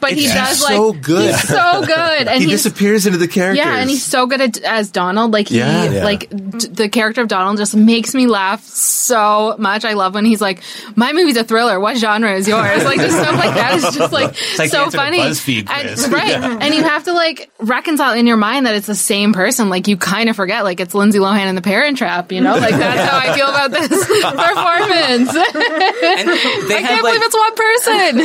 but 0.00 0.12
he 0.12 0.24
It's 0.24 0.34
does 0.34 0.62
like 0.62 0.72
so 0.76 0.92
good. 0.92 1.30
He's 1.30 1.48
so 1.48 1.84
good, 1.86 2.28
and 2.28 2.42
he 2.42 2.48
he's 2.50 2.62
disappears 2.62 3.06
into 3.06 3.18
the 3.18 3.28
character. 3.28 3.62
yeah, 3.62 3.76
and 3.78 3.88
he's 3.90 4.04
so 4.04 4.26
good 4.26 4.40
at, 4.40 4.58
as 4.62 4.90
Donald. 4.90 5.32
Like 5.32 5.48
he, 5.48 5.58
Yeah. 5.58 5.90
Yeah. 5.90 6.04
like 6.04 6.28
d- 6.30 6.68
the 6.68 6.88
character 6.88 7.20
of 7.22 7.28
Donald 7.28 7.56
just 7.58 7.74
makes 7.76 8.14
me 8.14 8.26
laugh 8.26 8.62
so 8.64 9.56
much. 9.58 9.84
I 9.84 9.94
love 9.94 10.14
when 10.14 10.24
he's 10.24 10.40
like, 10.40 10.62
"My 10.96 11.12
movie's 11.12 11.36
a 11.36 11.44
thriller. 11.44 11.78
What 11.80 11.96
genre 11.96 12.32
is 12.34 12.46
yours?" 12.48 12.84
Like 12.84 12.98
just 12.98 13.16
stuff 13.16 13.34
like 13.36 13.54
that 13.54 13.74
is 13.76 13.82
just 13.96 14.12
like, 14.12 14.34
like 14.58 14.70
so 14.70 14.90
funny. 14.90 15.18
BuzzFeed 15.18 15.68
And- 15.70 16.12
right? 16.12 16.28
Yeah. 16.30 16.58
And 16.60 16.74
you 16.74 16.82
have 16.82 17.04
to 17.04 17.12
like 17.12 17.50
reconcile 17.58 18.14
in 18.14 18.26
your 18.26 18.36
mind 18.36 18.66
that 18.66 18.74
it's 18.74 18.86
the 18.86 18.94
same 18.94 19.32
person. 19.32 19.68
Like 19.70 19.88
you 19.88 19.96
kind 19.96 20.28
of 20.28 20.36
forget, 20.36 20.64
like 20.64 20.80
it's 20.80 20.94
Lindsay 20.94 21.18
Lohan 21.18 21.46
in 21.48 21.54
The 21.54 21.62
Parent 21.62 21.98
Trap. 21.98 22.32
You 22.32 22.40
know, 22.40 22.56
like 22.56 22.74
that's 22.74 23.10
how 23.10 23.18
I 23.18 23.34
feel 23.36 23.48
about 23.48 23.70
this 23.70 23.90
performance. 24.54 25.30
I 25.36 26.78
have, 26.78 26.88
can't 26.88 27.02
like- 27.02 27.14
believe 27.14 27.22
it's 27.22 27.36
one 27.36 27.54
person. 27.56 27.72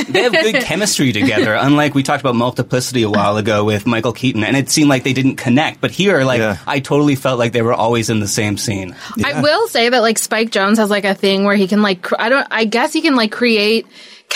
They 0.18 0.24
have 0.24 0.32
good 0.32 0.64
chemistry 0.64 1.12
together, 1.12 1.54
unlike 1.54 1.94
we 1.94 2.04
talked 2.04 2.22
about 2.22 2.36
multiplicity 2.36 3.04
a 3.04 3.10
while 3.10 3.38
ago 3.38 3.64
with 3.64 3.86
Michael 3.86 4.14
Keaton, 4.14 4.44
and 4.44 4.56
it 4.56 4.70
seemed 4.70 4.90
like 4.90 5.04
they 5.04 5.14
didn't 5.14 5.36
connect. 5.36 5.82
But 5.82 5.92
here, 5.92 6.24
like, 6.24 6.58
I 6.66 6.80
totally 6.80 7.16
felt 7.16 7.40
like 7.40 7.52
they 7.52 7.62
were 7.62 7.74
always 7.74 8.10
in 8.10 8.20
the 8.20 8.28
same 8.28 8.58
scene. 8.58 8.96
I 9.24 9.42
will 9.42 9.68
say 9.68 9.90
that 9.90 10.02
like 10.02 10.18
Spike 10.18 10.50
Jonze 10.52 10.78
has 10.78 10.90
like 10.90 11.06
a 11.06 11.14
thing 11.16 11.44
where 11.44 11.56
he 11.56 11.68
can 11.68 11.82
like 11.82 12.02
cr- 12.02 12.16
I 12.20 12.30
don't 12.30 12.48
I 12.50 12.66
guess 12.66 12.94
he 12.94 13.02
can 13.02 13.16
like 13.16 13.32
create 13.32 13.86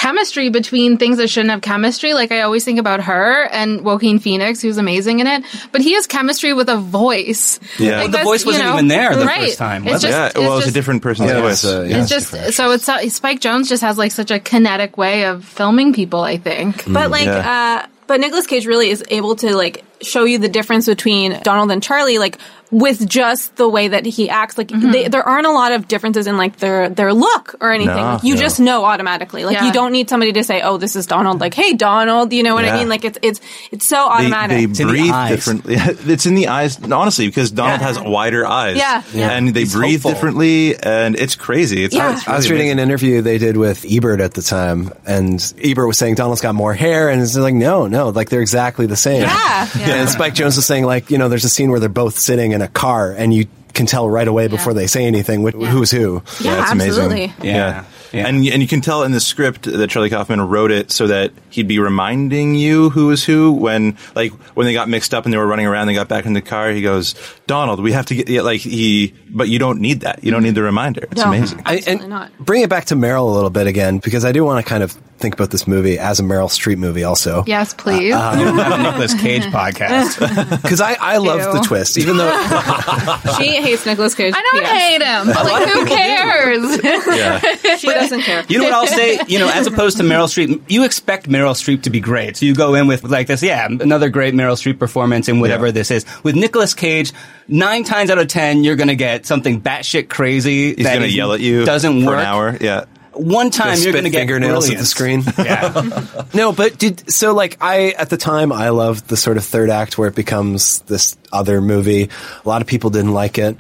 chemistry 0.02 0.50
between 0.50 0.98
things 0.98 1.18
that 1.18 1.30
shouldn't 1.30 1.52
have 1.52 1.62
chemistry. 1.62 2.14
Like 2.16 2.32
I 2.32 2.42
always 2.42 2.66
think 2.66 2.80
about 2.80 3.02
her 3.04 3.44
and 3.52 3.82
Joaquin 3.82 4.18
Phoenix, 4.18 4.60
who's 4.62 4.78
amazing 4.78 5.20
in 5.20 5.28
it, 5.28 5.44
but 5.72 5.82
he 5.82 5.94
has 5.94 6.08
chemistry 6.08 6.54
with 6.54 6.70
a 6.70 6.78
voice. 6.78 7.60
Yeah. 7.78 8.02
Like, 8.02 8.12
Well, 8.12 8.18
the 8.20 8.24
voice 8.24 8.44
wasn't 8.46 8.66
know, 8.66 8.74
even 8.74 8.88
there 8.88 9.16
the 9.16 9.26
right. 9.26 9.42
first 9.42 9.60
time, 9.60 9.88
It's 9.88 10.04
it? 10.04 10.08
just, 10.08 10.36
yeah, 10.36 10.42
well, 10.42 10.58
it's 10.58 10.66
it's 10.68 10.72
a 10.72 10.78
different 10.80 11.04
person's 11.04 11.30
Yeah, 11.30 11.42
voice. 11.42 11.64
it's, 11.64 11.66
uh, 11.66 11.86
yeah. 11.88 11.98
It's 12.02 12.10
just 12.10 12.54
so 12.54 12.72
it's 12.72 12.90
uh, 12.90 13.08
Spike 13.10 13.42
Jonze 13.42 13.70
just 13.70 13.84
has 13.84 13.98
like 14.00 14.12
such 14.12 14.32
a 14.32 14.40
kinetic 14.40 14.98
way 14.98 15.26
of 15.26 15.46
filming 15.46 15.94
people. 15.94 16.22
I 16.22 16.38
think, 16.38 16.84
But 16.92 17.12
like, 17.12 17.28
uh, 17.28 17.86
but 18.08 18.20
Nicolas 18.20 18.48
Cage 18.48 18.66
really 18.66 18.90
is 18.90 19.04
able 19.10 19.36
to 19.38 19.56
like 19.56 19.84
show 20.02 20.24
you 20.24 20.38
the 20.40 20.50
difference 20.50 20.86
between 20.88 21.40
Donald 21.44 21.72
and 21.72 21.82
Charlie, 21.82 22.18
like 22.18 22.38
with 22.72 23.06
just 23.06 23.54
the 23.58 23.68
way 23.68 23.90
that 23.90 24.06
he 24.06 24.30
acts. 24.30 24.58
Like 24.58 24.70
Mm-hmm. 24.70 24.92
they, 24.92 25.08
there 25.10 25.28
aren't 25.28 25.46
a 25.46 25.52
lot 25.52 25.74
of 25.74 25.90
differences 25.90 26.26
in 26.26 26.38
like 26.38 26.56
their 26.58 26.88
their 26.88 27.14
look 27.14 27.56
or 27.60 27.72
anything. 27.74 27.96
No, 27.98 28.14
like, 28.14 28.24
you 28.24 28.36
no. 28.36 28.40
just 28.42 28.60
know 28.62 28.86
automatically. 28.86 29.44
Like 29.44 29.56
Yeah. 29.56 29.66
you 29.66 29.74
don't 29.74 29.92
need 29.92 30.10
somebody 30.10 30.32
to 30.34 30.44
say, 30.46 30.62
"Oh, 30.62 30.78
this 30.78 30.96
is 30.96 31.06
Donald." 31.06 31.42
Like, 31.42 31.54
"Hey, 31.54 31.74
Donald," 31.74 32.32
you 32.32 32.44
know 32.44 32.54
what 32.56 32.64
Yeah. 32.64 32.76
I 32.76 32.80
mean? 32.80 32.88
Like 32.88 33.04
it's 33.04 33.20
it's 33.22 33.42
it's 33.74 33.86
so 33.86 33.98
automatic. 34.08 34.56
they 34.58 34.64
in 34.64 34.72
the 34.74 34.86
breathe 34.86 35.12
eyes. 35.12 35.36
differently. 35.36 35.76
it's 36.14 36.26
in 36.26 36.36
the 36.36 36.48
eyes, 36.48 36.82
honestly, 36.90 37.28
because 37.28 37.52
Donald 37.52 37.82
has 37.82 38.00
wider 38.00 38.46
eyes. 38.48 38.78
Yeah. 38.78 39.04
Yeah. 39.14 39.32
and 39.32 39.50
they 39.50 39.62
He's 39.62 39.74
breathe 39.74 39.96
hopeful. 40.04 40.12
differently, 40.12 40.78
and 40.82 41.18
it's 41.18 41.36
crazy. 41.36 41.84
It's, 41.84 41.94
Yeah. 41.94 42.14
it's 42.14 42.26
I 42.28 42.38
was 42.38 42.50
really 42.50 42.62
reading 42.62 42.72
an 42.72 42.80
interview 42.80 43.22
they 43.22 43.38
did 43.38 43.58
with 43.58 43.86
Ebert 43.90 44.22
at 44.22 44.34
the 44.34 44.42
time, 44.42 44.94
and 45.06 45.42
Ebert 45.62 45.88
was 45.88 45.98
saying 45.98 46.16
Donald's 46.16 46.40
got 46.42 46.56
more 46.56 46.74
hair, 46.74 47.10
and 47.10 47.22
it's 47.22 47.36
like, 47.36 47.54
no, 47.54 47.88
no, 47.88 48.10
like 48.10 48.30
they're 48.30 48.42
exactly 48.42 48.86
the 48.86 48.96
same. 48.96 49.24
Yeah. 49.24 49.68
And 50.00 50.10
Spike 50.10 50.34
Jonze 50.34 50.56
was 50.58 50.66
saying, 50.66 50.86
like, 50.86 51.10
you 51.12 51.18
know, 51.18 51.30
there's 51.30 51.46
a 51.46 51.50
scene 51.50 51.72
where 51.72 51.80
they're 51.80 51.90
both 51.90 52.18
sitting 52.18 52.52
in 52.54 52.62
a 52.62 52.68
car, 52.68 53.12
and 53.12 53.34
you 53.34 53.46
can 53.74 53.86
tell 53.86 54.10
right 54.10 54.28
away 54.28 54.48
before 54.48 54.74
they 54.74 54.86
say 54.88 55.06
anything 55.06 55.46
wh- 55.48 55.54
who's 55.70 55.92
who. 55.92 56.22
Yeah, 56.42 56.62
it's 56.64 56.72
amazing. 56.72 57.04
absolutely. 57.04 57.34
Yeah. 57.50 57.86
Yeah. 58.12 58.28
And 58.28 58.46
and 58.46 58.62
you 58.62 58.68
can 58.68 58.82
tell 58.82 59.04
in 59.04 59.14
the 59.14 59.22
script 59.22 59.64
that 59.64 59.90
Charlie 59.90 60.10
Kaufman 60.10 60.42
wrote 60.42 60.70
it 60.72 60.92
so 60.92 61.08
that 61.08 61.32
he'd 61.50 61.70
be 61.70 61.80
reminding 61.80 62.56
you 62.56 62.90
who 62.90 63.10
is 63.12 63.24
who 63.24 63.54
when 63.54 63.96
like 64.16 64.34
when 64.54 64.66
they 64.68 64.74
got 64.74 64.90
mixed 64.90 65.14
up 65.14 65.24
and 65.24 65.32
they 65.34 65.38
were 65.38 65.48
running 65.48 65.66
around 65.66 65.88
they 65.88 65.94
got 65.94 66.10
back 66.10 66.26
in 66.26 66.34
the 66.34 66.42
car 66.42 66.72
he 66.72 66.82
goes 66.82 67.16
Donald 67.48 67.80
we 67.80 67.94
have 67.94 68.06
to 68.08 68.16
get 68.16 68.28
yeah, 68.28 68.42
like 68.42 68.60
he 68.60 69.14
but 69.30 69.48
you 69.48 69.60
don't 69.60 69.80
need 69.80 70.02
that 70.02 70.26
you 70.26 70.32
don't 70.32 70.44
need 70.44 70.56
the 70.56 70.62
reminder 70.62 71.08
it's 71.10 71.22
No. 71.22 71.30
amazing 71.30 71.62
I, 71.66 71.78
Absolutely 71.78 72.02
and 72.04 72.10
not. 72.10 72.38
bring 72.38 72.64
it 72.64 72.70
back 72.70 72.84
to 72.88 72.96
Meryl 72.96 73.30
a 73.30 73.32
little 73.32 73.50
bit 73.50 73.68
again, 73.68 74.00
because 74.00 74.26
I 74.26 74.34
do 74.34 74.44
want 74.44 74.62
to 74.62 74.70
kind 74.70 74.84
of 74.84 74.94
think 75.22 75.34
about 75.36 75.52
this 75.52 75.68
movie 75.68 75.98
as 76.00 76.20
a 76.20 76.24
Meryl 76.24 76.50
Streep 76.50 76.78
movie 76.78 77.04
also. 77.04 77.44
yes, 77.48 77.74
uh, 77.74 77.78
please. 77.78 78.14
Uh, 78.14 78.36
you 78.38 78.46
don't 78.46 78.58
have 78.58 78.80
a 78.80 78.84
Nicolas 78.84 79.14
Cage 79.14 79.44
podcast. 79.54 80.62
Because 80.62 80.82
I, 80.82 80.96
I 81.00 81.18
love 81.18 81.40
the 81.54 81.62
twist, 81.62 81.98
even 81.98 82.18
though 82.18 82.32
she 83.38 83.62
hates 83.62 83.86
Nicolas 83.86 84.16
Cage. 84.16 84.34
I 84.36 84.42
don't 84.52 84.62
Yes. 84.62 84.82
hate 84.82 85.02
him, 85.02 85.28
but 85.28 85.46
like 85.46 85.70
who 85.70 85.86
cares? 85.86 86.84
yeah 87.18 87.76
She 87.78 87.88
doesn't 87.88 88.22
care. 88.22 88.44
You 88.48 88.60
know 88.60 88.66
what 88.66 88.74
I'll 88.74 88.88
say? 88.88 89.20
You 89.28 89.40
know, 89.40 89.50
as 89.50 89.68
opposed 89.68 89.98
to 89.98 90.04
Meryl 90.04 90.28
Streep, 90.28 90.62
you 90.70 90.84
expect 90.84 91.28
Meryl 91.30 91.54
Streep 91.54 91.84
to 91.84 91.90
be 91.90 92.00
great. 92.00 92.38
So 92.38 92.46
you 92.46 92.54
go 92.56 92.76
in 92.76 92.88
with 92.88 93.04
like 93.04 93.28
this, 93.28 93.42
yeah, 93.44 93.66
another 93.66 94.10
great 94.10 94.34
Meryl 94.34 94.56
Streep 94.56 94.80
performance 94.80 95.28
in 95.30 95.40
whatever 95.40 95.68
Yeah. 95.68 95.72
this 95.74 95.92
is. 95.92 96.06
With 96.24 96.36
Nicolas 96.36 96.74
Cage, 96.74 97.12
nine 97.48 97.84
times 97.84 98.10
out 98.10 98.18
of 98.18 98.28
ten, 98.28 98.64
you're 98.64 98.76
going 98.76 98.88
to 98.90 98.96
get 98.96 99.26
something 99.26 99.62
batshit 99.62 100.10
crazy. 100.10 100.74
he's 100.76 100.86
that 100.86 100.94
gonna 100.96 101.08
yell 101.08 101.34
at 101.34 101.40
you 101.42 101.66
Doesn't 101.66 102.02
for 102.02 102.08
work. 102.08 102.20
an 102.20 102.26
hour 102.26 102.58
yeah 102.62 102.86
One 103.14 103.50
time 103.50 103.78
you're 103.80 103.92
going 103.92 104.06
to 104.06 104.10
get 104.10 104.20
fingernails 104.20 104.70
at 104.70 104.78
the 104.78 104.86
screen. 104.86 105.24
Yeah. 105.38 106.24
No, 106.34 106.54
but 106.54 106.78
did 106.78 107.12
so 107.12 107.34
like 107.34 107.58
I 107.60 107.90
at 107.90 108.10
the 108.10 108.18
time 108.18 108.52
I 108.54 108.70
loved 108.70 109.08
the 109.08 109.18
sort 109.18 109.38
of 109.38 109.44
third 109.44 109.70
act 109.70 109.98
where 109.98 110.08
it 110.08 110.16
becomes 110.16 110.80
this 110.84 111.18
other 111.32 111.62
movie. 111.62 112.10
A 112.46 112.48
lot 112.50 112.62
of 112.62 112.68
people 112.68 112.90
didn't 112.90 113.14
like 113.14 113.38
it. 113.38 113.58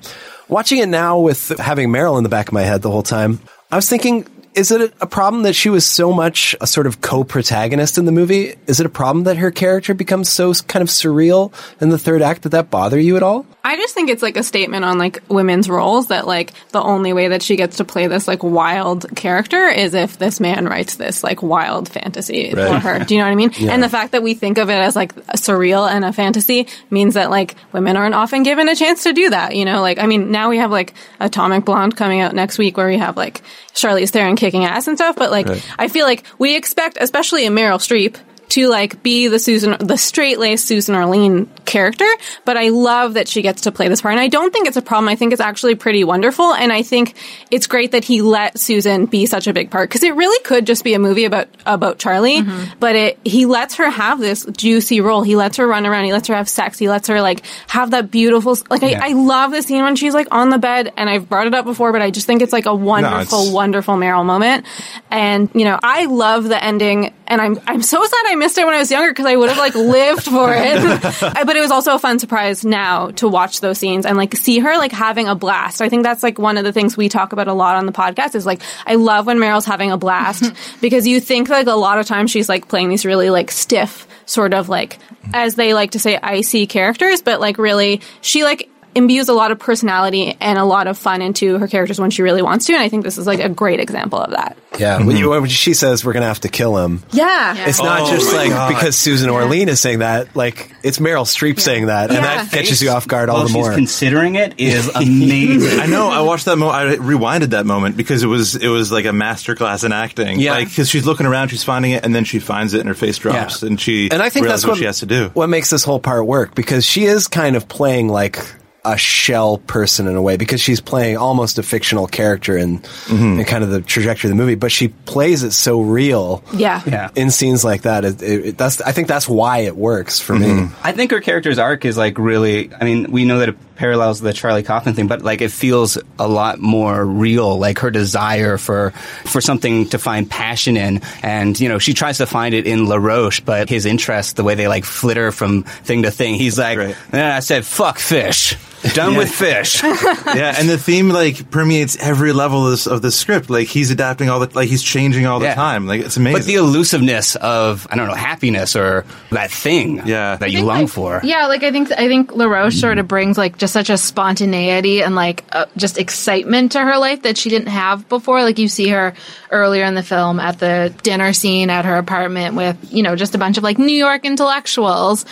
Watching 0.47 0.77
it 0.79 0.87
now 0.87 1.19
with 1.19 1.49
having 1.59 1.89
Meryl 1.89 2.17
in 2.17 2.23
the 2.23 2.29
back 2.29 2.47
of 2.47 2.53
my 2.53 2.61
head 2.61 2.81
the 2.81 2.91
whole 2.91 3.03
time, 3.03 3.39
I 3.71 3.75
was 3.75 3.89
thinking, 3.89 4.25
is 4.53 4.71
it 4.71 4.93
a 4.99 5.07
problem 5.07 5.43
that 5.43 5.53
she 5.53 5.69
was 5.69 5.85
so 5.85 6.11
much 6.11 6.55
a 6.59 6.67
sort 6.67 6.87
of 6.87 7.01
co-protagonist 7.01 7.97
in 7.97 8.05
the 8.05 8.11
movie? 8.11 8.55
Is 8.67 8.79
it 8.79 8.85
a 8.85 8.89
problem 8.89 9.23
that 9.23 9.37
her 9.37 9.51
character 9.51 9.93
becomes 9.93 10.29
so 10.29 10.53
kind 10.53 10.83
of 10.83 10.89
surreal 10.89 11.53
in 11.79 11.89
the 11.89 11.97
third 11.97 12.21
act? 12.21 12.41
Did 12.43 12.49
that 12.49 12.69
bother 12.69 12.99
you 12.99 13.15
at 13.15 13.23
all? 13.23 13.45
I 13.63 13.75
just 13.75 13.93
think 13.93 14.09
it's 14.09 14.23
like 14.23 14.37
a 14.37 14.43
statement 14.43 14.83
on 14.83 14.97
like 14.97 15.21
women's 15.29 15.69
roles 15.69 16.07
that 16.07 16.25
like 16.25 16.51
the 16.69 16.81
only 16.81 17.13
way 17.13 17.29
that 17.29 17.43
she 17.43 17.55
gets 17.55 17.77
to 17.77 17.85
play 17.85 18.07
this 18.07 18.27
like 18.27 18.43
wild 18.43 19.05
character 19.15 19.67
is 19.67 19.93
if 19.93 20.17
this 20.17 20.39
man 20.39 20.67
writes 20.67 20.95
this 20.95 21.23
like 21.23 21.43
wild 21.43 21.87
fantasy 21.87 22.51
for 22.51 22.79
her. 22.79 22.99
Do 23.05 23.13
you 23.13 23.21
know 23.21 23.27
what 23.27 23.31
I 23.31 23.35
mean? 23.35 23.51
Yeah. 23.57 23.73
And 23.73 23.83
the 23.83 23.89
fact 23.89 24.13
that 24.13 24.23
we 24.23 24.33
think 24.33 24.57
of 24.57 24.69
it 24.69 24.73
as 24.73 24.95
like 24.95 25.15
a 25.15 25.37
surreal 25.37 25.89
and 25.89 26.03
a 26.03 26.11
fantasy 26.11 26.67
means 26.89 27.13
that 27.13 27.29
like 27.29 27.55
women 27.71 27.95
aren't 27.95 28.15
often 28.15 28.43
given 28.43 28.67
a 28.67 28.75
chance 28.75 29.03
to 29.03 29.13
do 29.13 29.29
that. 29.29 29.55
You 29.55 29.65
know, 29.65 29.81
like 29.81 29.99
I 29.99 30.07
mean, 30.07 30.31
now 30.31 30.49
we 30.49 30.57
have 30.57 30.71
like 30.71 30.93
Atomic 31.19 31.63
Blonde 31.63 31.95
coming 31.95 32.19
out 32.19 32.33
next 32.33 32.57
week 32.57 32.77
where 32.77 32.87
we 32.87 32.97
have 32.97 33.15
like 33.15 33.41
Charlize 33.73 34.09
Theron 34.09 34.35
kicking 34.41 34.65
ass 34.65 34.87
and 34.87 34.97
stuff. 34.97 35.15
But 35.15 35.31
like, 35.31 35.47
Right. 35.47 35.65
I 35.79 35.87
feel 35.87 36.05
like 36.05 36.23
we 36.37 36.55
expect, 36.57 36.97
especially 36.99 37.45
in 37.45 37.53
Meryl 37.53 37.77
Streep, 37.79 38.17
to 38.51 38.67
like 38.67 39.01
be 39.01 39.27
the 39.27 39.39
Susan, 39.39 39.75
the 39.79 39.97
straight 39.97 40.39
laced 40.39 40.67
Susan 40.67 40.95
Orlean 40.95 41.47
character. 41.65 42.07
But 42.45 42.57
I 42.57 42.69
love 42.69 43.13
that 43.15 43.27
she 43.27 43.41
gets 43.41 43.61
to 43.61 43.71
play 43.71 43.87
this 43.87 44.01
part, 44.01 44.13
and 44.13 44.19
I 44.21 44.27
don't 44.27 44.51
think 44.51 44.67
it's 44.67 44.77
a 44.77 44.81
problem. 44.81 45.07
I 45.07 45.15
think 45.15 45.31
it's 45.31 45.41
actually 45.41 45.75
pretty 45.75 46.03
wonderful, 46.03 46.53
and 46.53 46.71
I 46.71 46.83
think 46.83 47.15
it's 47.49 47.67
great 47.67 47.91
that 47.91 48.03
he 48.03 48.21
let 48.21 48.59
Susan 48.59 49.05
be 49.05 49.25
such 49.25 49.47
a 49.47 49.53
big 49.53 49.71
part 49.71 49.89
because 49.89 50.03
it 50.03 50.15
really 50.15 50.41
could 50.43 50.65
just 50.65 50.83
be 50.83 50.93
a 50.93 50.99
movie 50.99 51.25
about 51.25 51.47
about 51.65 51.97
Charlie, 51.99 52.41
mm-hmm. 52.41 52.79
but 52.79 52.95
it 52.95 53.19
he 53.23 53.45
lets 53.45 53.75
her 53.75 53.89
have 53.89 54.19
this 54.19 54.45
juicy 54.45 55.01
role. 55.01 55.23
He 55.23 55.35
lets 55.35 55.57
her 55.57 55.67
run 55.67 55.85
around. 55.85 56.05
He 56.05 56.13
lets 56.13 56.27
her 56.27 56.35
have 56.35 56.49
sex. 56.49 56.77
He 56.77 56.89
lets 56.89 57.07
her 57.07 57.21
like 57.21 57.43
have 57.67 57.91
that 57.91 58.11
beautiful 58.11 58.57
like 58.69 58.81
Yeah. 58.81 59.01
I, 59.01 59.09
I 59.09 59.13
love 59.13 59.51
the 59.51 59.61
scene 59.61 59.83
when 59.83 59.95
she's 59.95 60.13
like 60.13 60.27
on 60.31 60.49
the 60.49 60.59
bed, 60.59 60.91
and 60.97 61.09
I've 61.09 61.29
brought 61.29 61.47
it 61.47 61.53
up 61.53 61.65
before, 61.65 61.91
but 61.91 62.01
I 62.01 62.11
just 62.11 62.27
think 62.27 62.41
it's 62.41 62.53
like 62.53 62.65
a 62.65 62.75
wonderful, 62.75 63.39
it's- 63.39 63.53
wonderful 63.53 63.95
Meryl 63.95 64.25
moment. 64.25 64.65
And 65.09 65.49
you 65.53 65.63
know, 65.65 65.79
I 65.81 66.05
love 66.05 66.43
the 66.43 66.61
ending, 66.61 67.13
and 67.31 67.39
I'm 67.39 67.57
I'm 67.65 67.81
so 67.81 68.03
sad 68.03 68.25
I 68.25 68.35
missed 68.35 68.57
it 68.57 68.65
when 68.65 68.75
I 68.75 68.79
was 68.79 68.91
younger 68.91 69.09
because 69.09 69.25
I 69.25 69.37
would 69.37 69.47
have 69.47 69.57
like 69.57 69.73
lived 69.73 70.23
for 70.23 70.53
it. 70.53 71.01
but 71.21 71.55
it 71.55 71.61
was 71.61 71.71
also 71.71 71.95
a 71.95 71.99
fun 71.99 72.19
surprise 72.19 72.65
now 72.65 73.11
to 73.11 73.27
watch 73.29 73.61
those 73.61 73.77
scenes 73.77 74.05
and 74.05 74.17
like 74.17 74.35
see 74.35 74.59
her 74.59 74.77
like 74.77 74.91
having 74.91 75.29
a 75.29 75.35
blast. 75.35 75.81
I 75.81 75.87
think 75.87 76.03
that's 76.03 76.23
like 76.23 76.37
one 76.37 76.57
of 76.57 76.65
the 76.65 76.73
things 76.73 76.97
we 76.97 77.07
talk 77.07 77.31
about 77.31 77.47
a 77.47 77.53
lot 77.53 77.77
on 77.77 77.85
the 77.85 77.93
podcast 77.93 78.35
is 78.35 78.45
like 78.45 78.61
I 78.85 78.95
love 78.95 79.27
when 79.27 79.37
Meryl's 79.37 79.65
having 79.65 79.91
a 79.91 79.97
blast 79.97 80.53
because 80.81 81.07
you 81.07 81.21
think 81.21 81.47
like 81.47 81.67
a 81.67 81.71
lot 81.71 81.99
of 81.99 82.05
times 82.05 82.31
she's 82.31 82.49
like 82.49 82.67
playing 82.67 82.89
these 82.89 83.05
really 83.05 83.29
like 83.29 83.49
stiff 83.49 84.07
sort 84.25 84.53
of 84.53 84.67
like 84.67 84.99
as 85.33 85.55
they 85.55 85.73
like 85.73 85.91
to 85.91 85.99
say 85.99 86.17
icy 86.17 86.67
characters, 86.67 87.21
but 87.21 87.39
like 87.39 87.57
really 87.57 88.01
she 88.19 88.43
like 88.43 88.69
imbues 88.93 89.29
a 89.29 89.33
lot 89.33 89.51
of 89.51 89.59
personality 89.59 90.35
and 90.39 90.59
a 90.59 90.65
lot 90.65 90.87
of 90.87 90.97
fun 90.97 91.21
into 91.21 91.57
her 91.57 91.67
characters 91.67 91.99
when 91.99 92.11
she 92.11 92.21
really 92.21 92.41
wants 92.41 92.65
to. 92.65 92.73
And 92.73 92.81
I 92.81 92.89
think 92.89 93.03
this 93.03 93.17
is 93.17 93.25
like 93.27 93.39
a 93.39 93.49
great 93.49 93.79
example 93.79 94.19
of 94.19 94.31
that. 94.31 94.57
Yeah, 94.79 94.97
when, 94.97 95.07
mm-hmm. 95.09 95.17
you, 95.17 95.33
uh, 95.33 95.41
when 95.41 95.49
she 95.49 95.73
says 95.73 96.03
we're 96.05 96.13
going 96.13 96.21
to 96.21 96.27
have 96.27 96.41
to 96.41 96.49
kill 96.49 96.77
him, 96.77 97.03
Yeah. 97.11 97.67
it's 97.67 97.81
not 97.81 98.01
Oh 98.01 98.11
just 98.11 98.33
like 98.33 98.49
God. 98.49 98.69
because 98.69 98.95
Susan 98.95 99.29
Orlean 99.29 99.69
is 99.69 99.79
saying 99.79 99.99
that. 99.99 100.35
Like 100.35 100.71
it's 100.83 100.97
Meryl 100.99 101.23
Streep 101.25 101.59
saying 101.59 101.87
that, 101.87 102.09
and 102.09 102.19
Yeah. 102.19 102.43
that 102.43 102.51
catches 102.51 102.81
you 102.81 102.89
off 102.89 103.07
guard 103.07 103.29
all 103.29 103.37
While 103.37 103.47
the 103.47 103.53
more. 103.53 103.73
considering 103.73 104.35
it 104.35 104.55
is 104.59 104.87
amazing. 104.95 105.79
I 105.79 105.85
know. 105.85 106.09
I 106.09 106.21
watched 106.21 106.45
that 106.45 106.57
moment. 106.57 106.75
I 106.77 106.95
rewinded 106.95 107.49
that 107.51 107.65
moment 107.65 107.97
because 107.97 108.23
it 108.23 108.27
was 108.27 108.55
it 108.55 108.67
was 108.69 108.91
like 108.91 109.05
a 109.05 109.09
masterclass 109.09 109.83
in 109.83 109.91
acting. 109.91 110.39
Yeah. 110.39 110.53
like 110.53 110.69
because 110.69 110.89
she's 110.89 111.05
looking 111.05 111.25
around, 111.25 111.49
she's 111.49 111.63
finding 111.63 111.91
it, 111.91 112.05
and 112.05 112.13
then 112.15 112.23
she 112.23 112.39
finds 112.39 112.73
it, 112.73 112.79
and 112.79 112.87
her 112.89 112.95
face 112.95 113.17
drops, 113.17 113.61
Yeah. 113.61 113.67
and 113.69 113.79
she 113.79 114.09
and 114.11 114.21
I 114.21 114.29
think 114.29 114.45
realizes 114.45 114.63
that's 114.63 114.67
what, 114.67 114.71
what 114.73 114.79
she 114.79 114.85
has 114.85 114.99
to 114.99 115.05
do. 115.05 115.29
What 115.33 115.47
makes 115.47 115.69
this 115.69 115.83
whole 115.83 115.99
part 115.99 116.25
work 116.25 116.55
because 116.55 116.85
she 116.85 117.05
is 117.05 117.27
kind 117.27 117.55
of 117.55 117.67
playing 117.67 118.07
like 118.07 118.37
a 118.83 118.97
shell 118.97 119.59
person 119.59 120.07
in 120.07 120.15
a 120.15 120.21
way 120.21 120.37
because 120.37 120.59
she's 120.59 120.81
playing 120.81 121.15
almost 121.15 121.59
a 121.59 121.63
fictional 121.63 122.07
character 122.07 122.57
in 122.57 122.79
Mm-hmm. 122.79 123.39
in 123.39 123.45
kind 123.45 123.63
of 123.63 123.69
the 123.69 123.81
trajectory 123.81 124.29
of 124.31 124.35
the 124.35 124.41
movie, 124.41 124.55
but 124.55 124.71
she 124.71 124.87
plays 124.87 125.43
it 125.43 125.51
so 125.51 125.81
real. 125.81 126.43
Yeah. 126.53 126.81
Yeah. 126.87 127.09
In 127.15 127.29
scenes 127.29 127.63
like 127.63 127.83
that, 127.83 128.05
it, 128.05 128.21
it, 128.23 128.45
it- 128.45 128.57
that's 128.57 128.81
I 128.81 128.91
think 128.91 129.07
that's 129.07 129.27
why 129.29 129.59
it 129.59 129.75
works 129.75 130.19
for 130.19 130.33
Mm-hmm. 130.33 130.63
me. 130.65 130.71
I 130.83 130.93
think 130.93 131.11
her 131.11 131.21
character's 131.21 131.59
arc 131.59 131.85
is 131.85 131.95
like 131.97 132.17
really. 132.17 132.73
I 132.73 132.83
mean, 132.85 133.11
we 133.11 133.23
know 133.25 133.39
that 133.39 133.49
it 133.49 133.75
parallels 133.75 134.19
the 134.21 134.33
Charlie 134.33 134.63
Kaufman 134.63 134.93
thing, 134.95 135.07
but 135.07 135.21
like 135.21 135.41
it 135.41 135.51
feels 135.51 135.97
a 136.17 136.27
lot 136.27 136.59
more 136.59 137.05
real. 137.05 137.59
Like 137.59 137.79
her 137.79 137.91
desire 137.91 138.57
for 138.57 138.91
for 139.25 139.41
something 139.41 139.89
to 139.89 139.99
find 139.99 140.27
passion 140.29 140.75
in, 140.77 141.01
and 141.21 141.59
you 141.59 141.69
know, 141.69 141.77
she 141.77 141.93
tries 141.93 142.17
to 142.17 142.25
find 142.25 142.55
it 142.55 142.65
in 142.65 142.87
LaRoche, 142.87 143.41
but 143.41 143.69
his 143.69 143.85
interest, 143.85 144.37
the 144.37 144.43
way 144.43 144.55
they 144.55 144.67
like 144.67 144.85
flitter 144.85 145.31
from 145.31 145.63
thing 145.63 146.01
to 146.03 146.09
thing, 146.11 146.33
he's 146.35 146.57
like, 146.57 146.77
Right. 146.79 146.95
"Eh, 147.13 147.35
I 147.37 147.39
said, 147.41 147.65
fuck 147.65 147.99
fish, 147.99 148.55
done 148.93 149.15
with 149.15 149.29
fish. 149.31 149.81
yeah, 149.83 150.55
and 150.57 150.69
the 150.69 150.77
theme 150.77 151.09
like 151.09 151.49
permeates 151.51 151.97
every 151.97 152.33
level 152.33 152.65
of, 152.65 152.71
this, 152.71 152.87
of 152.87 153.01
the 153.01 153.11
script. 153.11 153.49
Like 153.49 153.67
he's 153.67 153.91
adapting 153.91 154.29
all 154.29 154.39
the 154.39 154.49
like 154.55 154.69
he's 154.69 154.83
changing 154.83 155.25
all 155.25 155.39
the 155.39 155.45
Yeah. 155.45 155.55
time. 155.55 155.87
Like 155.87 156.01
it's 156.01 156.17
amazing. 156.17 156.39
But 156.41 156.45
the 156.47 156.55
elusiveness 156.55 157.35
of 157.35 157.87
I 157.89 157.95
don't 157.95 158.07
know 158.07 158.13
happiness 158.15 158.75
or 158.75 159.05
that 159.31 159.51
thing 159.51 160.01
Yeah. 160.05 160.35
that 160.37 160.51
you 160.51 160.63
long 160.63 160.81
like- 160.81 160.89
for. 160.89 161.21
Yeah, 161.23 161.47
like 161.47 161.63
I 161.63 161.71
think 161.71 161.91
I 161.91 162.07
think 162.07 162.31
LaRoche 162.35 162.75
sort 162.79 162.97
of 162.97 163.07
brings 163.07 163.37
like 163.37 163.57
just 163.57 163.73
such 163.73 163.89
a 163.89 163.97
spontaneity 163.97 165.03
and 165.03 165.15
like 165.15 165.43
uh, 165.51 165.65
just 165.77 165.97
excitement 165.97 166.71
to 166.73 166.79
her 166.81 166.97
life 166.97 167.23
that 167.23 167.37
she 167.37 167.49
didn't 167.49 167.67
have 167.69 168.07
before. 168.09 168.41
Like 168.43 168.57
you 168.59 168.67
see 168.67 168.89
her 168.89 169.13
earlier 169.51 169.83
in 169.85 169.95
the 169.95 170.03
film 170.03 170.39
at 170.39 170.59
the 170.59 170.93
dinner 171.03 171.33
scene 171.33 171.69
at 171.69 171.85
her 171.85 171.97
apartment 171.97 172.55
with 172.55 172.77
you 172.91 173.03
know 173.03 173.15
just 173.15 173.35
a 173.35 173.37
bunch 173.37 173.57
of 173.57 173.63
like 173.63 173.77
New 173.77 173.95
York 173.95 174.25
intellectuals, 174.25 175.25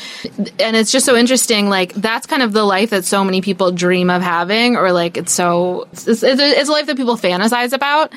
and 0.59 0.75
it's 0.75 0.91
just 0.91 1.05
so 1.05 1.15
interesting. 1.15 1.69
Like 1.69 1.93
that's 1.93 2.27
kind 2.27 2.43
of 2.43 2.53
the 2.53 2.63
life 2.63 2.89
that 2.91 3.05
so 3.05 3.23
many 3.23 3.38
people 3.41 3.71
dream 3.71 4.09
of 4.09 4.21
having, 4.21 4.75
or 4.75 4.91
like 4.91 5.17
it's 5.17 5.31
so 5.31 5.87
it's, 5.93 6.07
it's, 6.07 6.23
it's 6.23 6.69
a 6.69 6.71
life 6.71 6.85
that 6.87 6.97
people 6.97 7.17
fantasize 7.17 7.73
about, 7.73 8.13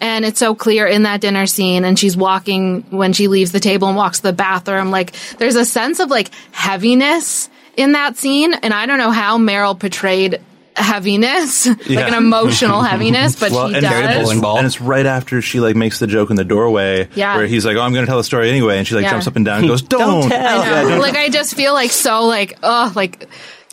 and 0.00 0.24
it's 0.24 0.38
so 0.38 0.54
clear 0.54 0.86
in 0.86 1.04
that 1.04 1.20
dinner 1.20 1.46
scene. 1.46 1.84
And 1.84 1.98
she's 1.98 2.16
walking 2.16 2.82
when 2.90 3.12
she 3.12 3.28
leaves 3.28 3.52
the 3.52 3.60
table 3.60 3.88
and 3.88 3.96
walks 3.96 4.18
to 4.18 4.22
the 4.24 4.32
bathroom. 4.32 4.90
Like 4.90 5.12
there's 5.38 5.56
a 5.56 5.64
sense 5.64 6.00
of 6.00 6.10
like 6.10 6.30
heaviness 6.52 7.48
in 7.76 7.92
that 7.92 8.16
scene, 8.16 8.54
and 8.54 8.72
I 8.74 8.86
don't 8.86 8.98
know 8.98 9.10
how 9.10 9.38
Meryl 9.38 9.78
portrayed 9.78 10.40
heaviness, 10.74 11.66
like 11.66 11.88
Yeah. 11.88 12.06
an 12.06 12.14
emotional 12.14 12.82
heaviness, 12.82 13.34
but 13.40 13.50
well, 13.50 13.68
she 13.68 13.76
and, 13.76 13.82
does. 13.82 13.92
and 13.92 14.22
it's, 14.22 14.44
and 14.44 14.66
it's 14.66 14.80
right 14.80 15.06
after 15.06 15.40
she 15.40 15.58
like 15.58 15.74
makes 15.74 15.98
the 15.98 16.06
joke 16.06 16.28
in 16.30 16.36
the 16.36 16.44
doorway, 16.44 17.08
Yeah. 17.14 17.36
where 17.36 17.46
he's 17.46 17.64
like, 17.64 17.76
"Oh, 17.76 17.80
I'm 17.80 17.92
going 17.94 18.04
to 18.04 18.08
tell 18.10 18.18
the 18.18 18.24
story 18.24 18.50
anyway," 18.50 18.76
and 18.78 18.86
she 18.86 18.94
like 18.94 19.04
Yeah. 19.04 19.10
jumps 19.12 19.26
up 19.26 19.36
and 19.36 19.44
down 19.44 19.60
and 19.60 19.68
goes, 19.68 19.80
"Don't, 19.82 20.26
I 20.26 20.28
know. 20.28 20.34
Yeah, 20.34 20.82
don't 20.82 21.00
like 21.00 21.16
I 21.16 21.30
just 21.30 21.54
feel 21.54 21.72
like 21.72 21.90
so 21.92 22.24
like 22.26 22.58
oh 22.62 22.92
like 22.94 23.26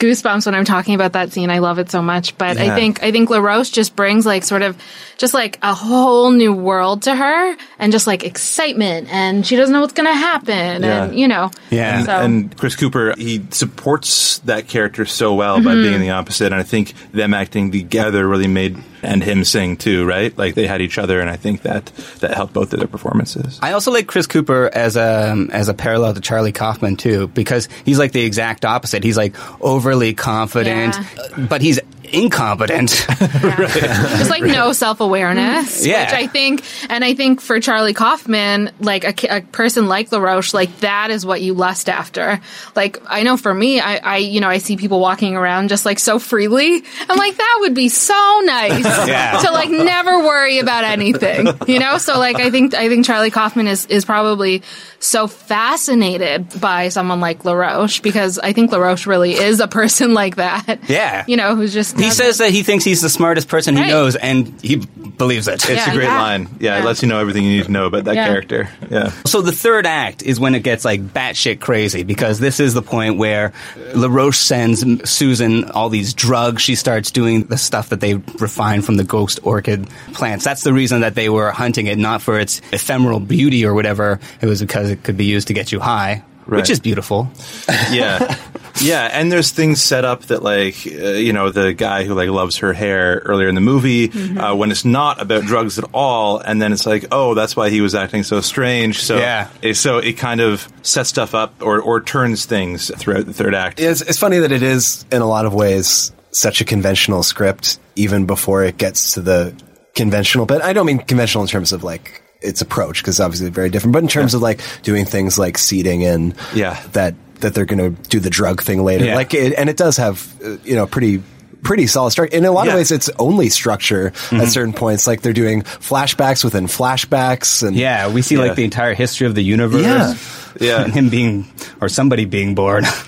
goosebumps 0.03 0.45
when 0.45 0.53
I'm 0.55 0.65
talking 0.65 0.95
about 0.95 1.13
that 1.13 1.31
scene. 1.31 1.49
I 1.49 1.59
love 1.59 1.79
it 1.79 1.89
so 1.89 2.01
much. 2.01 2.37
But 2.37 2.57
Yeah. 2.57 2.73
I 2.73 2.75
think 2.75 3.01
I 3.01 3.11
think 3.11 3.29
LaRoche 3.29 3.69
just 3.71 3.95
brings 3.95 4.25
like 4.25 4.43
sort 4.43 4.61
of 4.61 4.75
just 5.17 5.33
like 5.33 5.57
a 5.61 5.73
whole 5.73 6.31
new 6.31 6.51
world 6.51 7.03
to 7.03 7.15
her 7.15 7.55
and 7.79 7.91
just 7.91 8.05
like 8.07 8.23
excitement 8.23 9.07
and 9.11 9.45
she 9.45 9.55
doesn't 9.55 9.71
know 9.73 9.81
what's 9.81 9.93
gonna 9.93 10.13
happen 10.13 10.83
Yeah. 10.83 11.05
and 11.05 11.19
you 11.19 11.27
know. 11.27 11.51
And, 11.71 12.05
So 12.05 12.11
and 12.11 12.57
Chris 12.57 12.75
Cooper, 12.75 13.13
he 13.17 13.41
supports 13.51 14.39
that 14.39 14.67
character 14.67 15.05
so 15.05 15.33
well 15.33 15.57
by 15.61 15.73
Mhm. 15.75 15.83
being 15.83 16.01
the 16.01 16.09
opposite. 16.11 16.47
And 16.47 16.55
I 16.55 16.63
think 16.63 16.93
them 17.13 17.33
acting 17.33 17.71
together 17.71 18.27
really 18.27 18.47
made 18.47 18.77
and 19.03 19.23
him 19.23 19.43
sing 19.43 19.77
too, 19.77 20.05
right? 20.05 20.35
Like 20.37 20.55
they 20.55 20.67
had 20.67 20.81
each 20.81 20.97
other, 20.97 21.19
and 21.19 21.29
I 21.29 21.35
think 21.35 21.63
that 21.63 21.85
that 22.19 22.33
helped 22.33 22.53
both 22.53 22.73
of 22.73 22.79
their 22.79 22.87
performances. 22.87 23.59
I 23.61 23.73
also 23.73 23.91
like 23.91 24.07
Chris 24.07 24.27
Cooper 24.27 24.69
as 24.73 24.95
a 24.95 25.47
as 25.51 25.69
a 25.69 25.73
parallel 25.73 26.13
to 26.13 26.21
Charlie 26.21 26.51
Kaufman 26.51 26.95
too, 26.95 27.27
because 27.27 27.69
he's 27.85 27.99
like 27.99 28.11
the 28.11 28.23
exact 28.25 28.65
opposite. 28.65 29.03
He's 29.03 29.17
like 29.17 29.35
overly 29.61 30.13
confident, 30.13 30.95
uh, 30.95 31.47
but 31.47 31.61
he's 31.61 31.79
incompetent. 32.13 32.89
just 33.49 34.29
like 34.29 34.43
no 34.43 34.71
self 34.73 35.01
awareness, 35.01 35.85
Yeah. 35.85 36.03
which 36.05 36.13
I 36.13 36.27
think, 36.27 36.63
and 36.89 37.03
I 37.03 37.13
think 37.13 37.41
for 37.41 37.59
Charlie 37.59 37.93
Kaufman, 37.93 38.71
like 38.79 39.23
a, 39.23 39.37
a 39.37 39.41
person 39.41 39.87
like 39.87 40.11
LaRoche, 40.11 40.53
like 40.53 40.79
that 40.79 41.11
is 41.11 41.25
what 41.25 41.41
you 41.41 41.53
lust 41.53 41.89
after. 41.89 42.39
Like 42.75 42.99
I 43.07 43.23
know 43.23 43.37
for 43.37 43.53
me, 43.53 43.79
I, 43.79 43.97
I, 43.97 44.17
you 44.17 44.39
know, 44.41 44.49
I 44.49 44.59
see 44.59 44.77
people 44.77 44.99
walking 44.99 45.35
around 45.35 45.69
just 45.69 45.85
like 45.85 45.99
so 45.99 46.19
freely. 46.19 46.83
I'm 47.09 47.17
like, 47.17 47.35
that 47.37 47.57
would 47.61 47.73
be 47.73 47.89
so 47.89 48.41
nice 48.45 48.83
Yeah. 49.07 49.37
to 49.39 49.51
like 49.51 49.69
never 49.69 50.19
worry 50.19 50.59
about 50.59 50.83
anything, 50.83 51.47
you 51.67 51.79
know? 51.79 51.97
So 51.97 52.17
like, 52.19 52.37
I 52.37 52.49
think, 52.51 52.73
I 52.73 52.89
think 52.89 53.05
Charlie 53.05 53.31
Kaufman 53.31 53.67
is, 53.67 53.85
is 53.87 54.05
probably 54.05 54.61
so 54.99 55.27
fascinated 55.27 56.59
by 56.61 56.89
someone 56.89 57.19
like 57.19 57.43
LaRoche 57.45 57.99
because 58.01 58.39
I 58.39 58.53
think 58.53 58.71
LaRoche 58.71 59.05
really 59.07 59.33
is 59.33 59.59
a 59.59 59.67
person 59.67 60.13
like 60.13 60.35
that. 60.37 60.79
Yeah. 60.87 61.23
You 61.27 61.37
know, 61.37 61.55
who's 61.55 61.73
just, 61.73 61.97
he 62.03 62.11
says 62.11 62.37
that 62.39 62.51
he 62.51 62.63
thinks 62.63 62.83
he's 62.83 63.01
the 63.01 63.09
smartest 63.09 63.47
person 63.47 63.75
Right. 63.75 63.85
he 63.85 63.91
knows, 63.91 64.15
and 64.15 64.53
he 64.61 64.77
believes 64.77 65.47
it. 65.47 65.55
It's 65.55 65.69
Yeah, 65.69 65.91
a 65.91 65.93
great 65.95 66.05
yeah. 66.05 66.21
line. 66.21 66.49
Yeah, 66.59 66.79
it 66.79 66.85
lets 66.85 67.01
you 67.01 67.07
know 67.07 67.19
everything 67.19 67.43
you 67.43 67.57
need 67.57 67.65
to 67.65 67.71
know 67.71 67.85
about 67.85 68.05
that 68.05 68.15
Yeah. 68.15 68.27
character. 68.27 68.69
Yeah. 68.89 69.11
So 69.25 69.41
the 69.41 69.51
third 69.51 69.85
act 69.85 70.23
is 70.23 70.39
when 70.39 70.55
it 70.55 70.61
gets 70.63 70.83
like 70.85 71.01
batshit 71.13 71.59
crazy 71.59 72.03
because 72.03 72.39
this 72.39 72.59
is 72.59 72.73
the 72.73 72.81
point 72.81 73.17
where 73.17 73.53
LaRoche 73.93 74.37
sends 74.37 74.83
M- 74.83 75.05
Susan 75.05 75.65
all 75.71 75.89
these 75.89 76.13
drugs. 76.13 76.61
She 76.61 76.75
starts 76.75 77.11
doing 77.11 77.43
the 77.43 77.57
stuff 77.57 77.89
that 77.89 77.99
they 78.01 78.15
refined 78.15 78.85
from 78.85 78.97
the 78.97 79.03
ghost 79.03 79.39
orchid 79.43 79.87
plants. 80.13 80.43
That's 80.43 80.63
the 80.63 80.73
reason 80.73 81.01
that 81.01 81.15
they 81.15 81.29
were 81.29 81.51
hunting 81.51 81.87
it, 81.87 81.97
not 81.97 82.21
for 82.21 82.39
its 82.39 82.61
ephemeral 82.71 83.19
beauty 83.19 83.65
or 83.65 83.73
whatever. 83.73 84.19
It 84.41 84.47
was 84.47 84.61
because 84.61 84.89
it 84.89 85.03
could 85.03 85.17
be 85.17 85.25
used 85.25 85.47
to 85.49 85.53
get 85.53 85.71
you 85.71 85.79
high, 85.79 86.23
Right. 86.45 86.57
which 86.59 86.69
is 86.69 86.79
beautiful. 86.79 87.31
yeah 87.91 88.37
yeah 88.81 89.09
and 89.13 89.31
there's 89.31 89.51
things 89.51 89.81
set 89.81 90.03
up 90.03 90.23
that 90.23 90.41
like 90.43 90.75
uh, 90.87 91.11
you 91.11 91.31
know 91.31 91.51
the 91.51 91.73
guy 91.73 92.03
who 92.03 92.13
like 92.15 92.29
loves 92.29 92.57
her 92.57 92.73
hair 92.73 93.21
earlier 93.25 93.47
in 93.47 93.55
the 93.55 93.61
movie 93.61 94.09
Mm-hmm. 94.09 94.37
uh, 94.39 94.55
when 94.55 94.71
it's 94.71 94.83
not 94.83 95.21
about 95.21 95.43
drugs 95.43 95.77
at 95.79 95.85
all 95.93 96.39
and 96.39 96.61
then 96.61 96.73
it's 96.73 96.85
like 96.85 97.05
oh 97.11 97.33
that's 97.35 97.55
why 97.55 97.69
he 97.69 97.81
was 97.81 97.95
acting 97.95 98.23
so 98.23 98.41
strange 98.41 99.01
so 99.01 99.17
Yeah. 99.17 99.47
it, 99.61 99.75
so 99.75 99.99
it 99.99 100.13
kind 100.13 100.41
of 100.41 100.67
sets 100.81 101.09
stuff 101.09 101.33
up 101.35 101.61
or, 101.61 101.79
or 101.81 102.01
turns 102.01 102.45
things 102.45 102.91
throughout 102.97 103.25
the 103.25 103.33
third 103.33 103.53
act 103.55 103.79
It's, 103.79 104.01
it's 104.01 104.17
funny 104.19 104.39
that 104.39 104.51
it 104.51 104.63
is, 104.63 105.05
in 105.11 105.21
a 105.21 105.27
lot 105.27 105.45
of 105.45 105.53
ways, 105.53 106.11
such 106.31 106.59
a 106.61 106.65
conventional 106.65 107.21
script, 107.23 107.79
even 107.95 108.25
before 108.25 108.63
it 108.63 108.77
gets 108.77 109.13
to 109.13 109.21
the 109.21 109.53
conventional 109.95 110.45
but 110.47 110.63
I 110.63 110.73
don't 110.73 110.87
mean 110.87 110.97
conventional 110.97 111.43
in 111.43 111.47
terms 111.47 111.71
of 111.71 111.83
like 111.83 112.22
its 112.43 112.61
approach, 112.61 113.01
because 113.01 113.19
obviously 113.19 113.49
very 113.49 113.69
different, 113.69 113.93
but 113.93 114.03
in 114.03 114.07
terms 114.09 114.33
of 114.33 114.41
like 114.41 114.59
doing 114.83 115.05
things 115.05 115.37
like 115.39 115.57
seeding 115.57 116.03
and 116.05 116.35
Yeah. 116.53 116.79
that 116.93 117.15
that 117.39 117.53
they're 117.53 117.65
going 117.65 117.95
to 117.95 118.01
do 118.09 118.19
the 118.19 118.29
drug 118.29 118.61
thing 118.61 118.83
later. 118.85 119.03
Yeah. 119.05 119.15
Like, 119.15 119.33
it, 119.33 119.53
and 119.57 119.69
it 119.69 119.75
does 119.75 119.97
have 119.97 120.33
uh, 120.43 120.57
you 120.63 120.75
know 120.75 120.85
pretty. 120.87 121.23
Pretty 121.63 121.87
solid 121.87 122.11
structure. 122.11 122.35
In 122.35 122.43
a 122.43 122.51
lot 122.51 122.65
Yeah. 122.65 122.73
of 122.73 122.77
ways, 122.79 122.91
it's 122.91 123.09
only 123.17 123.47
structure 123.47 124.11
Mm-hmm. 124.11 124.41
at 124.41 124.49
certain 124.49 124.73
points. 124.73 125.07
Like 125.07 125.21
they're 125.21 125.31
doing 125.31 125.61
flashbacks 125.63 126.43
within 126.43 126.65
flashbacks, 126.67 127.65
and 127.65 127.73
Yeah, 127.73 128.09
we 128.11 128.21
see 128.21 128.35
Yeah. 128.35 128.41
like 128.41 128.55
the 128.55 128.65
entire 128.65 128.93
history 128.93 129.27
of 129.27 129.33
the 129.35 129.43
universe. 129.43 129.81
Yeah. 129.81 130.13
Yeah. 130.59 130.85
him 130.85 131.07
being 131.09 131.45
or 131.81 131.87
somebody 131.89 132.25
being 132.25 132.53
born. 132.53 132.83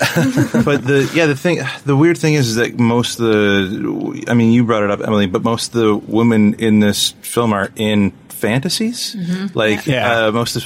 but 0.63 0.83
the 0.87 1.11
yeah 1.13 1.25
the 1.27 1.35
thing 1.35 1.59
the 1.85 1.95
weird 1.97 2.17
thing 2.17 2.33
is 2.33 2.55
that 2.55 2.79
most 2.79 3.19
of 3.19 3.25
the 3.27 4.23
I 4.27 4.33
mean 4.33 4.51
you 4.53 4.63
brought 4.63 4.83
it 4.83 4.89
up 4.89 5.01
Emily 5.01 5.27
but 5.27 5.43
most 5.43 5.75
of 5.75 5.81
the 5.81 5.95
women 5.95 6.55
in 6.55 6.79
this 6.79 7.11
film 7.21 7.53
are 7.53 7.69
in 7.75 8.13
fantasies 8.45 9.15
Mm-hmm. 9.15 9.57
like 9.63 9.85
Yeah. 9.87 10.27
uh, 10.27 10.31
most 10.31 10.55
of 10.55 10.63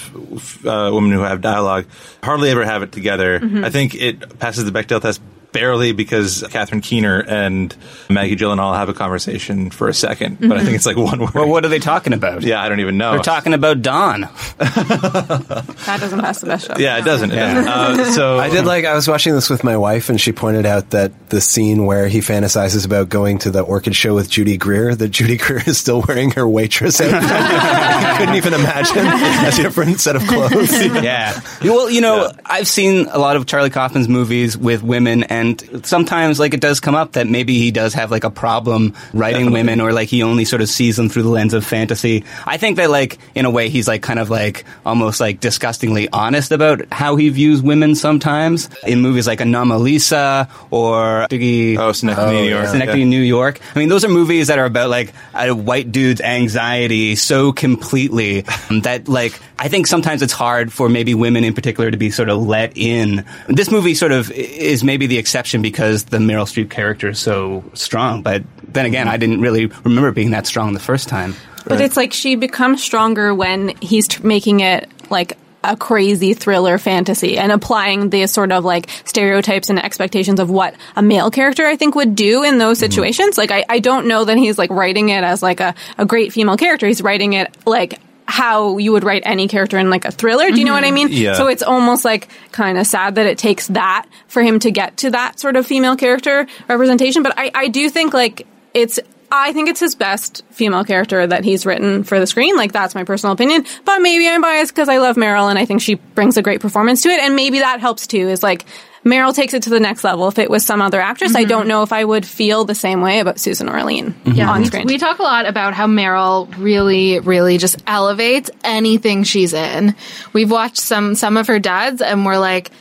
uh, 0.66 0.90
women 0.96 1.12
who 1.16 1.24
have 1.30 1.40
dialogue 1.42 1.86
hardly 2.24 2.50
ever 2.54 2.66
have 2.66 2.82
it 2.86 2.92
together 2.92 3.40
Mhm. 3.40 3.64
I 3.68 3.70
think 3.76 3.96
it 3.96 4.16
passes 4.40 4.64
the 4.66 4.72
Bechdel 4.78 5.02
test 5.02 5.22
barely 5.52 5.92
because 5.92 6.44
Catherine 6.52 6.82
Keener 6.82 7.20
and 7.28 7.76
Maggie 8.10 8.36
Gyllenhaal 8.36 8.76
have 8.76 8.90
a 8.90 8.94
conversation 8.94 9.70
for 9.72 9.88
a 9.88 9.92
2nd 9.92 10.48
but 10.48 10.58
I 10.58 10.64
think 10.64 10.76
it's 10.76 10.86
like 10.86 10.98
one 10.98 11.20
word 11.20 11.34
well, 11.34 11.50
what 11.50 11.66
are 11.66 11.70
they 11.70 11.80
talking 11.80 12.14
about? 12.14 12.44
yeah 12.44 12.62
I 12.62 12.70
don't 12.70 12.80
even 12.80 12.98
know 12.98 13.14
They're 13.14 13.22
talking 13.22 13.54
about 13.54 13.82
Don. 13.82 14.28
That 14.60 15.98
doesn't 16.02 16.20
pass 16.20 16.42
the 16.42 16.48
Bechdel. 16.48 16.78
yeah 16.80 16.98
it 17.00 17.06
doesn't, 17.06 17.32
it 17.32 17.36
doesn't. 17.36 17.68
Uh, 17.68 18.12
so 18.12 18.38
I 18.40 18.50
did 18.50 18.66
like 18.66 18.86
I 18.86 18.94
was 18.96 19.08
watching 19.08 19.34
this 19.34 19.50
with 19.50 19.64
my 19.64 19.78
wife, 19.78 20.10
and 20.10 20.20
she 20.22 20.32
pointed 20.32 20.66
out 20.66 20.92
that 20.92 21.30
the 21.30 21.42
scene 21.42 21.86
where 21.86 22.08
he 22.08 22.20
fantasizes 22.20 22.86
about 22.86 23.10
going 23.10 23.40
to 23.40 23.52
the 23.52 23.62
orchid 23.62 23.96
show 23.96 24.14
with 24.16 24.30
Judy 24.30 24.58
Greer, 24.58 24.94
that 24.96 25.10
Judy 25.10 25.38
Greer 25.38 25.62
is 25.66 25.78
still 25.78 26.04
wearing 26.08 26.32
her 26.32 26.48
waitress 26.48 27.02
outfit. 27.02 27.20
I 27.24 28.16
couldn't 28.18 28.36
even 28.36 28.54
imagine 28.54 29.08
a 29.08 29.52
different 29.64 30.00
set 30.00 30.16
of 30.16 30.24
clothes. 30.28 30.72
yeah. 31.04 31.40
Well, 31.64 31.90
you 31.90 32.02
know, 32.02 32.32
I've 32.46 32.68
seen 32.68 33.08
a 33.10 33.18
lot 33.18 33.36
of 33.36 33.46
Charlie 33.46 33.70
Kaufman's 33.70 34.08
movies 34.10 34.58
with 34.58 34.84
women, 34.84 35.24
And 35.24 35.39
sometimes, 35.84 36.40
like, 36.40 36.54
it 36.54 36.62
does 36.62 36.80
come 36.80 36.96
up 36.96 37.14
that 37.14 37.28
maybe 37.28 37.58
he 37.58 37.72
does 37.72 37.94
have, 37.94 38.12
like, 38.12 38.24
a 38.24 38.30
problem 38.30 38.94
writing 39.14 39.52
women 39.52 39.82
or, 39.82 39.94
like, 39.94 40.10
he 40.10 40.24
only 40.24 40.46
sort 40.46 40.62
of 40.62 40.70
sees 40.70 40.96
them 40.98 41.10
through 41.10 41.24
the 41.24 41.30
lens 41.30 41.54
of 41.54 41.66
fantasy. 41.66 42.24
I 42.46 42.58
think 42.58 42.78
that, 42.78 42.90
like, 42.90 43.18
in 43.36 43.46
a 43.46 43.50
way, 43.52 43.70
he's, 43.70 43.88
like, 43.88 44.02
kind 44.02 44.20
of, 44.20 44.30
like, 44.30 44.66
almost, 44.86 45.20
like, 45.20 45.40
disgustingly 45.40 46.10
honest 46.12 46.52
about 46.52 46.82
how 46.92 47.16
he 47.16 47.30
views 47.30 47.62
women 47.62 47.96
sometimes 47.96 48.70
in 48.86 49.02
movies 49.02 49.28
like 49.28 49.40
Anomalisa 49.40 50.50
or 50.72 51.28
Diggy. 51.30 51.78
Oh, 51.78 51.92
Synecdoche, 51.92 52.32
New 52.32 52.38
oh, 52.40 52.44
York. 52.44 52.68
Synecdoche, 52.68 52.98
Yeah. 52.98 53.06
New 53.06 53.22
York. 53.22 53.60
I 53.76 53.80
mean, 53.80 53.90
those 53.90 54.04
are 54.06 54.10
movies 54.10 54.48
that 54.48 54.60
are 54.60 54.66
about, 54.66 54.90
like, 54.90 55.14
a 55.34 55.52
white 55.54 55.92
dude's 55.92 56.22
anxiety 56.22 57.16
so 57.16 57.52
completely 57.52 58.42
that, 58.84 59.08
like, 59.08 59.40
I 59.58 59.68
think 59.68 59.88
sometimes 59.88 60.22
it's 60.22 60.34
hard 60.34 60.72
for 60.72 60.88
maybe 60.88 61.14
women 61.14 61.44
in 61.44 61.54
particular 61.54 61.92
to 61.92 61.98
be 61.98 62.12
sort 62.12 62.30
of 62.30 62.42
let 62.42 62.78
in. 62.78 63.26
This 63.48 63.70
movie 63.70 63.94
sort 63.94 64.14
of 64.14 64.32
is 64.32 64.84
maybe 64.84 65.06
the 65.06 65.18
exception 65.30 65.62
because 65.62 66.06
the 66.06 66.18
Meryl 66.18 66.46
Streep 66.46 66.72
character 66.72 67.10
is 67.10 67.20
so 67.20 67.64
strong. 67.76 68.24
But 68.24 68.44
then 68.64 68.88
again, 68.88 69.08
I 69.08 69.18
didn't 69.18 69.42
really 69.42 69.68
remember 69.68 70.12
being 70.12 70.32
that 70.32 70.48
strong 70.48 70.74
the 70.74 70.80
first 70.80 71.08
time. 71.08 71.36
But 71.66 71.82
it's 71.82 71.96
like 71.96 72.14
she 72.14 72.34
becomes 72.34 72.84
stronger 72.84 73.36
when 73.36 73.70
he's 73.80 74.08
t- 74.08 74.24
making 74.24 74.62
it 74.62 74.90
like 75.12 75.38
a 75.64 75.78
crazy 75.78 76.34
thriller 76.34 76.80
fantasy 76.80 77.38
and 77.38 77.52
applying 77.52 78.10
the 78.10 78.26
sort 78.26 78.52
of 78.52 78.66
like 78.66 78.90
stereotypes 79.06 79.70
and 79.70 79.78
expectations 79.78 80.40
of 80.40 80.50
what 80.50 80.74
a 80.96 81.04
male 81.04 81.30
character 81.30 81.68
I 81.68 81.76
think 81.76 81.94
would 81.94 82.16
do 82.16 82.44
in 82.44 82.58
those 82.58 82.80
mm-hmm. 82.80 82.92
situations. 82.92 83.38
Like 83.38 83.52
I, 83.52 83.66
I 83.70 83.78
don't 83.78 84.08
know 84.08 84.26
that 84.26 84.38
he's 84.38 84.58
like 84.58 84.72
writing 84.72 85.10
it 85.10 85.24
as 85.24 85.44
like 85.44 85.60
a, 85.60 85.76
a 86.00 86.08
great 86.08 86.34
female 86.34 86.58
character. 86.58 86.88
He's 86.88 87.04
writing 87.04 87.34
it 87.34 87.56
like 87.68 88.00
how 88.30 88.78
you 88.78 88.92
would 88.92 89.04
write 89.04 89.24
any 89.26 89.48
character 89.48 89.80
in 89.80 89.90
like 89.90 90.06
a 90.06 90.12
thriller. 90.12 90.52
Do 90.52 90.60
you 90.60 90.66
know 90.66 90.74
what 90.74 90.84
I 90.84 90.88
mm-hmm. 90.88 90.96
mean? 90.96 91.08
Yeah. 91.10 91.34
So 91.34 91.48
it's 91.48 91.64
almost 91.64 92.06
like 92.06 92.30
kind 92.52 92.78
of 92.78 92.86
sad 92.86 93.16
that 93.16 93.26
it 93.26 93.40
takes 93.40 93.68
that 93.70 94.06
for 94.28 94.44
him 94.44 94.60
to 94.60 94.72
get 94.72 94.98
to 94.98 95.10
that 95.12 95.40
sort 95.40 95.56
of 95.56 95.66
female 95.66 95.96
character 95.96 96.46
representation. 96.68 97.24
But 97.24 97.34
I, 97.38 97.52
I 97.56 97.68
do 97.70 97.90
think 97.90 98.14
like 98.14 98.46
it's 98.76 99.00
I 99.32 99.52
think 99.52 99.70
it's 99.70 99.80
his 99.80 99.96
best 99.96 100.44
female 100.52 100.84
character 100.84 101.26
that 101.26 101.44
he's 101.44 101.66
written 101.66 102.04
for 102.04 102.20
the 102.20 102.28
screen. 102.28 102.56
Like 102.56 102.72
that's 102.72 102.94
my 102.94 103.04
personal 103.04 103.34
opinion. 103.34 103.66
But 103.84 104.00
maybe 104.00 104.28
I'm 104.28 104.42
biased 104.42 104.74
because 104.74 104.90
I 104.90 105.00
love 105.00 105.16
Meryl 105.16 105.50
and 105.50 105.58
I 105.58 105.66
think 105.66 105.82
she 105.82 105.96
brings 105.96 106.38
a 106.38 106.44
great 106.44 106.62
performance 106.62 107.02
to 107.04 107.10
it. 107.10 107.20
And 107.20 107.36
maybe 107.36 107.60
that 107.60 107.80
helps 107.80 108.06
too. 108.06 108.30
Is 108.30 108.44
like 108.44 108.66
Meryl 109.06 109.34
takes 109.34 109.54
it 109.54 109.64
to 109.64 109.70
the 109.70 109.80
next 109.80 110.04
level. 110.04 110.28
If 110.28 110.40
it 110.40 110.50
was 110.50 110.66
some 110.66 110.82
other 110.82 111.00
actress, 111.00 111.36
I 111.36 111.42
mm-hmm. 111.42 111.50
don't 111.50 111.68
know 111.68 111.84
if 111.84 111.94
I 111.94 112.04
would 112.04 112.26
feel 112.26 112.66
the 112.66 112.76
same 112.76 113.02
way 113.02 113.20
about 113.20 113.40
Susan 113.40 113.70
Orlean 113.70 114.12
mm-hmm. 114.12 114.32
Yeah, 114.34 114.50
on 114.50 114.66
screen. 114.66 114.88
we 114.88 114.98
talk 114.98 115.20
a 115.20 115.24
lot 115.24 115.46
about 115.46 115.74
how 115.74 115.88
Meryl 115.88 116.54
really, 116.58 117.20
really 117.20 117.58
just 117.58 117.82
elevates 117.88 118.50
anything 118.64 119.24
she's 119.24 119.54
in. 119.54 119.96
We've 120.34 120.52
watched 120.52 120.78
some 120.78 121.16
some 121.16 121.38
of 121.38 121.48
her 121.48 121.60
duds, 121.60 122.02
and 122.02 122.26
we're 122.26 122.40
like, 122.40 122.72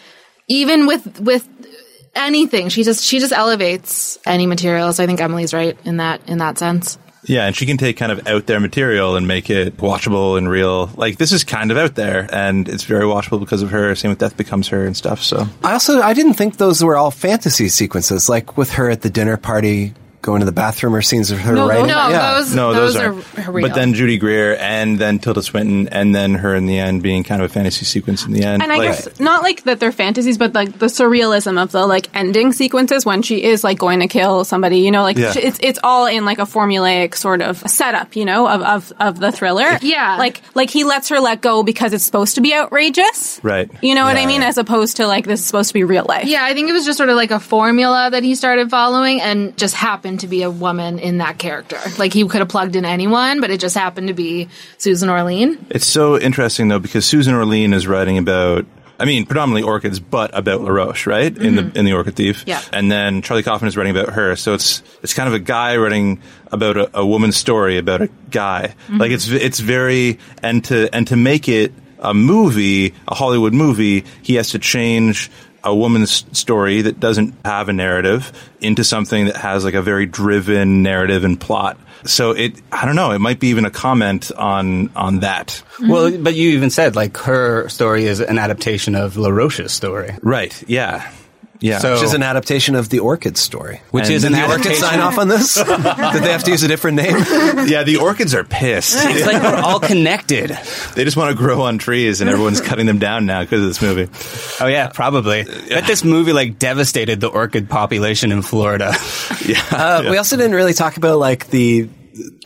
even 0.48 0.86
with 0.86 1.20
with 1.20 1.48
anything, 2.14 2.68
she 2.68 2.82
just 2.82 3.04
she 3.04 3.18
just 3.20 3.32
elevates 3.32 4.18
any 4.26 4.46
material. 4.46 4.92
So 4.92 5.04
I 5.04 5.06
think 5.06 5.20
Emily's 5.20 5.54
right 5.54 5.78
in 5.84 5.98
that 5.98 6.28
in 6.28 6.38
that 6.38 6.58
sense. 6.58 6.98
Yeah, 7.24 7.46
and 7.46 7.56
she 7.56 7.66
can 7.66 7.76
take 7.76 7.96
kind 7.96 8.12
of 8.12 8.26
out 8.26 8.46
there 8.46 8.60
material 8.60 9.16
and 9.16 9.26
make 9.26 9.50
it 9.50 9.76
watchable 9.78 10.38
and 10.38 10.48
real. 10.48 10.86
Like 10.96 11.18
this 11.18 11.32
is 11.32 11.44
kind 11.44 11.70
of 11.70 11.76
out 11.76 11.94
there, 11.94 12.28
and 12.32 12.68
it's 12.68 12.84
very 12.84 13.04
watchable 13.04 13.40
because 13.40 13.62
of 13.62 13.70
her. 13.70 13.94
Same 13.94 14.10
with 14.10 14.18
Death 14.18 14.36
Becomes 14.36 14.68
Her 14.68 14.86
and 14.86 14.96
stuff. 14.96 15.22
So 15.22 15.46
I 15.64 15.72
also 15.72 16.00
I 16.00 16.14
didn't 16.14 16.34
think 16.34 16.56
those 16.56 16.82
were 16.82 16.96
all 16.96 17.10
fantasy 17.10 17.68
sequences, 17.68 18.28
like 18.28 18.56
with 18.56 18.70
her 18.72 18.88
at 18.90 19.02
the 19.02 19.10
dinner 19.10 19.36
party 19.36 19.94
going 20.22 20.40
to 20.40 20.46
the 20.46 20.52
bathroom 20.52 20.94
or 20.94 21.02
scenes 21.02 21.30
of 21.30 21.38
her 21.38 21.54
No, 21.54 21.68
writing. 21.68 21.86
no, 21.86 22.08
yeah. 22.08 22.34
those 22.34 22.54
no, 22.54 22.72
those, 22.74 22.94
those, 22.94 23.02
are, 23.02 23.12
aren't. 23.12 23.54
real. 23.54 23.68
But 23.68 23.74
then 23.74 23.94
Judy 23.94 24.18
Greer, 24.18 24.56
and 24.56 24.98
then 24.98 25.18
Tilda 25.18 25.42
Swinton, 25.42 25.88
and 25.88 26.14
then 26.14 26.34
her 26.34 26.54
in 26.54 26.66
the 26.66 26.78
end 26.78 27.02
being 27.02 27.22
kind 27.24 27.40
of 27.40 27.50
a 27.50 27.52
fantasy 27.54 27.84
sequence 27.84 28.26
in 28.26 28.32
the 28.32 28.42
end. 28.44 28.62
And 28.62 28.72
I 28.72 28.76
Like- 28.78 28.88
guess 29.04 29.20
not 29.20 29.42
like 29.42 29.62
that 29.64 29.80
they're 29.80 29.92
fantasies, 29.92 30.36
but 30.38 30.54
like 30.54 30.78
the 30.78 30.86
surrealism 30.86 31.60
of 31.62 31.72
the 31.72 31.86
like 31.86 32.08
ending 32.14 32.52
sequences 32.52 33.06
when 33.06 33.22
she 33.22 33.42
is 33.44 33.62
like 33.64 33.78
going 33.78 34.00
to 34.00 34.08
kill 34.08 34.44
somebody. 34.44 34.78
You 34.78 34.90
know, 34.90 35.02
like 35.02 35.16
Yeah. 35.18 35.32
sh- 35.32 35.36
it's 35.38 35.58
it's 35.62 35.78
all 35.82 36.06
in 36.06 36.24
like 36.24 36.38
a 36.38 36.46
formulaic 36.46 37.14
sort 37.14 37.40
of 37.42 37.58
setup. 37.70 38.16
You 38.16 38.24
know, 38.24 38.48
of 38.48 38.62
of 38.62 38.92
of 38.98 39.20
the 39.20 39.30
thriller. 39.32 39.78
Yeah. 39.82 40.16
like 40.18 40.40
like 40.54 40.70
he 40.70 40.84
lets 40.84 41.08
her 41.10 41.20
let 41.20 41.40
go 41.40 41.62
because 41.62 41.92
it's 41.92 42.04
supposed 42.04 42.34
to 42.34 42.40
be 42.40 42.52
outrageous. 42.54 43.40
right. 43.42 43.70
You 43.82 43.94
know 43.94 44.04
what 44.04 44.16
I 44.16 44.26
mean? 44.26 44.40
yeah. 44.42 44.48
As 44.48 44.58
opposed 44.58 44.96
to 44.96 45.06
like 45.06 45.26
this 45.26 45.40
is 45.40 45.46
supposed 45.46 45.68
to 45.68 45.74
be 45.74 45.84
real 45.84 46.04
life. 46.08 46.26
Yeah, 46.26 46.44
I 46.44 46.54
think 46.54 46.68
it 46.68 46.72
was 46.72 46.84
just 46.84 46.96
sort 46.96 47.08
of 47.10 47.16
like 47.16 47.30
a 47.30 47.40
formula 47.40 48.08
that 48.10 48.22
he 48.22 48.34
started 48.34 48.70
following 48.70 49.20
and 49.20 49.56
just 49.58 49.74
happened 49.74 50.07
to 50.16 50.26
be 50.26 50.42
a 50.42 50.50
woman 50.50 50.98
in 50.98 51.18
that 51.18 51.38
character. 51.38 51.78
Like 51.98 52.12
he 52.12 52.26
could 52.26 52.40
have 52.40 52.48
plugged 52.48 52.74
in 52.74 52.84
anyone, 52.84 53.40
but 53.40 53.50
it 53.50 53.60
just 53.60 53.76
happened 53.76 54.08
to 54.08 54.14
be 54.14 54.48
Susan 54.78 55.10
Orlean. 55.10 55.66
It's 55.70 55.86
so 55.86 56.18
interesting 56.18 56.68
though 56.68 56.78
because 56.78 57.04
Susan 57.04 57.34
Orlean 57.34 57.72
is 57.72 57.86
writing 57.86 58.18
about. 58.18 58.66
I 59.00 59.04
mean, 59.04 59.26
predominantly 59.26 59.62
orchids, 59.62 60.00
but 60.00 60.36
about 60.36 60.60
LaRoche, 60.60 61.06
right? 61.06 61.26
In 61.26 61.54
the 61.54 61.62
mm-hmm. 61.62 61.76
in 61.76 61.84
the 61.84 61.92
Orchid 61.92 62.16
Thief. 62.16 62.42
Yeah. 62.48 62.60
And 62.72 62.90
then 62.90 63.22
Charlie 63.22 63.44
Kaufman 63.44 63.68
is 63.68 63.76
writing 63.76 63.96
about 63.96 64.14
her. 64.14 64.34
So 64.34 64.54
it's 64.54 64.82
it's 65.04 65.14
kind 65.14 65.28
of 65.28 65.34
a 65.34 65.38
guy 65.38 65.76
writing 65.76 66.20
about 66.50 66.76
a, 66.76 66.98
a 66.98 67.06
woman's 67.06 67.36
story 67.36 67.78
about 67.78 68.02
a 68.02 68.08
guy. 68.30 68.74
Mm-hmm. 68.88 68.98
Like 68.98 69.12
it's 69.12 69.28
it's 69.28 69.60
very 69.60 70.18
and 70.42 70.64
to 70.64 70.92
and 70.92 71.06
to 71.06 71.16
make 71.16 71.48
it 71.48 71.72
a 72.00 72.14
movie, 72.14 72.94
a 73.06 73.14
Hollywood 73.14 73.52
movie, 73.52 74.04
he 74.22 74.34
has 74.34 74.50
to 74.50 74.58
change 74.58 75.30
a 75.68 75.74
woman's 75.74 76.24
story 76.36 76.82
that 76.82 77.00
doesn't 77.00 77.34
have 77.44 77.68
a 77.68 77.72
narrative 77.72 78.32
into 78.60 78.84
something 78.84 79.26
that 79.26 79.36
has 79.36 79.64
like 79.64 79.74
a 79.74 79.82
very 79.82 80.06
driven 80.06 80.82
narrative 80.82 81.24
and 81.24 81.40
plot. 81.40 81.78
So 82.04 82.32
it, 82.32 82.60
I 82.70 82.86
don't 82.86 82.96
know, 82.96 83.10
it 83.12 83.18
might 83.18 83.40
be 83.40 83.48
even 83.48 83.64
a 83.64 83.70
comment 83.70 84.30
on 84.32 84.90
on 84.96 85.20
that. 85.20 85.48
Mm-hmm. 85.48 85.88
Well, 85.88 86.18
but 86.18 86.34
you 86.34 86.50
even 86.50 86.70
said 86.70 86.96
like 86.96 87.16
her 87.18 87.68
story 87.68 88.04
is 88.04 88.20
an 88.20 88.38
adaptation 88.38 88.94
of 88.94 89.14
LaRoche's 89.14 89.72
story. 89.72 90.16
Right. 90.22 90.62
Yeah. 90.68 91.10
Yeah. 91.60 91.78
So- 91.78 91.94
Which 91.94 92.02
is 92.04 92.14
an 92.14 92.22
adaptation 92.22 92.74
of 92.76 92.88
the 92.88 93.00
Orchid 93.00 93.36
story. 93.36 93.80
Which 93.90 94.04
And 94.06 94.14
is 94.14 94.24
an 94.24 94.32
Did 94.32 94.38
the 94.38 94.44
Orchid 94.44 94.60
adaptation. 94.66 94.82
sign 94.88 95.00
off 95.00 95.18
on 95.18 95.28
this? 95.28 95.54
Did 95.56 95.66
they 96.22 96.32
have 96.32 96.44
to 96.44 96.50
use 96.52 96.62
a 96.62 96.68
different 96.68 96.96
name? 96.98 97.16
yeah, 97.68 97.82
the 97.82 97.96
orchids 98.00 98.34
are 98.34 98.44
pissed. 98.44 98.96
It's 99.08 99.26
like 99.26 99.42
we're 99.42 99.56
all 99.60 99.80
connected. 99.80 100.50
they 100.94 101.04
just 101.04 101.16
want 101.16 101.30
to 101.30 101.36
grow 101.36 101.62
on 101.62 101.78
trees, 101.78 102.20
and 102.20 102.30
everyone's 102.30 102.60
cutting 102.60 102.86
them 102.86 102.98
down 102.98 103.26
now 103.26 103.42
because 103.42 103.60
of 103.62 103.66
this 103.68 103.82
movie. 103.82 104.08
Oh 104.62 104.68
yeah, 104.68 104.88
probably. 104.88 105.44
But 105.44 105.86
this 105.86 106.04
movie 106.04 106.32
like 106.32 106.58
devastated 106.58 107.20
the 107.20 107.28
orchid 107.28 107.68
population 107.68 108.30
in 108.32 108.42
Florida. 108.42 108.94
Yeah. 109.44 109.62
Uh, 109.70 110.06
We 110.10 110.16
also 110.18 110.36
didn't 110.36 110.54
really 110.54 110.74
talk 110.74 110.96
about 110.96 111.18
like 111.18 111.48
the. 111.48 111.88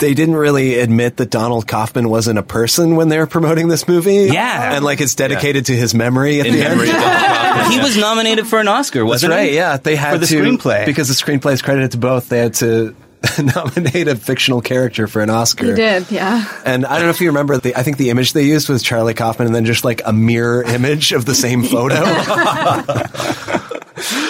They 0.01 0.14
didn't 0.14 0.37
really 0.37 0.79
admit 0.79 1.16
that 1.18 1.31
Donald 1.31 1.66
Kaufman 1.66 2.09
wasn't 2.09 2.39
a 2.39 2.43
person 2.43 2.97
when 2.97 3.09
they 3.09 3.18
were 3.18 3.27
promoting 3.27 3.68
this 3.68 3.87
movie. 3.89 4.29
Yeah. 4.33 4.75
and 4.75 4.85
like 4.85 5.01
it's 5.01 5.14
dedicated 5.14 5.66
to 5.66 5.77
his 5.77 5.95
memory 5.95 6.41
at 6.41 6.47
In 6.47 6.55
the 6.55 6.61
memory 6.61 6.91
end. 6.91 6.99
Kaufman. 7.03 7.73
he 7.73 7.79
was 7.79 7.97
nominated 7.97 8.47
for 8.47 8.59
an 8.59 8.68
Oscar, 8.68 9.05
wasn't 9.05 9.33
right. 9.33 9.51
he? 9.51 9.57
Yeah, 9.57 9.77
they 9.77 9.97
had 9.97 10.12
for 10.12 10.18
the 10.18 10.27
to 10.27 10.35
screenplay 10.37 10.87
because 10.87 11.09
the 11.09 11.14
screenplay 11.14 11.53
is 11.53 11.62
credited 11.62 11.93
to 11.93 11.99
both. 11.99 12.29
They 12.29 12.39
had 12.39 12.55
to 12.55 12.95
nominate 13.55 14.09
a 14.09 14.16
fictional 14.16 14.61
character 14.61 15.07
for 15.07 15.23
an 15.23 15.31
Oscar. 15.31 15.66
He 15.66 15.75
did, 15.75 16.11
yeah. 16.11 16.45
And 16.64 16.85
I 16.85 16.97
don't 16.97 17.05
know 17.05 17.11
if 17.11 17.20
you 17.20 17.29
remember 17.29 17.57
the 17.59 17.77
I 17.77 17.83
think 17.83 17.97
the 17.97 18.11
image 18.11 18.33
they 18.33 18.43
used 18.45 18.68
was 18.68 18.83
Charlie 18.83 19.14
Kaufman 19.14 19.47
and 19.47 19.55
then 19.55 19.64
just 19.64 19.85
like 19.85 20.03
a 20.05 20.12
mirror 20.12 20.62
image 20.64 21.12
of 21.12 21.25
the 21.25 21.35
same 21.35 21.62
photo. 21.62 21.95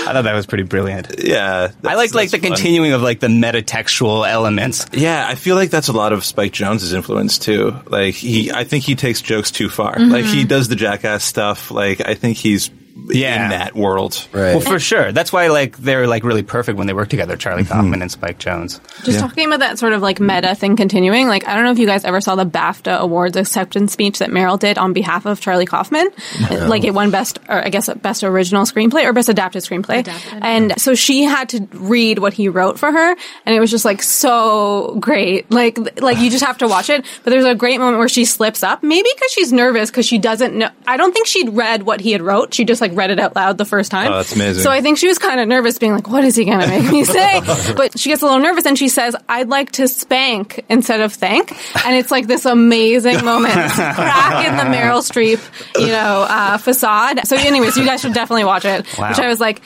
I 0.03 0.12
thought 0.12 0.24
that 0.24 0.34
was 0.34 0.46
pretty 0.46 0.64
brilliant. 0.64 1.22
Yeah. 1.22 1.70
I 1.84 1.94
liked 1.94 2.14
like 2.14 2.30
the 2.30 2.38
fun. 2.38 2.50
continuing 2.50 2.92
of 2.92 3.03
like 3.03 3.20
the 3.20 3.28
metatextual 3.28 4.28
elements. 4.28 4.86
Yeah, 4.92 5.26
I 5.26 5.34
feel 5.34 5.57
like 5.57 5.70
that's 5.70 5.88
a 5.88 5.92
lot 5.92 6.12
of 6.12 6.24
Spike 6.24 6.53
Jonze's 6.53 6.92
influence 6.92 7.38
too. 7.38 7.74
Like 7.86 8.14
he, 8.14 8.50
I 8.50 8.64
think 8.64 8.84
he 8.84 8.94
takes 8.94 9.22
jokes 9.22 9.50
too 9.50 9.68
far. 9.68 9.96
Like 9.98 10.24
he 10.24 10.40
mm-hmm. 10.40 10.48
does 10.48 10.68
the 10.68 10.76
jackass 10.76 11.24
stuff. 11.24 11.70
Like 11.70 12.00
I 12.00 12.14
think 12.14 12.36
he's 12.36 12.70
Yeah. 13.09 13.45
in 13.45 13.51
that 13.51 13.74
world. 13.74 14.26
right. 14.32 14.53
Well, 14.53 14.61
for 14.61 14.78
sure. 14.78 15.12
That's 15.12 15.32
why 15.32 15.49
like 15.49 15.76
they're 15.78 16.07
like 16.07 16.24
really 16.24 16.43
perfect 16.43 16.78
when 16.78 16.86
they 16.86 16.93
work 16.93 17.09
together, 17.09 17.36
Charlie 17.36 17.62
Mm-hmm. 17.64 17.72
Kaufman 17.72 18.03
and 18.03 18.11
Spike 18.11 18.38
Jonze. 18.38 18.80
Just 19.05 19.20
talking 19.20 19.47
about 19.47 19.61
that 19.61 19.78
sort 19.78 19.93
of 19.93 20.03
like 20.03 20.20
meta 20.20 20.55
thing 20.55 20.76
continuing, 20.76 21.28
like 21.28 21.47
I 21.49 21.55
don't 21.55 21.64
know 21.64 21.70
if 21.72 21.78
you 21.78 21.86
guys 21.86 22.05
ever 22.05 22.20
saw 22.20 22.34
the 22.34 22.45
BAFTA 22.47 22.99
Awards 22.99 23.36
acceptance 23.36 23.93
speech 23.93 24.18
that 24.18 24.30
Meryl 24.30 24.59
did 24.59 24.78
on 24.78 24.93
behalf 24.93 25.26
of 25.26 25.40
Charlie 25.40 25.66
Kaufman. 25.66 26.09
Like 26.51 26.84
it 26.84 26.93
won 26.93 27.11
best, 27.11 27.38
or 27.49 27.64
I 27.64 27.68
guess 27.68 27.88
best 27.95 28.24
original 28.24 28.64
screenplay 28.64 29.05
or 29.05 29.12
best 29.12 29.28
adapted 29.28 29.62
screenplay. 29.62 30.07
And 30.43 30.80
so 30.80 30.95
she 30.95 31.22
had 31.24 31.49
to 31.51 31.66
read 31.72 32.18
what 32.18 32.32
he 32.32 32.49
wrote 32.49 32.78
for 32.78 32.90
her, 32.90 33.16
and 33.47 33.55
it 33.55 33.61
was 33.61 33.70
just 33.70 33.84
like 33.84 34.03
so 34.03 34.97
great. 35.01 35.51
Like 35.51 36.01
like 36.01 36.18
you 36.18 36.30
just 36.30 36.45
have 36.45 36.59
to 36.59 36.68
watch 36.68 36.90
it. 36.90 37.05
But 37.24 37.30
there's 37.30 37.45
a 37.45 37.55
great 37.55 37.78
moment 37.78 37.99
where 37.99 38.09
she 38.09 38.24
slips 38.24 38.62
up, 38.62 38.82
maybe 38.82 39.09
because 39.14 39.30
she's 39.32 39.53
nervous 39.53 39.90
because 39.90 40.07
she 40.07 40.18
doesn't 40.18 40.55
know. 40.57 40.70
I 40.86 40.97
don't 40.97 41.12
think 41.12 41.26
she'd 41.26 41.51
read 41.51 41.82
what 41.84 42.01
he 42.01 42.12
had 42.12 42.22
wrote. 42.22 42.53
She 42.55 42.64
just 42.64 42.80
like 42.83 42.95
read 42.95 43.11
it 43.11 43.18
out 43.18 43.35
loud 43.35 43.57
the 43.57 43.64
first 43.64 43.91
time. 43.91 44.12
Oh, 44.12 44.16
that's 44.16 44.35
amazing. 44.35 44.62
So 44.62 44.70
I 44.70 44.83
think 44.83 44.99
she 44.99 45.09
was 45.09 45.18
kind 45.18 45.41
of 45.41 45.49
nervous, 45.49 45.78
being 45.78 45.95
like, 45.95 46.09
"What 46.09 46.24
is 46.24 46.37
he 46.37 46.45
going 46.45 46.61
to 46.61 46.66
make 46.68 46.91
me 46.91 47.05
say?" 47.07 47.41
but 47.74 47.99
she 47.99 48.11
gets 48.11 48.20
a 48.20 48.26
little 48.26 48.41
nervous, 48.41 48.66
and 48.66 48.78
she 48.78 48.89
says, 48.89 49.16
"I'd 49.28 49.49
like 49.49 49.72
to 49.72 49.89
spank 49.89 50.64
instead 50.68 51.01
of 51.01 51.14
thank," 51.14 51.53
and 51.87 51.97
it's 51.97 52.11
like 52.11 52.26
this 52.26 52.45
amazing 52.45 53.24
moment, 53.24 53.55
crack 53.55 54.47
in 54.47 54.57
the 54.57 54.64
Meryl 54.76 55.01
Streep, 55.01 55.41
you 55.80 55.87
know, 55.89 56.26
uh, 56.28 56.59
facade. 56.59 57.26
So, 57.26 57.37
anyways, 57.37 57.76
you 57.76 57.87
guys 57.87 58.03
should 58.03 58.12
definitely 58.14 58.45
watch 58.45 58.66
it. 58.66 58.87
Wow. 58.99 59.09
Which 59.09 59.18
I 59.18 59.28
was 59.28 59.41
like. 59.41 59.62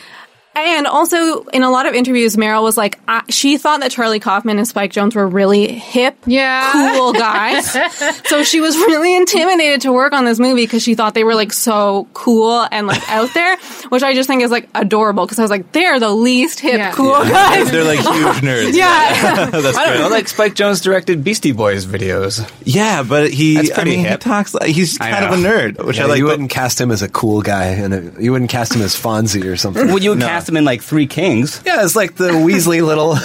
And 0.56 0.86
also, 0.86 1.42
in 1.52 1.62
a 1.62 1.70
lot 1.70 1.86
of 1.86 1.94
interviews, 1.94 2.34
Meryl 2.36 2.62
was 2.62 2.76
like, 2.78 2.98
uh, 3.06 3.20
she 3.28 3.58
thought 3.58 3.80
that 3.80 3.90
Charlie 3.90 4.20
Kaufman 4.20 4.56
and 4.58 4.66
Spike 4.66 4.90
Jonze 4.92 5.14
were 5.14 5.26
really 5.28 5.70
hip, 5.72 6.16
yeah. 6.26 6.70
cool 6.72 7.12
guys. 7.12 7.70
so 8.26 8.42
she 8.42 8.60
was 8.60 8.74
really 8.76 9.14
intimidated 9.14 9.82
to 9.82 9.92
work 9.92 10.12
on 10.14 10.24
this 10.24 10.38
movie 10.38 10.62
because 10.64 10.82
she 10.82 10.94
thought 10.94 11.12
they 11.14 11.24
were 11.24 11.34
like 11.34 11.52
so 11.52 12.08
cool 12.14 12.66
and 12.72 12.86
like 12.86 13.06
out 13.10 13.32
there, 13.34 13.58
which 13.90 14.02
I 14.02 14.14
just 14.14 14.28
think 14.28 14.42
is 14.42 14.50
like 14.50 14.68
adorable 14.74 15.26
because 15.26 15.38
I 15.38 15.42
was 15.42 15.50
like, 15.50 15.72
they're 15.72 16.00
the 16.00 16.10
least 16.10 16.60
hip, 16.60 16.74
Yeah. 16.78 16.92
cool 16.92 17.10
Yeah. 17.24 17.30
guys. 17.30 17.70
They're 17.70 17.84
like 17.84 17.98
huge 17.98 18.06
nerds. 18.42 18.72
Yeah. 18.74 19.50
That's 19.50 19.76
I 19.76 19.84
don't 19.84 19.92
great. 19.92 20.00
know, 20.00 20.08
like 20.08 20.28
Spike 20.28 20.54
Jonze 20.54 20.82
directed 20.82 21.22
Beastie 21.22 21.52
Boys 21.52 21.84
videos. 21.86 22.50
Yeah, 22.64 23.02
but 23.02 23.30
he, 23.30 23.56
That's 23.56 23.70
I 23.72 23.74
pretty 23.74 23.90
mean, 23.90 23.98
he 24.00 24.04
hip. 24.06 24.20
talks 24.20 24.54
like 24.54 24.70
he's 24.70 24.96
kind 24.96 25.24
of 25.24 25.32
a 25.32 25.36
nerd, 25.42 25.84
which 25.84 25.98
Yeah, 25.98 26.04
I 26.04 26.06
like. 26.06 26.18
you 26.18 26.24
but- 26.24 26.30
wouldn't 26.30 26.50
cast 26.50 26.80
him 26.80 26.90
as 26.90 27.02
a 27.02 27.08
cool 27.08 27.42
guy, 27.42 27.66
and 27.66 27.92
a, 27.94 28.22
you 28.22 28.32
wouldn't 28.32 28.50
cast 28.50 28.74
him 28.74 28.80
as 28.82 28.94
Fonzie 28.94 29.44
or 29.44 29.56
something. 29.56 29.88
Well, 29.88 29.98
you 29.98 30.14
No. 30.14 30.26
cast 30.26 30.45
him 30.48 30.56
in 30.56 30.64
like 30.64 30.82
Three 30.82 31.06
Kings. 31.06 31.62
yeah, 31.64 31.84
it's 31.84 31.96
like 31.96 32.14
the 32.16 32.30
Weasley 32.30 32.84
little. 32.84 33.16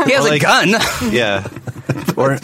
He 0.00 0.12
has 0.14 0.24
Like- 0.24 0.40
a 0.42 0.44
gun. 0.44 0.68
yeah, 1.12 1.46
or 2.16 2.38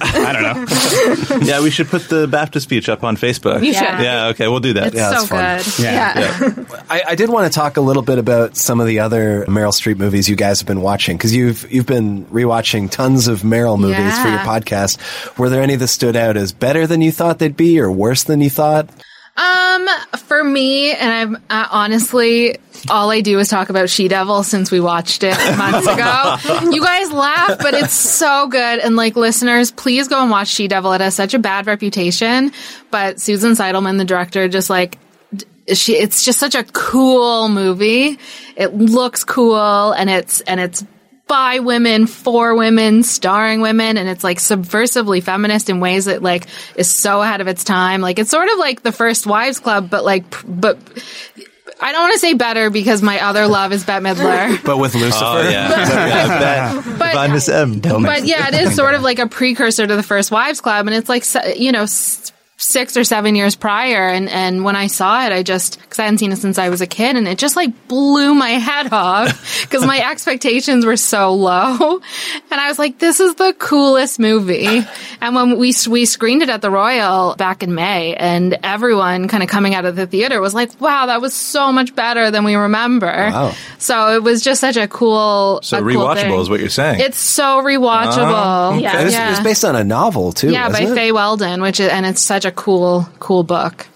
I 0.00 0.32
don't 0.32 0.42
know. 0.42 1.36
yeah. 1.46 1.60
We 1.62 1.70
should 1.70 1.88
put 1.88 2.08
the 2.08 2.26
BAFTA 2.26 2.60
speech 2.60 2.88
up 2.88 3.04
on 3.04 3.16
Facebook. 3.16 3.64
You 3.64 3.72
should. 3.74 3.82
Yeah. 3.82 4.28
Okay, 4.28 4.48
we'll 4.48 4.60
do 4.60 4.72
that. 4.74 4.88
It's 4.88 4.96
Yeah, 4.96 5.18
so 5.18 5.20
it's 5.22 5.28
fun. 5.28 5.76
good. 5.76 5.84
Yeah. 5.84 6.82
I, 6.90 7.02
I 7.08 7.14
did 7.14 7.28
want 7.28 7.52
to 7.52 7.54
talk 7.56 7.76
a 7.76 7.80
little 7.80 8.02
bit 8.02 8.18
about 8.18 8.56
some 8.56 8.80
of 8.80 8.86
the 8.86 9.00
other 9.00 9.44
Meryl 9.46 9.72
Streep 9.72 9.98
movies 9.98 10.28
you 10.28 10.36
guys 10.36 10.60
have 10.60 10.66
been 10.66 10.80
watching 10.80 11.16
because 11.16 11.34
you've 11.34 11.70
you've 11.72 11.86
been 11.86 12.24
rewatching 12.26 12.90
tons 12.90 13.28
of 13.28 13.42
Meryl 13.42 13.78
movies 13.78 14.18
for 14.18 14.28
your 14.28 14.38
Yeah. 14.38 14.46
podcast. 14.46 15.38
Were 15.38 15.48
there 15.50 15.62
any 15.62 15.76
that 15.76 15.88
stood 15.88 16.16
out 16.16 16.36
as 16.36 16.52
better 16.52 16.86
than 16.86 17.00
you 17.02 17.12
thought 17.12 17.38
they'd 17.38 17.56
be, 17.56 17.78
or 17.80 17.90
worse 17.92 18.24
than 18.24 18.40
you 18.40 18.50
thought? 18.50 18.88
Um, 19.36 19.88
for 20.26 20.44
me, 20.44 20.92
and 20.92 21.10
I'm 21.12 21.36
uh, 21.50 21.66
honestly, 21.70 22.56
all 22.90 23.10
I 23.10 23.20
do 23.20 23.38
is 23.38 23.48
talk 23.48 23.70
about 23.70 23.88
She 23.88 24.08
Devil 24.08 24.42
since 24.42 24.70
we 24.70 24.80
watched 24.80 25.22
it 25.22 25.36
months 25.56 25.86
ago. 25.86 26.70
you 26.70 26.82
guys 26.82 27.12
laugh, 27.12 27.58
but 27.58 27.74
it's 27.74 27.94
so 27.94 28.48
good. 28.48 28.78
And 28.80 28.96
like 28.96 29.16
listeners, 29.16 29.70
please 29.70 30.08
go 30.08 30.20
and 30.20 30.30
watch 30.30 30.48
She 30.48 30.68
Devil. 30.68 30.92
It 30.92 31.00
has 31.00 31.14
such 31.14 31.34
a 31.34 31.38
bad 31.38 31.66
reputation, 31.66 32.52
but 32.90 33.20
Susan 33.20 33.52
Seidelman, 33.52 33.98
the 33.98 34.04
director, 34.04 34.48
just 34.48 34.70
like 34.70 34.98
she, 35.72 35.94
it's 35.94 36.24
just 36.24 36.38
such 36.38 36.54
a 36.54 36.64
cool 36.64 37.48
movie. 37.48 38.18
It 38.56 38.74
looks 38.74 39.24
cool, 39.24 39.92
and 39.92 40.10
it's 40.10 40.40
and 40.42 40.58
it's 40.60 40.84
by 41.28 41.60
women 41.60 42.06
for 42.06 42.54
women 42.54 43.02
starring 43.02 43.62
women 43.62 43.96
and 43.96 44.06
it's 44.06 44.22
like 44.22 44.36
subversively 44.36 45.22
feminist 45.22 45.70
in 45.70 45.80
ways 45.80 46.04
that 46.04 46.22
like 46.22 46.46
is 46.76 46.90
so 46.90 47.22
ahead 47.22 47.40
of 47.40 47.48
its 47.48 47.64
time 47.64 48.02
like 48.02 48.18
it's 48.18 48.28
sort 48.28 48.48
of 48.50 48.58
like 48.58 48.82
the 48.82 48.92
first 48.92 49.26
wives 49.26 49.58
club 49.58 49.88
but 49.88 50.04
like 50.04 50.24
but 50.46 50.76
I 51.82 51.92
don't 51.92 52.02
want 52.02 52.12
to 52.14 52.18
say 52.20 52.34
better 52.34 52.70
because 52.70 53.02
my 53.02 53.20
other 53.22 53.46
love 53.46 53.72
is 53.72 53.84
Bette 53.84 54.04
Midler. 54.04 54.62
But 54.64 54.78
with 54.78 54.94
Lucifer, 54.94 55.24
Oh 55.24 55.42
yeah. 55.48 55.68
yeah 55.68 56.72
bet. 56.74 56.98
But- 56.98 57.14
By 57.14 57.28
Miss 57.28 57.48
M. 57.48 57.80
but 57.80 58.24
yeah, 58.24 58.48
it 58.48 58.54
is 58.54 58.74
sort 58.74 58.94
of 58.94 59.02
like 59.02 59.18
a 59.18 59.26
precursor 59.26 59.86
to 59.86 59.96
the 59.96 60.02
first 60.02 60.30
wives 60.30 60.60
club, 60.60 60.86
and 60.86 60.94
it's 60.96 61.08
like 61.08 61.24
you 61.58 61.72
know 61.72 61.82
s- 61.82 62.31
six 62.62 62.96
or 62.96 63.04
seven 63.04 63.34
years 63.34 63.56
prior. 63.56 64.08
And 64.08 64.28
and 64.28 64.64
when 64.64 64.76
I 64.76 64.86
saw 64.86 65.26
it, 65.26 65.32
I 65.32 65.42
just 65.42 65.80
because 65.80 65.98
I 65.98 66.04
hadn't 66.04 66.18
seen 66.18 66.32
it 66.32 66.36
since 66.38 66.58
I 66.58 66.68
was 66.68 66.80
a 66.80 66.86
kid, 66.86 67.16
and 67.16 67.26
it 67.28 67.38
just 67.38 67.56
like 67.56 67.88
blew 67.88 68.34
my 68.34 68.50
head 68.50 68.92
off 68.92 69.60
because 69.62 69.84
my 69.86 69.98
expectations 70.10 70.86
were 70.86 70.96
so 70.96 71.34
low, 71.34 72.00
and 72.50 72.60
I 72.60 72.68
was 72.68 72.78
like, 72.78 72.98
this 72.98 73.20
is 73.20 73.34
the 73.34 73.54
coolest 73.58 74.18
movie. 74.18 74.82
And 75.22 75.36
when 75.36 75.56
we 75.56 75.72
we 75.88 76.04
screened 76.04 76.42
it 76.42 76.48
at 76.50 76.62
the 76.62 76.70
Royal 76.70 77.36
back 77.36 77.62
in 77.62 77.76
May, 77.76 78.16
and 78.16 78.58
everyone 78.64 79.28
kind 79.28 79.44
of 79.44 79.48
coming 79.48 79.72
out 79.72 79.84
of 79.84 79.94
the 79.94 80.04
theater 80.04 80.40
was 80.40 80.52
like, 80.52 80.80
wow, 80.80 81.06
that 81.06 81.20
was 81.20 81.32
so 81.32 81.70
much 81.70 81.94
better 81.94 82.32
than 82.32 82.42
we 82.42 82.56
remember. 82.56 83.06
Wow. 83.06 83.54
So 83.78 84.16
it 84.16 84.22
was 84.24 84.42
just 84.42 84.60
such 84.60 84.76
a 84.76 84.88
cool, 84.88 85.60
So 85.62 85.78
a 85.78 85.80
cool 85.80 85.90
rewatchable 85.90 86.14
thing. 86.16 86.40
is 86.40 86.50
what 86.50 86.58
you're 86.58 86.68
saying. 86.70 87.00
It's 87.00 87.18
so 87.20 87.62
rewatchable. 87.62 88.72
Oh, 88.74 88.78
yeah. 88.78 89.00
It 89.00 89.04
was, 89.04 89.14
Yeah. 89.14 89.28
it 89.28 89.30
was 89.30 89.40
based 89.40 89.64
on 89.64 89.76
a 89.76 89.84
novel 89.84 90.32
too. 90.32 90.50
yeah, 90.50 90.68
by 90.68 90.80
it? 90.80 90.94
Fay 90.94 91.12
Weldon, 91.12 91.62
which 91.62 91.78
is, 91.80 91.88
and 91.88 92.04
it's 92.04 92.20
such 92.20 92.44
a 92.44 92.51
cool, 92.54 93.08
cool 93.18 93.42
book. 93.42 93.86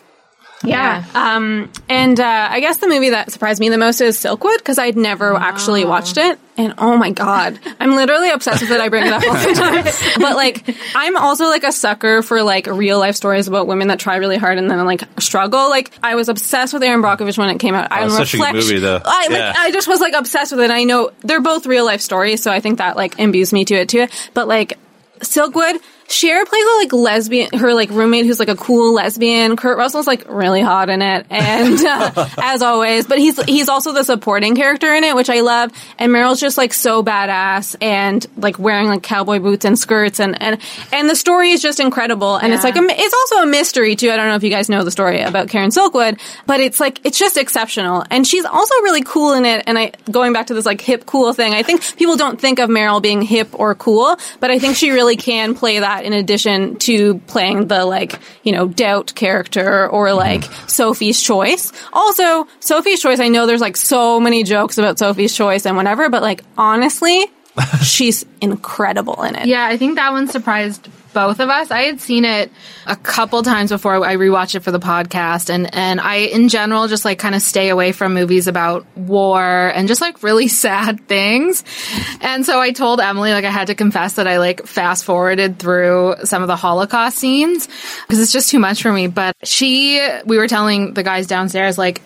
Yeah. 0.64 1.04
Um, 1.14 1.70
and 1.88 2.18
uh, 2.18 2.48
I 2.50 2.60
guess 2.60 2.78
the 2.78 2.88
movie 2.88 3.10
that 3.10 3.30
surprised 3.30 3.60
me 3.60 3.68
the 3.68 3.76
most 3.78 4.00
is 4.00 4.16
Silkwood 4.18 4.56
because 4.56 4.78
I'd 4.78 4.96
never 4.96 5.34
actually 5.36 5.84
watched 5.84 6.16
it. 6.16 6.38
And 6.56 6.72
oh 6.78 6.96
my 6.96 7.10
god, 7.10 7.60
I'm 7.78 7.94
literally 7.94 8.30
obsessed 8.30 8.62
with 8.62 8.72
it. 8.72 8.80
I 8.80 8.88
bring 8.88 9.06
it 9.06 9.12
up 9.12 9.22
all 9.22 9.34
the 9.34 9.52
time. 9.52 9.84
But 10.22 10.34
like, 10.34 10.74
I'm 10.94 11.16
also 11.18 11.44
like 11.44 11.62
a 11.62 11.70
sucker 11.72 12.22
for 12.22 12.42
like 12.42 12.66
real 12.66 12.98
life 12.98 13.14
stories 13.16 13.46
about 13.46 13.66
women 13.66 13.88
that 13.88 14.00
try 14.00 14.16
really 14.16 14.38
hard 14.38 14.56
and 14.56 14.68
then 14.68 14.82
like 14.86 15.02
struggle. 15.20 15.68
Like, 15.68 15.92
I 16.02 16.14
was 16.14 16.30
obsessed 16.30 16.72
with 16.72 16.82
Erin 16.82 17.02
Brockovich 17.02 17.36
when 17.36 17.50
it 17.50 17.58
came 17.60 17.74
out. 17.74 17.88
I'm 17.92 18.06
Oh, 18.06 18.08
such 18.08 18.32
a 18.34 18.38
good 18.38 18.46
reflect- 18.46 18.66
movie, 18.66 18.78
though. 18.80 19.00
I, 19.04 19.20
like, 19.28 19.30
Yeah. 19.38 19.52
I 19.56 19.70
just 19.70 19.86
was 19.86 20.00
like 20.00 20.14
obsessed 20.14 20.52
with 20.52 20.62
it. 20.62 20.70
I 20.70 20.84
know 20.84 21.10
they're 21.20 21.42
both 21.42 21.66
real 21.66 21.84
life 21.84 22.00
stories, 22.00 22.42
so 22.42 22.50
I 22.50 22.60
think 22.60 22.78
that 22.78 22.96
like 22.96 23.18
imbues 23.20 23.52
me 23.52 23.66
to 23.66 23.74
it 23.74 23.90
too. 23.90 24.08
But 24.32 24.48
like, 24.48 24.78
Silkwood. 25.20 25.78
Cher 26.08 26.44
plays 26.46 26.64
a 26.64 26.76
like 26.78 26.92
lesbian, 26.92 27.58
her 27.58 27.74
like 27.74 27.90
roommate 27.90 28.26
who's 28.26 28.38
like 28.38 28.48
a 28.48 28.56
cool 28.56 28.94
lesbian. 28.94 29.56
Kurt 29.56 29.76
Russell's 29.76 30.06
like 30.06 30.24
really 30.28 30.60
hot 30.60 30.88
in 30.88 31.02
it, 31.02 31.26
and 31.30 31.84
uh, 31.84 32.28
as 32.38 32.62
always, 32.62 33.06
but 33.06 33.18
he's 33.18 33.42
he's 33.44 33.68
also 33.68 33.92
the 33.92 34.04
supporting 34.04 34.54
character 34.54 34.94
in 34.94 35.02
it, 35.02 35.16
which 35.16 35.28
I 35.28 35.40
love. 35.40 35.72
And 35.98 36.12
Meryl's 36.12 36.40
just 36.40 36.56
like 36.56 36.72
so 36.72 37.02
badass 37.02 37.76
and 37.80 38.24
like 38.36 38.58
wearing 38.58 38.86
like 38.86 39.02
cowboy 39.02 39.40
boots 39.40 39.64
and 39.64 39.76
skirts, 39.78 40.20
and 40.20 40.40
and 40.40 40.60
and 40.92 41.10
the 41.10 41.16
story 41.16 41.50
is 41.50 41.60
just 41.60 41.80
incredible. 41.80 42.36
And 42.36 42.52
it's 42.52 42.62
like 42.62 42.76
a, 42.76 42.82
it's 42.82 43.14
also 43.14 43.42
a 43.42 43.46
mystery 43.46 43.96
too. 43.96 44.10
I 44.10 44.16
don't 44.16 44.28
know 44.28 44.36
if 44.36 44.44
you 44.44 44.50
guys 44.50 44.68
know 44.68 44.84
the 44.84 44.92
story 44.92 45.22
about 45.22 45.48
Karen 45.48 45.70
Silkwood, 45.70 46.20
but 46.46 46.60
it's 46.60 46.78
like 46.78 47.04
it's 47.04 47.18
just 47.18 47.36
exceptional, 47.36 48.04
and 48.10 48.24
she's 48.24 48.44
also 48.44 48.74
really 48.76 49.02
cool 49.02 49.32
in 49.32 49.44
it. 49.44 49.64
And 49.66 49.76
I 49.76 49.92
going 50.10 50.32
back 50.32 50.46
to 50.48 50.54
this 50.54 50.66
like 50.66 50.80
hip 50.80 51.04
cool 51.04 51.32
thing, 51.32 51.52
I 51.52 51.64
think 51.64 51.96
people 51.96 52.16
don't 52.16 52.40
think 52.40 52.60
of 52.60 52.70
Meryl 52.70 53.02
being 53.02 53.22
hip 53.22 53.48
or 53.52 53.74
cool, 53.74 54.16
but 54.38 54.52
I 54.52 54.60
think 54.60 54.76
she 54.76 54.90
really 54.90 55.16
can 55.16 55.54
play 55.54 55.80
that 55.80 55.95
in 56.04 56.12
addition 56.12 56.76
to 56.80 57.18
playing 57.26 57.68
the 57.68 57.84
like 57.84 58.18
you 58.42 58.52
know 58.52 58.68
doubt 58.68 59.14
character 59.14 59.88
or 59.88 60.12
like 60.12 60.44
Sophie's 60.68 61.22
Choice. 61.22 61.72
Also, 61.92 62.46
Sophie's 62.60 63.00
Choice. 63.00 63.20
I 63.20 63.28
know 63.28 63.46
there's 63.46 63.60
like 63.60 63.76
so 63.76 64.20
many 64.20 64.44
jokes 64.44 64.78
about 64.78 64.98
Sophie's 64.98 65.34
Choice 65.34 65.66
and 65.66 65.76
whatever, 65.76 66.08
but 66.08 66.22
like 66.22 66.42
honestly. 66.56 67.26
she's 67.82 68.26
incredible 68.42 69.22
in 69.22 69.34
it. 69.34 69.46
Yeah, 69.46 69.64
I 69.64 69.78
think 69.78 69.94
that 69.96 70.12
one 70.12 70.28
surprised 70.28 70.90
both 71.16 71.40
of 71.40 71.48
us. 71.48 71.70
I 71.70 71.84
had 71.84 71.98
seen 71.98 72.26
it 72.26 72.52
a 72.84 72.94
couple 72.94 73.42
times 73.42 73.70
before 73.70 74.04
I 74.04 74.16
rewatched 74.16 74.54
it 74.54 74.60
for 74.60 74.70
the 74.70 74.78
podcast 74.78 75.48
and 75.48 75.74
and 75.74 75.98
I 75.98 76.16
in 76.16 76.50
general 76.50 76.88
just 76.88 77.06
like 77.06 77.18
kind 77.18 77.34
of 77.34 77.40
stay 77.40 77.70
away 77.70 77.92
from 77.92 78.12
movies 78.12 78.48
about 78.48 78.84
war 78.98 79.42
and 79.42 79.88
just 79.88 80.02
like 80.02 80.22
really 80.22 80.46
sad 80.66 81.08
things. 81.08 81.64
And 82.20 82.44
so 82.44 82.60
I 82.60 82.72
told 82.72 83.00
Emily 83.00 83.32
like 83.32 83.46
I 83.46 83.50
had 83.50 83.68
to 83.68 83.74
confess 83.74 84.16
that 84.16 84.26
I 84.26 84.36
like 84.38 84.66
fast 84.66 85.06
forwarded 85.06 85.58
through 85.58 86.16
some 86.24 86.42
of 86.42 86.48
the 86.48 86.56
Holocaust 86.56 87.16
scenes 87.16 87.66
because 88.02 88.20
it's 88.20 88.32
just 88.32 88.50
too 88.50 88.58
much 88.58 88.82
for 88.82 88.92
me, 88.92 89.06
but 89.06 89.34
she 89.42 90.06
we 90.26 90.36
were 90.36 90.48
telling 90.48 90.92
the 90.92 91.02
guys 91.02 91.26
downstairs 91.26 91.78
like 91.78 92.02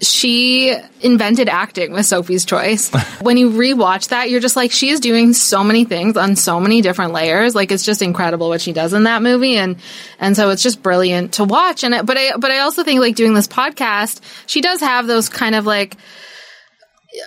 she 0.00 0.76
invented 1.00 1.48
acting 1.48 1.92
with 1.92 2.04
Sophie's 2.04 2.44
Choice. 2.44 2.90
when 3.22 3.38
you 3.38 3.50
rewatch 3.50 4.08
that, 4.08 4.28
you're 4.28 4.40
just 4.40 4.56
like, 4.56 4.70
she 4.70 4.90
is 4.90 5.00
doing 5.00 5.32
so 5.32 5.64
many 5.64 5.86
things 5.86 6.18
on 6.18 6.36
so 6.36 6.60
many 6.60 6.82
different 6.82 7.12
layers. 7.12 7.54
Like 7.54 7.72
it's 7.72 7.84
just 7.84 8.02
incredible 8.02 8.48
what 8.48 8.60
she 8.60 8.72
does 8.72 8.92
in 8.92 9.04
that 9.04 9.22
movie, 9.22 9.56
and 9.56 9.76
and 10.18 10.36
so 10.36 10.50
it's 10.50 10.62
just 10.62 10.82
brilliant 10.82 11.34
to 11.34 11.44
watch. 11.44 11.82
And 11.82 11.94
it, 11.94 12.04
but 12.04 12.18
I 12.18 12.36
but 12.36 12.50
I 12.50 12.58
also 12.58 12.84
think 12.84 13.00
like 13.00 13.16
doing 13.16 13.32
this 13.32 13.48
podcast, 13.48 14.20
she 14.46 14.60
does 14.60 14.80
have 14.80 15.06
those 15.06 15.30
kind 15.30 15.54
of 15.54 15.64
like 15.64 15.96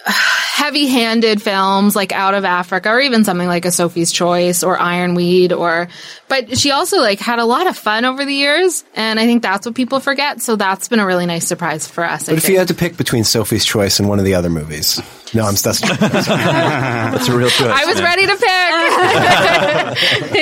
heavy-handed 0.05 1.41
films 1.41 1.95
like 1.95 2.11
Out 2.11 2.33
of 2.33 2.45
Africa 2.45 2.89
or 2.89 2.99
even 2.99 3.23
something 3.23 3.47
like 3.47 3.65
a 3.65 3.71
Sophie's 3.71 4.11
Choice 4.11 4.63
or 4.63 4.79
Ironweed 4.79 5.53
or 5.53 5.87
but 6.27 6.57
she 6.57 6.71
also 6.71 6.97
like 6.99 7.19
had 7.19 7.39
a 7.39 7.45
lot 7.45 7.67
of 7.67 7.77
fun 7.77 8.05
over 8.05 8.23
the 8.25 8.33
years 8.33 8.83
and 8.95 9.19
I 9.19 9.25
think 9.25 9.41
that's 9.41 9.65
what 9.65 9.75
people 9.75 9.99
forget 9.99 10.41
so 10.41 10.55
that's 10.55 10.87
been 10.87 10.99
a 10.99 11.05
really 11.05 11.25
nice 11.25 11.47
surprise 11.47 11.87
for 11.87 12.03
us. 12.03 12.27
I 12.29 12.33
But 12.33 12.37
if 12.37 12.43
think. 12.43 12.53
you 12.53 12.59
had 12.59 12.67
to 12.69 12.73
pick 12.73 12.97
between 12.97 13.23
Sophie's 13.23 13.65
Choice 13.65 13.99
and 13.99 14.07
one 14.09 14.19
of 14.19 14.25
the 14.25 14.35
other 14.35 14.49
movies, 14.49 15.01
no, 15.33 15.43
I'm 15.45 15.55
that's, 15.55 15.79
That's 15.99 17.27
a 17.27 17.37
real 17.37 17.49
choice. 17.49 17.69
I 17.71 17.85
was 17.85 17.95
man. 17.95 18.03
ready 18.03 18.27
to 18.27 18.37
pick. 18.37 18.49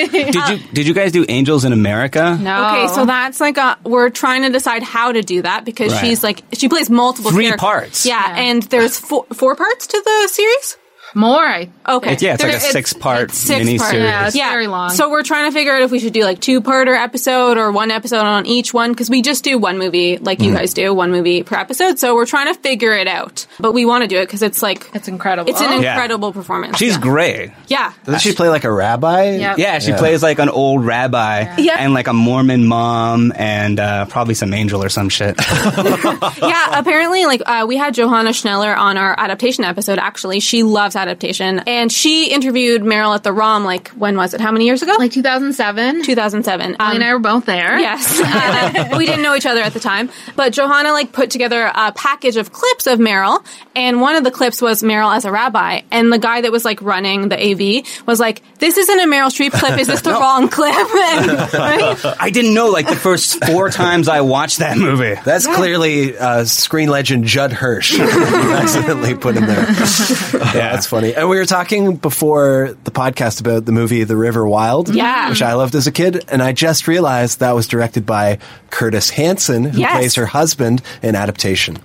Did 0.32 0.34
you 0.34 0.58
did 0.72 0.86
you 0.86 0.94
guys 0.94 1.12
do 1.12 1.24
Angels 1.28 1.64
in 1.64 1.72
America? 1.72 2.36
no. 2.40 2.68
Okay, 2.68 2.88
so 2.94 3.04
that's 3.06 3.40
like 3.40 3.56
a 3.58 3.78
we're 3.84 4.10
trying 4.10 4.42
to 4.42 4.50
decide 4.50 4.82
how 4.82 5.12
to 5.12 5.22
do 5.22 5.42
that 5.42 5.64
because 5.64 5.92
Right. 5.92 6.04
she's 6.06 6.22
like 6.22 6.42
she 6.52 6.68
plays 6.68 6.90
multiple 6.90 7.30
Three 7.30 7.44
characters. 7.46 7.60
parts. 7.60 8.06
Yeah, 8.06 8.34
and 8.36 8.62
there's 8.64 8.98
four, 8.98 9.24
four 9.32 9.56
parts 9.56 9.86
to 9.88 10.02
the 10.04 10.28
series. 10.28 10.76
More. 11.14 11.42
I 11.44 11.68
Okay. 11.88 12.12
It- 12.12 12.22
yeah, 12.22 12.34
it's 12.34 12.42
like 12.42 12.56
a 12.56 12.58
There- 12.60 12.70
six-part 12.70 13.32
six 13.32 13.64
miniseries. 13.66 13.78
part. 13.78 13.94
Yeah, 13.94 14.26
it's 14.26 14.36
very 14.36 14.66
long. 14.66 14.90
So 14.90 15.08
we're 15.10 15.22
trying 15.22 15.46
to 15.50 15.52
figure 15.52 15.72
out 15.74 15.80
if 15.82 15.90
we 15.90 15.98
should 16.00 16.12
do 16.12 16.22
like 16.24 16.40
two 16.40 16.60
parter 16.60 16.94
episode 16.96 17.56
or 17.56 17.72
one 17.72 17.90
episode 17.90 18.20
on 18.20 18.44
each 18.46 18.74
one 18.74 18.92
because 18.92 19.08
we 19.08 19.22
just 19.22 19.42
do 19.42 19.56
one 19.58 19.78
movie 19.78 20.18
like 20.18 20.42
you 20.42 20.52
Mhm. 20.52 20.56
guys 20.56 20.74
do, 20.74 20.92
one 20.92 21.10
movie 21.10 21.42
per 21.42 21.56
episode. 21.56 21.98
So 21.98 22.14
we're 22.14 22.26
trying 22.26 22.52
to 22.52 22.60
figure 22.60 22.92
it 22.92 23.08
out, 23.08 23.46
but 23.58 23.72
we 23.72 23.86
want 23.86 24.02
to 24.02 24.08
do 24.08 24.18
it 24.18 24.26
because 24.26 24.42
it's 24.42 24.62
like 24.62 24.90
it's 24.92 25.08
incredible. 25.08 25.50
It's 25.50 25.60
an 25.62 25.80
Yeah. 25.82 25.92
incredible 25.92 26.32
performance. 26.32 26.76
She's 26.76 26.94
yeah. 26.94 27.00
great. 27.00 27.50
Yeah. 27.68 27.92
Doesn't 28.04 28.20
she 28.20 28.32
play 28.34 28.48
like 28.50 28.64
a 28.64 28.72
rabbi? 28.72 29.36
Yeah, 29.56 29.78
she 29.78 29.92
plays 29.92 30.22
like 30.22 30.38
an 30.38 30.48
old 30.50 30.84
rabbi 30.84 31.54
Yeah. 31.56 31.76
and 31.78 31.94
like 31.94 32.08
a 32.08 32.12
Mormon 32.12 32.66
mom 32.66 33.32
and 33.34 33.80
uh, 33.80 34.04
probably 34.06 34.34
some 34.34 34.52
angel 34.52 34.84
or 34.84 34.88
some 34.90 35.08
shit. 35.08 35.36
yeah, 36.42 36.78
apparently, 36.78 37.24
like 37.26 37.42
uh, 37.46 37.64
we 37.66 37.76
had 37.76 37.94
Johanna 37.94 38.30
Schneller 38.30 38.76
on 38.76 38.96
our 38.96 39.14
adaptation 39.18 39.64
episode. 39.64 39.98
Actually, 39.98 40.40
she 40.40 40.62
loves 40.62 40.96
adaptation, 40.98 41.60
and 41.60 41.90
she 41.90 42.30
interviewed 42.30 42.82
Meryl 42.82 43.14
at 43.14 43.22
the 43.22 43.32
ROM. 43.32 43.64
Like 43.64 43.88
when 43.90 44.16
was 44.16 44.34
it? 44.34 44.40
How 44.40 44.52
many 44.52 44.66
years 44.66 44.82
ago? 44.82 44.92
Like 44.98 45.12
2007. 45.12 46.02
2007. 46.04 46.76
Emily 46.78 46.94
and 46.96 47.04
I 47.04 47.12
were 47.14 47.18
both 47.20 47.46
there. 47.46 47.78
Yes, 47.78 48.20
Uh, 48.28 48.94
we 48.98 49.06
didn't 49.06 49.22
know 49.22 49.34
each 49.34 49.46
other 49.46 49.60
at 49.62 49.72
the 49.72 49.80
time, 49.80 50.10
but 50.36 50.52
Johanna 50.52 50.92
like 50.92 51.12
put 51.12 51.30
together 51.30 51.70
a 51.74 51.92
package 51.92 52.36
of 52.36 52.52
clips 52.52 52.86
of 52.86 52.98
Meryl, 52.98 53.44
and 53.74 54.00
one 54.00 54.16
of 54.16 54.24
the 54.24 54.30
clips 54.30 54.60
was 54.60 54.82
Meryl 54.82 55.14
as 55.16 55.24
a 55.24 55.30
rabbi, 55.32 55.80
and 55.90 56.12
the 56.12 56.18
guy 56.18 56.40
that 56.42 56.52
was 56.52 56.64
like 56.64 56.82
running 56.82 57.28
the 57.28 57.36
AV 57.38 57.84
was 58.06 58.20
like, 58.20 58.42
"This 58.58 58.76
isn't 58.76 58.98
a 59.00 59.04
Meryl 59.04 59.28
Streep 59.30 59.52
clip. 59.52 59.78
Is 59.78 59.86
this 59.86 60.02
the 60.02 60.10
wrong 60.20 60.48
clip?" 60.48 60.74
And, 61.08 61.28
right? 61.54 62.16
I 62.20 62.30
didn't 62.30 62.54
know 62.54 62.68
like 62.68 62.88
the 62.88 62.96
first 62.96 63.42
four 63.44 63.70
times 63.70 64.08
I 64.08 64.20
watched 64.20 64.58
that 64.58 64.76
movie. 64.78 65.14
That's 65.24 65.46
clearly 65.46 66.16
uh, 66.18 66.44
screen 66.44 66.88
legend 66.88 67.24
Judd 67.24 67.52
Hirsch. 67.52 67.98
Accidentally 67.98 69.14
put 69.14 69.36
him 69.36 69.46
there. 69.46 69.66
yeah, 69.68 70.72
that's 70.72 70.86
funny. 70.88 71.14
And 71.14 71.28
we 71.28 71.36
were 71.36 71.44
talking 71.44 71.96
before 71.96 72.76
the 72.84 72.90
podcast 72.90 73.40
about 73.40 73.64
the 73.64 73.72
movie 73.72 74.04
The 74.04 74.16
River 74.16 74.46
Wild, 74.48 74.88
Yeah. 74.94 75.28
which 75.28 75.42
I 75.42 75.54
loved 75.54 75.74
as 75.74 75.86
a 75.86 75.92
kid, 75.92 76.24
and 76.28 76.42
I 76.42 76.52
just 76.52 76.88
realized 76.88 77.40
that 77.40 77.54
was 77.54 77.66
directed 77.68 78.04
by 78.06 78.38
Curtis 78.70 79.10
Hanson, 79.10 79.64
who 79.64 79.78
Yes. 79.80 79.92
plays 79.96 80.14
her 80.16 80.26
husband 80.26 80.82
in 81.02 81.14
adaptation. 81.14 81.78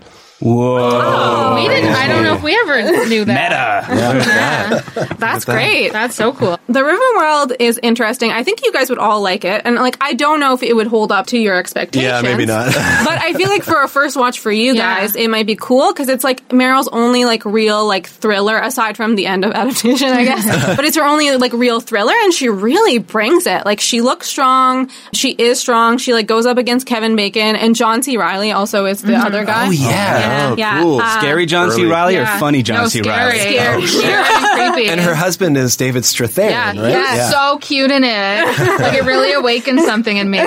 Whoa! 0.43 0.89
Oh, 0.91 1.55
we 1.55 1.69
didn't. 1.69 1.93
I 1.93 2.07
don't 2.07 2.23
know 2.23 2.35
if 2.35 2.43
we 2.43 2.53
ever 2.53 3.07
knew 3.07 3.23
that. 3.25 3.89
Meta. 3.89 5.15
That's 5.17 5.45
great. 5.45 5.93
That's 5.93 6.15
so 6.15 6.33
cool. 6.33 6.59
The 6.67 6.83
River 6.83 6.99
Wild 7.15 7.53
is 7.59 7.79
interesting. 7.81 8.31
I 8.31 8.43
think 8.43 8.65
you 8.65 8.73
guys 8.73 8.89
would 8.89 8.99
all 8.99 9.21
like 9.21 9.45
it, 9.45 9.61
and 9.63 9.75
like 9.75 9.95
I 10.01 10.13
don't 10.13 10.41
know 10.41 10.53
if 10.53 10.61
it 10.61 10.75
would 10.75 10.87
hold 10.87 11.13
up 11.13 11.27
to 11.27 11.37
your 11.37 11.55
expectations. 11.55 12.11
Yeah, 12.11 12.21
maybe 12.21 12.45
not. 12.45 12.65
but 12.73 13.21
I 13.21 13.33
feel 13.33 13.47
like 13.47 13.63
for 13.63 13.81
a 13.81 13.87
first 13.87 14.17
watch 14.17 14.41
for 14.41 14.51
you 14.51 14.75
guys, 14.75 15.15
it 15.15 15.29
might 15.29 15.45
be 15.45 15.55
cool 15.55 15.93
because 15.93 16.09
it's 16.09 16.25
like 16.25 16.47
Meryl's 16.49 16.89
only 16.89 17.23
like 17.23 17.45
real 17.45 17.87
like 17.87 18.07
thriller 18.07 18.57
aside 18.59 18.97
from 18.97 19.15
the 19.15 19.27
end 19.27 19.45
of 19.45 19.51
adaptation, 19.53 20.09
I 20.09 20.25
guess. 20.25 20.75
but 20.75 20.83
it's 20.83 20.97
her 20.97 21.05
only 21.05 21.31
like 21.37 21.53
real 21.53 21.79
thriller, 21.79 22.13
and 22.21 22.33
she 22.33 22.49
really 22.49 22.97
brings 22.97 23.47
it. 23.47 23.65
Like 23.65 23.79
she 23.79 24.01
looks 24.01 24.27
strong. 24.27 24.89
She 25.13 25.31
is 25.31 25.59
strong. 25.59 25.99
She 25.99 26.13
like 26.13 26.27
goes 26.27 26.45
up 26.45 26.57
against 26.57 26.85
Kevin 26.85 27.15
Bacon, 27.15 27.55
and 27.55 27.75
John 27.75 28.03
C. 28.03 28.17
Reilly 28.17 28.51
also 28.51 28.85
is 28.85 29.01
the 29.01 29.13
mm-hmm. 29.13 29.25
other 29.25 29.45
guy. 29.45 29.67
Oh, 29.67 29.71
yeah. 29.71 29.89
yeah, 29.89 30.32
Oh, 30.33 30.55
yeah. 30.57 30.81
cool. 30.81 30.99
Uh, 30.99 31.19
Scary 31.19 31.45
John 31.45 31.71
C. 31.71 31.85
Reilly 31.85 32.13
Yeah. 32.15 32.35
or 32.35 32.39
funny 32.39 32.63
John 32.63 32.83
No, 32.83 32.87
C. 32.87 33.01
Reilly? 33.01 33.39
Scary. 33.39 33.83
Oh, 33.83 33.85
Scary 33.85 34.13
and 34.13 34.73
creepy. 34.73 34.89
And 34.89 34.99
her 35.01 35.15
husband 35.15 35.57
is 35.57 35.75
David 35.77 36.03
Strathairn, 36.03 36.49
Yeah, 36.49 36.81
right? 36.81 37.19
he's 37.19 37.29
so 37.31 37.57
cute 37.59 37.91
in 37.91 38.03
it. 38.03 38.45
Like 38.79 38.93
it 38.95 39.03
really 39.05 39.33
awakened 39.33 39.81
something 39.81 40.15
in 40.17 40.29
me. 40.29 40.39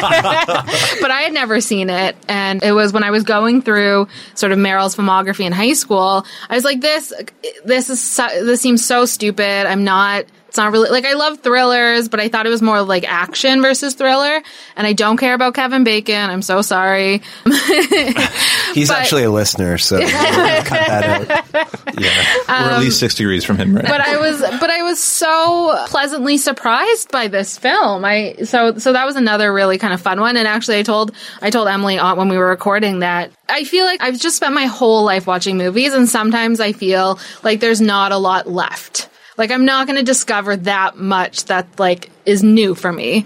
but 0.00 1.10
I 1.10 1.20
had 1.24 1.32
never 1.32 1.60
seen 1.60 1.90
it, 1.90 2.16
and 2.28 2.62
it 2.62 2.72
was 2.72 2.92
when 2.92 3.04
I 3.04 3.10
was 3.10 3.24
going 3.24 3.62
through 3.62 4.08
sort 4.34 4.52
of 4.52 4.58
Meryl's 4.58 4.96
filmography 4.96 5.44
in 5.44 5.52
high 5.52 5.72
school. 5.74 6.24
I 6.48 6.54
was 6.54 6.64
like, 6.64 6.80
"This, 6.80 7.12
this 7.64 7.90
is 7.90 8.00
so, 8.02 8.26
this 8.44 8.60
seems 8.60 8.84
so 8.84 9.04
stupid. 9.04 9.66
I'm 9.66 9.84
not." 9.84 10.24
It's 10.50 10.56
not 10.56 10.72
really 10.72 10.90
like 10.90 11.04
I 11.04 11.12
love 11.12 11.38
thrillers, 11.38 12.08
but 12.08 12.18
I 12.18 12.28
thought 12.28 12.44
it 12.44 12.48
was 12.48 12.60
more 12.60 12.82
like 12.82 13.04
action 13.08 13.62
versus 13.62 13.94
thriller, 13.94 14.42
and 14.76 14.84
I 14.84 14.92
don't 14.94 15.16
care 15.16 15.32
about 15.34 15.54
Kevin 15.54 15.84
Bacon. 15.84 16.28
I'm 16.28 16.42
so 16.42 16.60
sorry. 16.60 17.22
He's 18.74 18.88
But- 18.88 18.98
actually 18.98 19.22
a 19.22 19.30
listener, 19.30 19.78
so 19.78 20.00
cut 20.00 20.08
that 20.08 21.30
out. 21.54 21.96
We're 22.48 22.70
at 22.74 22.80
least 22.80 22.98
six 22.98 23.14
degrees 23.14 23.44
from 23.44 23.58
him, 23.58 23.76
right? 23.76 23.84
but 23.86 24.00
I 24.00 24.18
was 24.18 24.40
but 24.40 24.70
I 24.70 24.82
was 24.82 25.00
so 25.00 25.84
pleasantly 25.86 26.36
surprised 26.36 27.12
by 27.12 27.28
this 27.28 27.56
film. 27.56 28.04
I 28.04 28.34
so 28.44 28.76
so 28.78 28.92
that 28.92 29.04
was 29.06 29.14
another 29.14 29.52
really 29.52 29.78
kind 29.78 29.92
of 29.94 30.00
fun 30.00 30.20
one. 30.20 30.36
And 30.36 30.48
actually, 30.48 30.78
I 30.78 30.82
told 30.82 31.12
I 31.40 31.50
told 31.50 31.68
Emily 31.68 31.96
on- 31.98 32.16
when 32.16 32.28
we 32.28 32.36
were 32.38 32.48
recording 32.48 32.98
that 33.00 33.30
I 33.48 33.62
feel 33.62 33.84
like 33.84 34.02
I've 34.02 34.18
just 34.18 34.34
spent 34.34 34.52
my 34.54 34.66
whole 34.66 35.04
life 35.04 35.28
watching 35.28 35.58
movies, 35.58 35.94
and 35.94 36.08
sometimes 36.08 36.58
I 36.58 36.72
feel 36.72 37.20
like 37.44 37.60
there's 37.60 37.80
not 37.80 38.10
a 38.10 38.18
lot 38.18 38.48
left. 38.48 39.06
Like 39.40 39.50
I'm 39.50 39.64
not 39.64 39.86
going 39.86 39.96
to 39.96 40.04
discover 40.04 40.54
that 40.54 40.98
much 40.98 41.46
that 41.46 41.66
like 41.80 42.10
is 42.26 42.42
new 42.42 42.74
for 42.74 42.92
me. 42.92 43.24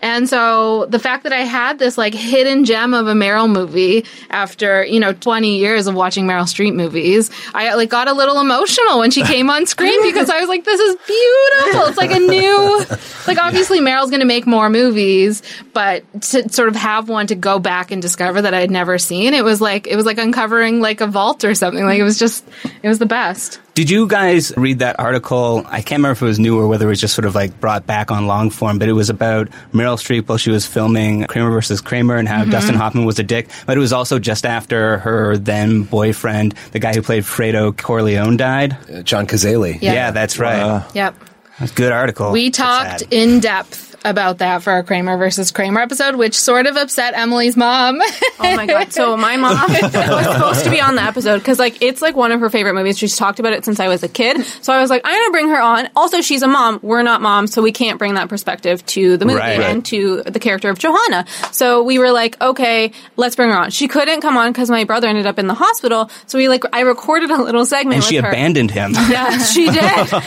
And 0.00 0.28
so 0.28 0.86
the 0.86 1.00
fact 1.00 1.24
that 1.24 1.32
I 1.32 1.40
had 1.40 1.80
this 1.80 1.98
like 1.98 2.14
hidden 2.14 2.64
gem 2.64 2.94
of 2.94 3.08
a 3.08 3.14
Meryl 3.14 3.50
movie 3.50 4.04
after, 4.30 4.84
you 4.84 5.00
know, 5.00 5.12
20 5.12 5.58
years 5.58 5.88
of 5.88 5.96
watching 5.96 6.24
Meryl 6.24 6.44
Streep 6.44 6.72
movies, 6.72 7.32
I 7.52 7.74
like 7.74 7.88
got 7.88 8.06
a 8.06 8.12
little 8.12 8.38
emotional 8.38 9.00
when 9.00 9.10
she 9.10 9.24
came 9.24 9.50
on 9.50 9.66
screen 9.66 10.00
because 10.08 10.30
I 10.30 10.38
was 10.38 10.48
like, 10.48 10.62
this 10.62 10.78
is 10.78 10.94
beautiful. 11.04 11.88
It's 11.88 11.98
like 11.98 12.12
a 12.12 12.20
new, 12.20 12.84
like 13.26 13.42
obviously 13.42 13.80
Meryl's 13.80 14.10
going 14.10 14.20
to 14.20 14.26
make 14.26 14.46
more 14.46 14.70
movies, 14.70 15.42
but 15.72 16.04
to 16.22 16.48
sort 16.48 16.68
of 16.68 16.76
have 16.76 17.08
one 17.08 17.26
to 17.26 17.34
go 17.34 17.58
back 17.58 17.90
and 17.90 18.00
discover 18.00 18.40
that 18.42 18.54
I'd 18.54 18.70
never 18.70 18.98
seen, 18.98 19.34
it 19.34 19.42
was 19.42 19.60
like, 19.60 19.88
it 19.88 19.96
was 19.96 20.06
like 20.06 20.18
uncovering 20.18 20.80
like 20.80 21.00
a 21.00 21.08
vault 21.08 21.42
or 21.42 21.56
something. 21.56 21.84
Like 21.84 21.98
it 21.98 22.04
was 22.04 22.20
just, 22.20 22.46
it 22.84 22.86
was 22.86 23.00
the 23.00 23.06
best. 23.06 23.58
Did 23.76 23.90
you 23.90 24.06
guys 24.08 24.54
read 24.56 24.78
that 24.78 24.98
article? 24.98 25.62
I 25.66 25.82
can't 25.82 25.98
remember 25.98 26.12
if 26.12 26.22
it 26.22 26.24
was 26.24 26.38
new 26.38 26.58
or 26.58 26.66
whether 26.66 26.86
it 26.86 26.88
was 26.88 26.98
just 27.00 27.14
sort 27.14 27.26
of 27.26 27.34
like 27.34 27.60
brought 27.60 27.86
back 27.86 28.10
on 28.10 28.26
long 28.26 28.48
form, 28.48 28.78
but 28.78 28.88
it 28.88 28.94
was 28.94 29.10
about 29.10 29.48
Meryl 29.74 29.98
Streep 29.98 30.26
while 30.30 30.38
she 30.38 30.50
was 30.50 30.64
filming 30.64 31.24
Kramer 31.26 31.50
versus 31.50 31.82
Kramer 31.82 32.16
and 32.16 32.26
how 32.26 32.36
Mm-hmm. 32.40 32.48
Mhm. 32.48 32.52
Dustin 32.52 32.74
Hoffman 32.76 33.04
was 33.04 33.18
a 33.18 33.22
dick. 33.22 33.48
But 33.66 33.76
it 33.76 33.80
was 33.80 33.92
also 33.92 34.18
just 34.18 34.46
after 34.46 34.96
her 35.00 35.36
then 35.36 35.82
boyfriend, 35.82 36.54
the 36.72 36.78
guy 36.78 36.94
who 36.94 37.02
played 37.02 37.24
Fredo 37.24 37.76
Corleone, 37.76 38.38
died. 38.38 38.78
Uh, 38.90 39.02
John 39.02 39.26
Cazale. 39.26 39.76
Yeah. 39.82 39.92
Yeah, 39.92 40.10
that's 40.10 40.38
right. 40.38 40.82
Yep. 40.94 41.14
That's 41.58 41.72
a 41.72 41.74
good 41.74 41.92
article. 41.92 42.32
We 42.32 42.50
talked 42.50 43.02
in 43.10 43.40
depth 43.40 43.85
about 44.06 44.38
that 44.38 44.62
for 44.62 44.70
our 44.72 44.82
Kramer 44.82 45.16
versus 45.16 45.50
Kramer 45.50 45.80
episode, 45.80 46.16
which 46.16 46.34
sort 46.38 46.66
of 46.66 46.76
upset 46.76 47.14
Emily's 47.16 47.56
mom. 47.56 48.00
Oh 48.00 48.56
my 48.56 48.66
god! 48.66 48.92
So 48.92 49.16
my 49.16 49.36
mom 49.36 49.58
was 49.72 49.92
supposed 50.26 50.64
to 50.64 50.70
be 50.70 50.80
on 50.80 50.94
the 50.94 51.02
episode 51.02 51.38
because 51.38 51.58
like 51.58 51.82
it's 51.82 52.00
like 52.02 52.16
one 52.16 52.32
of 52.32 52.40
her 52.40 52.50
favorite 52.50 52.74
movies. 52.74 52.98
She's 52.98 53.16
talked 53.16 53.38
about 53.40 53.52
it 53.52 53.64
since 53.64 53.80
I 53.80 53.88
was 53.88 54.02
a 54.02 54.08
kid. 54.08 54.44
So 54.62 54.72
I 54.72 54.80
was 54.80 54.90
like, 54.90 55.02
I'm 55.04 55.12
gonna 55.20 55.30
bring 55.32 55.48
her 55.48 55.60
on. 55.60 55.88
Also, 55.96 56.20
she's 56.20 56.42
a 56.42 56.48
mom. 56.48 56.80
We're 56.82 57.02
not 57.02 57.20
moms, 57.22 57.52
so 57.52 57.62
we 57.62 57.72
can't 57.72 57.98
bring 57.98 58.14
that 58.14 58.28
perspective 58.28 58.84
to 58.86 59.16
the 59.16 59.24
movie 59.24 59.38
Right. 59.38 59.60
and 59.60 59.84
to 59.86 60.22
the 60.22 60.38
character 60.40 60.68
of 60.70 60.78
Joanna. 60.78 61.26
So 61.52 61.82
we 61.82 61.98
were 61.98 62.12
like, 62.12 62.40
okay, 62.40 62.92
let's 63.16 63.36
bring 63.36 63.50
her 63.50 63.56
on. 63.56 63.70
She 63.70 63.88
couldn't 63.88 64.20
come 64.20 64.36
on 64.36 64.52
because 64.52 64.70
my 64.70 64.84
brother 64.84 65.08
ended 65.08 65.26
up 65.26 65.38
in 65.38 65.46
the 65.46 65.54
hospital. 65.54 66.10
So 66.26 66.38
we 66.38 66.48
like 66.48 66.64
I 66.72 66.80
recorded 66.80 67.30
a 67.30 67.42
little 67.42 67.64
segment 67.64 67.94
and 67.96 68.02
with 68.02 68.08
she 68.08 68.16
her. 68.16 68.28
abandoned 68.28 68.70
him. 68.70 68.92
Yeah, 69.06 69.38
she 69.38 69.66
did. 69.66 69.80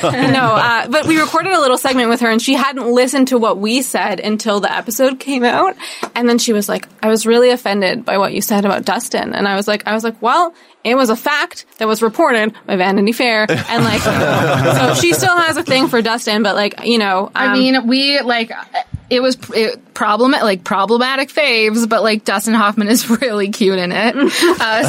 no, 0.04 0.56
uh, 0.56 0.88
but 0.88 1.06
we 1.06 1.20
recorded 1.20 1.52
a 1.54 1.60
little 1.60 1.78
segment 1.78 2.10
with 2.10 2.22
her, 2.22 2.30
and 2.30 2.42
she 2.42 2.54
hadn't 2.54 2.88
listened 2.92 3.28
to 3.30 3.38
what 3.38 3.58
we 3.58 3.69
said 3.82 4.20
until 4.20 4.60
the 4.60 4.72
episode 4.72 5.20
came 5.20 5.44
out. 5.44 5.76
And 6.16 6.28
then 6.28 6.38
she 6.38 6.54
was 6.54 6.68
like, 6.68 6.88
"I 7.02 7.08
was 7.08 7.26
really 7.26 7.52
offended 7.52 8.06
by 8.06 8.18
what 8.18 8.34
you 8.34 8.42
said 8.42 8.66
about 8.66 8.86
Dustin." 8.86 9.34
And 9.34 9.48
I 9.48 9.56
was 9.56 9.68
like, 9.68 9.88
"I 9.88 9.94
was 9.94 10.04
like, 10.04 10.22
well." 10.22 10.54
It 10.82 10.96
was 10.96 11.10
a 11.10 11.16
fact 11.18 11.66
that 11.78 11.90
was 11.90 12.02
reported 12.02 12.56
by 12.66 12.78
Vanity 12.78 13.12
Fair, 13.12 13.46
and 13.50 13.84
like, 13.84 14.00
so 14.80 14.94
she 14.94 15.12
still 15.12 15.36
has 15.36 15.58
a 15.58 15.64
thing 15.64 15.90
for 15.90 16.02
Dustin, 16.02 16.42
but 16.42 16.56
like, 16.56 16.86
you 16.86 16.98
know, 16.98 17.30
I 17.36 17.48
um, 17.48 17.60
mean, 17.60 17.86
we 17.86 18.22
like 18.22 18.50
it 19.10 19.22
was 19.22 19.38
it, 19.54 19.82
problem 20.00 20.32
like 20.32 20.64
problematic 20.64 21.28
faves, 21.28 21.88
but 21.90 22.02
like 22.04 22.24
Dustin 22.24 22.54
Hoffman 22.54 22.88
is 22.88 23.10
really 23.22 23.50
cute 23.50 23.78
in 23.78 23.92
it. 23.92 24.16
uh, 24.62 24.84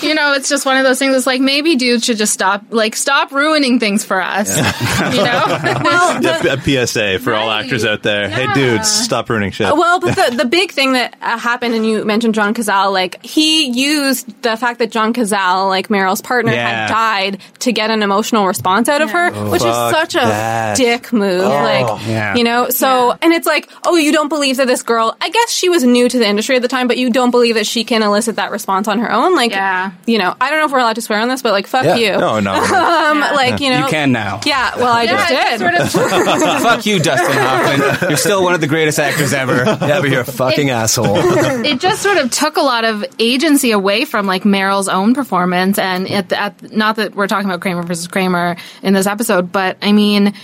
so 0.00 0.06
you 0.06 0.14
know, 0.14 0.32
it's 0.32 0.48
just 0.48 0.64
one 0.64 0.78
of 0.78 0.84
those 0.84 0.98
things. 0.98 1.14
It's 1.14 1.26
like 1.26 1.42
maybe 1.42 1.76
dudes 1.76 2.02
should 2.06 2.16
just 2.16 2.32
stop 2.32 2.64
like 2.70 2.96
stop 2.96 3.32
ruining 3.32 3.78
things 3.78 4.02
for 4.02 4.18
us. 4.22 4.56
you 4.56 5.22
know, 5.22 5.44
well, 5.84 6.22
Yeah, 6.22 6.54
a 6.54 6.86
PSA 6.86 7.18
for 7.18 7.34
all 7.34 7.50
actors 7.50 7.84
out 7.84 8.02
there. 8.02 8.30
Hey, 8.30 8.46
dudes, 8.54 8.88
stop 8.90 9.28
ruining 9.28 9.50
shit. 9.50 9.66
Well, 9.76 10.00
but 10.00 10.14
the, 10.16 10.36
the 10.38 10.44
big 10.46 10.72
thing 10.72 10.94
that 10.94 11.14
uh, 11.20 11.36
happened, 11.38 11.74
and 11.74 11.84
you 11.84 12.02
mentioned 12.06 12.34
John 12.34 12.54
Cazale, 12.54 12.90
like 12.94 13.22
he 13.22 13.66
used 13.66 14.40
the 14.42 14.56
fact 14.56 14.78
that 14.78 14.90
John 14.90 15.12
Cazale, 15.12 15.68
like 15.68 15.88
Meryl's 15.88 16.22
partner, 16.22 16.52
Yeah. 16.52 16.86
had 16.86 16.88
died 16.88 17.40
to 17.58 17.72
get 17.74 17.90
an 17.90 18.02
emotional 18.02 18.46
response 18.46 18.88
out 18.88 19.02
of 19.02 19.10
her, 19.10 19.30
Oh, 19.34 19.50
which 19.50 19.60
is 19.60 19.66
fuck 19.66 19.94
such 19.94 20.14
a 20.14 20.18
that. 20.26 20.76
dick 20.78 21.12
move. 21.12 21.42
Oh. 21.42 21.48
like, 21.48 22.06
Yeah. 22.06 22.34
you 22.36 22.44
know, 22.44 22.70
so, 22.70 23.14
and 23.20 23.34
it's 23.34 23.46
like, 23.46 23.68
oh, 23.84 23.96
you 23.96 24.12
don't 24.12 24.28
believe 24.28 24.58
that 24.58 24.66
this 24.68 24.82
girl, 24.82 25.16
I 25.20 25.28
guess 25.28 25.50
she 25.50 25.68
was 25.68 25.82
new 25.82 26.08
to 26.08 26.18
the 26.18 26.26
industry 26.26 26.54
at 26.56 26.62
the 26.62 26.68
time, 26.68 26.86
but 26.86 26.98
you 26.98 27.10
don't 27.10 27.30
believe 27.32 27.56
that 27.56 27.66
she 27.66 27.82
can 27.84 28.02
elicit 28.02 28.36
that 28.36 28.50
response 28.52 28.86
on 28.86 29.00
her 29.00 29.10
own. 29.10 29.34
Like, 29.34 29.50
Yeah. 29.50 29.90
you 30.06 30.18
know, 30.18 30.34
I 30.40 30.50
don't 30.50 30.60
know 30.60 30.66
if 30.66 30.72
we're 30.72 30.78
allowed 30.78 30.94
to 30.94 31.02
swear 31.02 31.18
on 31.20 31.28
this, 31.28 31.42
but 31.42 31.52
like, 31.52 31.66
fuck 31.66 31.84
Yeah. 31.84 31.96
you. 31.96 32.12
No, 32.12 32.38
no. 32.40 32.52
um, 32.54 33.20
like, 33.20 33.60
you 33.60 33.70
know. 33.70 33.80
You 33.80 33.86
can 33.90 34.12
now. 34.12 34.40
Yeah, 34.46 34.76
well, 34.76 34.92
I 34.92 35.06
just 35.06 35.30
Yeah, 35.30 35.50
did. 35.56 35.60
sort 35.60 35.74
of- 35.74 35.92
Fuck 36.62 36.86
you, 36.86 37.00
Dustin 37.00 37.36
Hoffman. 37.36 38.08
You're 38.10 38.16
still 38.18 38.44
one 38.44 38.54
of 38.54 38.60
the 38.60 38.66
greatest 38.68 38.98
actors 39.00 39.32
ever. 39.32 39.64
Yeah, 39.64 40.00
but 40.00 40.10
you're 40.10 40.20
a 40.20 40.24
fucking 40.24 40.70
asshole. 40.70 41.16
it 41.64 41.80
just 41.80 42.02
sort 42.02 42.18
of 42.18 42.30
took 42.30 42.56
a 42.56 42.62
lot 42.62 42.84
of 42.84 43.04
agency 43.18 43.72
away 43.72 44.04
from 44.04 44.26
like 44.26 44.44
Meryl's 44.44 44.88
own 44.88 45.14
performance, 45.14 45.78
and 45.78 46.08
at, 46.08 46.28
the, 46.28 46.40
at 46.40 46.72
not 46.72 46.96
that 46.96 47.14
we're 47.14 47.26
talking 47.26 47.48
about 47.48 47.60
Kramer 47.60 47.82
versus 47.82 48.06
Kramer 48.06 48.56
in 48.82 48.92
this 48.94 49.06
episode, 49.06 49.50
but 49.52 49.76
I 49.82 49.92
mean. 49.92 50.34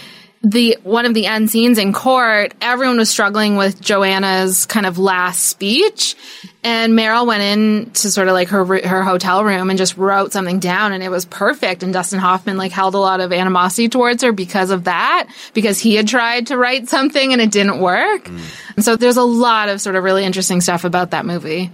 The 0.42 0.78
one 0.84 1.04
of 1.04 1.14
the 1.14 1.26
end 1.26 1.50
scenes 1.50 1.78
in 1.78 1.92
court, 1.92 2.54
everyone 2.60 2.96
was 2.96 3.10
struggling 3.10 3.56
with 3.56 3.80
Joanna's 3.80 4.66
kind 4.66 4.86
of 4.86 4.96
last 4.96 5.46
speech, 5.46 6.14
and 6.62 6.92
Meryl 6.92 7.26
went 7.26 7.42
in 7.42 7.90
to 7.94 8.10
sort 8.10 8.28
of 8.28 8.34
like 8.34 8.48
her 8.48 8.64
her 8.64 9.02
hotel 9.02 9.44
room 9.44 9.68
and 9.68 9.76
just 9.76 9.96
wrote 9.96 10.32
something 10.32 10.60
down, 10.60 10.92
and 10.92 11.02
it 11.02 11.08
was 11.08 11.24
perfect. 11.24 11.82
And 11.82 11.92
Dustin 11.92 12.20
Hoffman 12.20 12.56
like 12.56 12.70
held 12.70 12.94
a 12.94 12.98
lot 12.98 13.20
of 13.20 13.32
animosity 13.32 13.88
towards 13.88 14.22
her 14.22 14.30
because 14.30 14.70
of 14.70 14.84
that, 14.84 15.28
because 15.54 15.80
he 15.80 15.96
had 15.96 16.06
tried 16.06 16.46
to 16.48 16.56
write 16.56 16.88
something 16.88 17.32
and 17.32 17.42
it 17.42 17.50
didn't 17.50 17.80
work. 17.80 18.24
Mm. 18.24 18.76
And 18.76 18.84
so 18.84 18.94
there's 18.94 19.16
a 19.16 19.24
lot 19.24 19.68
of 19.68 19.80
sort 19.80 19.96
of 19.96 20.04
really 20.04 20.24
interesting 20.24 20.60
stuff 20.60 20.84
about 20.84 21.10
that 21.10 21.26
movie. 21.26 21.72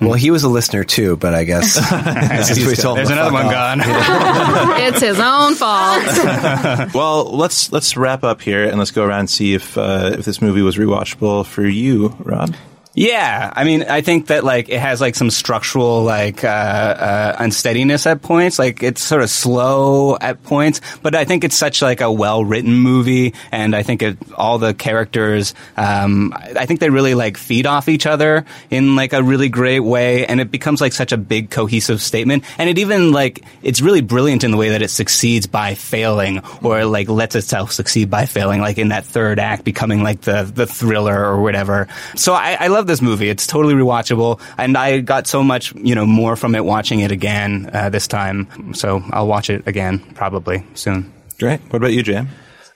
Well, 0.00 0.14
he 0.14 0.30
was 0.30 0.44
a 0.44 0.48
listener 0.48 0.84
too, 0.84 1.16
but 1.16 1.34
I 1.34 1.44
guess 1.44 1.74
this 2.48 2.66
we 2.66 2.74
told 2.74 2.98
There's 2.98 3.08
to 3.08 3.14
another 3.14 3.32
one 3.32 3.46
off. 3.46 3.52
gone. 3.52 3.80
it's 4.82 5.00
his 5.00 5.18
own 5.18 5.54
fault. 5.54 6.04
well, 6.94 7.24
let's 7.36 7.72
let's 7.72 7.96
wrap 7.96 8.22
up 8.24 8.40
here 8.40 8.64
and 8.64 8.78
let's 8.78 8.90
go 8.90 9.04
around 9.04 9.20
and 9.20 9.30
see 9.30 9.54
if 9.54 9.76
uh, 9.76 10.10
if 10.18 10.24
this 10.24 10.40
movie 10.40 10.62
was 10.62 10.76
rewatchable 10.76 11.44
for 11.44 11.66
you, 11.66 12.14
Rob. 12.20 12.54
Yeah, 12.98 13.52
I 13.54 13.62
mean, 13.62 13.84
I 13.84 14.00
think 14.00 14.26
that 14.26 14.42
like 14.42 14.68
it 14.70 14.80
has 14.80 15.00
like 15.00 15.14
some 15.14 15.30
structural 15.30 16.02
like 16.02 16.42
uh, 16.42 16.48
uh, 16.48 17.36
unsteadiness 17.38 18.08
at 18.08 18.22
points. 18.22 18.58
Like 18.58 18.82
it's 18.82 19.00
sort 19.00 19.22
of 19.22 19.30
slow 19.30 20.16
at 20.20 20.42
points, 20.42 20.80
but 21.00 21.14
I 21.14 21.24
think 21.24 21.44
it's 21.44 21.54
such 21.54 21.80
like 21.80 22.00
a 22.00 22.10
well 22.10 22.44
written 22.44 22.74
movie, 22.74 23.34
and 23.52 23.76
I 23.76 23.84
think 23.84 24.02
it, 24.02 24.18
all 24.34 24.58
the 24.58 24.74
characters, 24.74 25.54
um, 25.76 26.34
I 26.34 26.66
think 26.66 26.80
they 26.80 26.90
really 26.90 27.14
like 27.14 27.36
feed 27.36 27.66
off 27.66 27.88
each 27.88 28.04
other 28.04 28.44
in 28.68 28.96
like 28.96 29.12
a 29.12 29.22
really 29.22 29.48
great 29.48 29.78
way, 29.78 30.26
and 30.26 30.40
it 30.40 30.50
becomes 30.50 30.80
like 30.80 30.92
such 30.92 31.12
a 31.12 31.16
big 31.16 31.50
cohesive 31.50 32.02
statement. 32.02 32.42
And 32.58 32.68
it 32.68 32.78
even 32.78 33.12
like 33.12 33.44
it's 33.62 33.80
really 33.80 34.00
brilliant 34.00 34.42
in 34.42 34.50
the 34.50 34.56
way 34.56 34.70
that 34.70 34.82
it 34.82 34.90
succeeds 34.90 35.46
by 35.46 35.76
failing, 35.76 36.40
or 36.64 36.84
like 36.84 37.08
lets 37.08 37.36
itself 37.36 37.70
succeed 37.70 38.10
by 38.10 38.26
failing, 38.26 38.60
like 38.60 38.76
in 38.76 38.88
that 38.88 39.04
third 39.04 39.38
act 39.38 39.62
becoming 39.62 40.02
like 40.02 40.22
the 40.22 40.50
the 40.52 40.66
thriller 40.66 41.24
or 41.24 41.40
whatever. 41.40 41.86
So 42.16 42.32
I, 42.32 42.56
I 42.58 42.66
love 42.66 42.87
this 42.88 43.00
movie. 43.00 43.28
It's 43.28 43.46
totally 43.46 43.74
rewatchable, 43.74 44.40
and 44.58 44.76
I 44.76 45.00
got 45.00 45.26
so 45.26 45.44
much 45.44 45.74
you 45.74 45.94
know 45.94 46.06
more 46.06 46.34
from 46.36 46.54
it 46.54 46.64
watching 46.64 47.00
it 47.00 47.12
again 47.12 47.70
uh, 47.72 47.88
this 47.90 48.06
time. 48.08 48.74
So 48.74 49.02
I'll 49.10 49.28
watch 49.28 49.50
it 49.50 49.66
again 49.66 50.00
probably 50.14 50.64
soon. 50.74 51.12
Great. 51.38 51.60
What 51.70 51.76
about 51.76 51.92
you, 51.92 52.02
Jam? 52.02 52.28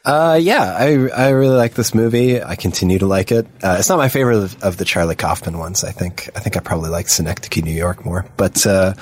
Uh, 0.04 0.36
yeah, 0.40 0.74
I 0.76 1.08
I 1.08 1.28
really 1.28 1.56
like 1.56 1.74
this 1.74 1.94
movie. 1.94 2.42
I 2.42 2.56
continue 2.56 2.98
to 2.98 3.06
like 3.06 3.30
it. 3.30 3.46
Uh, 3.62 3.76
it's 3.78 3.88
not 3.88 3.98
my 3.98 4.08
favorite 4.08 4.38
of, 4.38 4.62
of 4.62 4.76
the 4.76 4.84
Charlie 4.84 5.14
Kaufman 5.14 5.58
ones. 5.58 5.84
I 5.84 5.92
think 5.92 6.28
I 6.34 6.40
think 6.40 6.56
I 6.56 6.60
probably 6.60 6.90
like 6.90 7.08
Synecdoche, 7.08 7.62
New 7.62 7.70
York 7.72 8.04
more. 8.04 8.26
But 8.36 8.66
uh, 8.66 8.94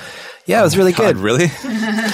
yeah, 0.45 0.59
it 0.59 0.63
was 0.63 0.77
really 0.77 0.91
God, 0.91 1.15
good. 1.15 1.17
really? 1.17 1.47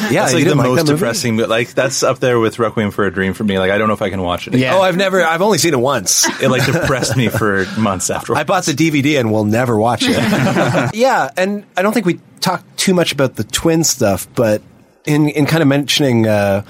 Yeah, 0.07 0.21
that's 0.21 0.31
you 0.31 0.39
like 0.39 0.47
the 0.47 0.55
like 0.55 0.67
most 0.67 0.77
movie? 0.85 0.93
depressing. 0.93 1.35
But 1.35 1.49
like 1.49 1.73
that's 1.73 2.01
up 2.01 2.19
there 2.19 2.39
with 2.39 2.59
Requiem 2.59 2.91
for 2.91 3.05
a 3.05 3.11
Dream 3.11 3.33
for 3.33 3.43
me. 3.43 3.59
Like 3.59 3.71
I 3.71 3.77
don't 3.77 3.89
know 3.89 3.93
if 3.93 4.01
I 4.01 4.09
can 4.09 4.21
watch 4.21 4.47
it. 4.47 4.55
Again. 4.55 4.73
Oh, 4.73 4.79
I've 4.81 4.95
never. 4.95 5.21
I've 5.21 5.41
only 5.41 5.57
seen 5.57 5.73
it 5.73 5.79
once. 5.79 6.25
It 6.41 6.49
like 6.49 6.65
depressed 6.65 7.17
me 7.17 7.27
for 7.27 7.65
months 7.77 8.09
afterwards. 8.09 8.39
I 8.39 8.43
bought 8.45 8.63
the 8.65 8.71
DVD 8.71 9.19
and 9.19 9.33
will 9.33 9.43
never 9.43 9.77
watch 9.77 10.03
it. 10.03 10.15
yeah, 10.95 11.29
and 11.35 11.65
I 11.75 11.81
don't 11.81 11.91
think 11.91 12.05
we 12.05 12.21
talked 12.39 12.77
too 12.77 12.93
much 12.93 13.11
about 13.11 13.35
the 13.35 13.43
twin 13.43 13.83
stuff, 13.83 14.27
but 14.33 14.61
in 15.05 15.27
in 15.27 15.45
kind 15.45 15.61
of 15.61 15.67
mentioning 15.67 16.25
uh, 16.25 16.63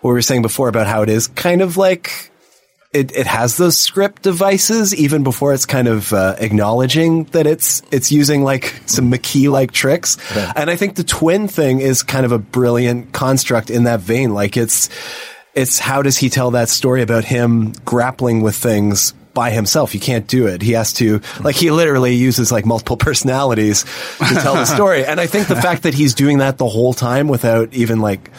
what 0.00 0.10
we 0.10 0.14
were 0.14 0.22
saying 0.22 0.42
before 0.42 0.68
about 0.68 0.86
how 0.86 1.02
it 1.02 1.08
is 1.08 1.28
kind 1.28 1.62
of 1.62 1.76
like 1.76 2.30
it, 2.92 3.12
it 3.16 3.26
has 3.26 3.56
those 3.56 3.78
script 3.78 4.22
devices 4.22 4.94
even 4.94 5.22
before 5.22 5.54
it's 5.54 5.66
kind 5.66 5.86
of 5.86 6.12
uh, 6.12 6.34
acknowledging 6.38 7.24
that 7.24 7.46
it's 7.46 7.82
it's 7.92 8.10
using 8.10 8.42
like 8.42 8.74
some 8.86 9.12
McKee 9.12 9.50
like 9.50 9.70
tricks. 9.70 10.16
And 10.56 10.68
I 10.68 10.76
think 10.76 10.96
the 10.96 11.04
twin 11.04 11.46
thing 11.46 11.80
is 11.80 12.02
kind 12.02 12.26
of 12.26 12.32
a 12.32 12.38
brilliant 12.38 13.12
construct 13.12 13.70
in 13.70 13.84
that 13.84 14.00
vein. 14.00 14.34
Like 14.34 14.56
it's 14.56 14.88
it's 15.54 15.78
how 15.78 16.02
does 16.02 16.18
he 16.18 16.30
tell 16.30 16.52
that 16.52 16.68
story 16.68 17.02
about 17.02 17.24
him 17.24 17.72
grappling 17.84 18.42
with 18.42 18.56
things 18.56 19.14
by 19.34 19.50
himself. 19.50 19.92
He 19.92 19.98
can't 19.98 20.26
do 20.26 20.46
it. 20.46 20.62
He 20.62 20.72
has 20.72 20.92
to, 20.94 21.20
like, 21.40 21.56
he 21.56 21.70
literally 21.70 22.14
uses 22.14 22.50
like 22.50 22.66
multiple 22.66 22.96
personalities 23.08 23.84
to 24.18 24.34
tell 24.34 24.54
the 24.54 24.64
story. 24.64 25.04
And 25.04 25.20
I 25.20 25.26
think 25.26 25.48
the 25.48 25.56
fact 25.56 25.82
that 25.84 25.94
he's 25.94 26.14
doing 26.14 26.38
that 26.38 26.58
the 26.58 26.68
whole 26.68 26.92
time 26.92 27.28
without 27.28 27.72
even 27.72 28.00
like 28.00 28.30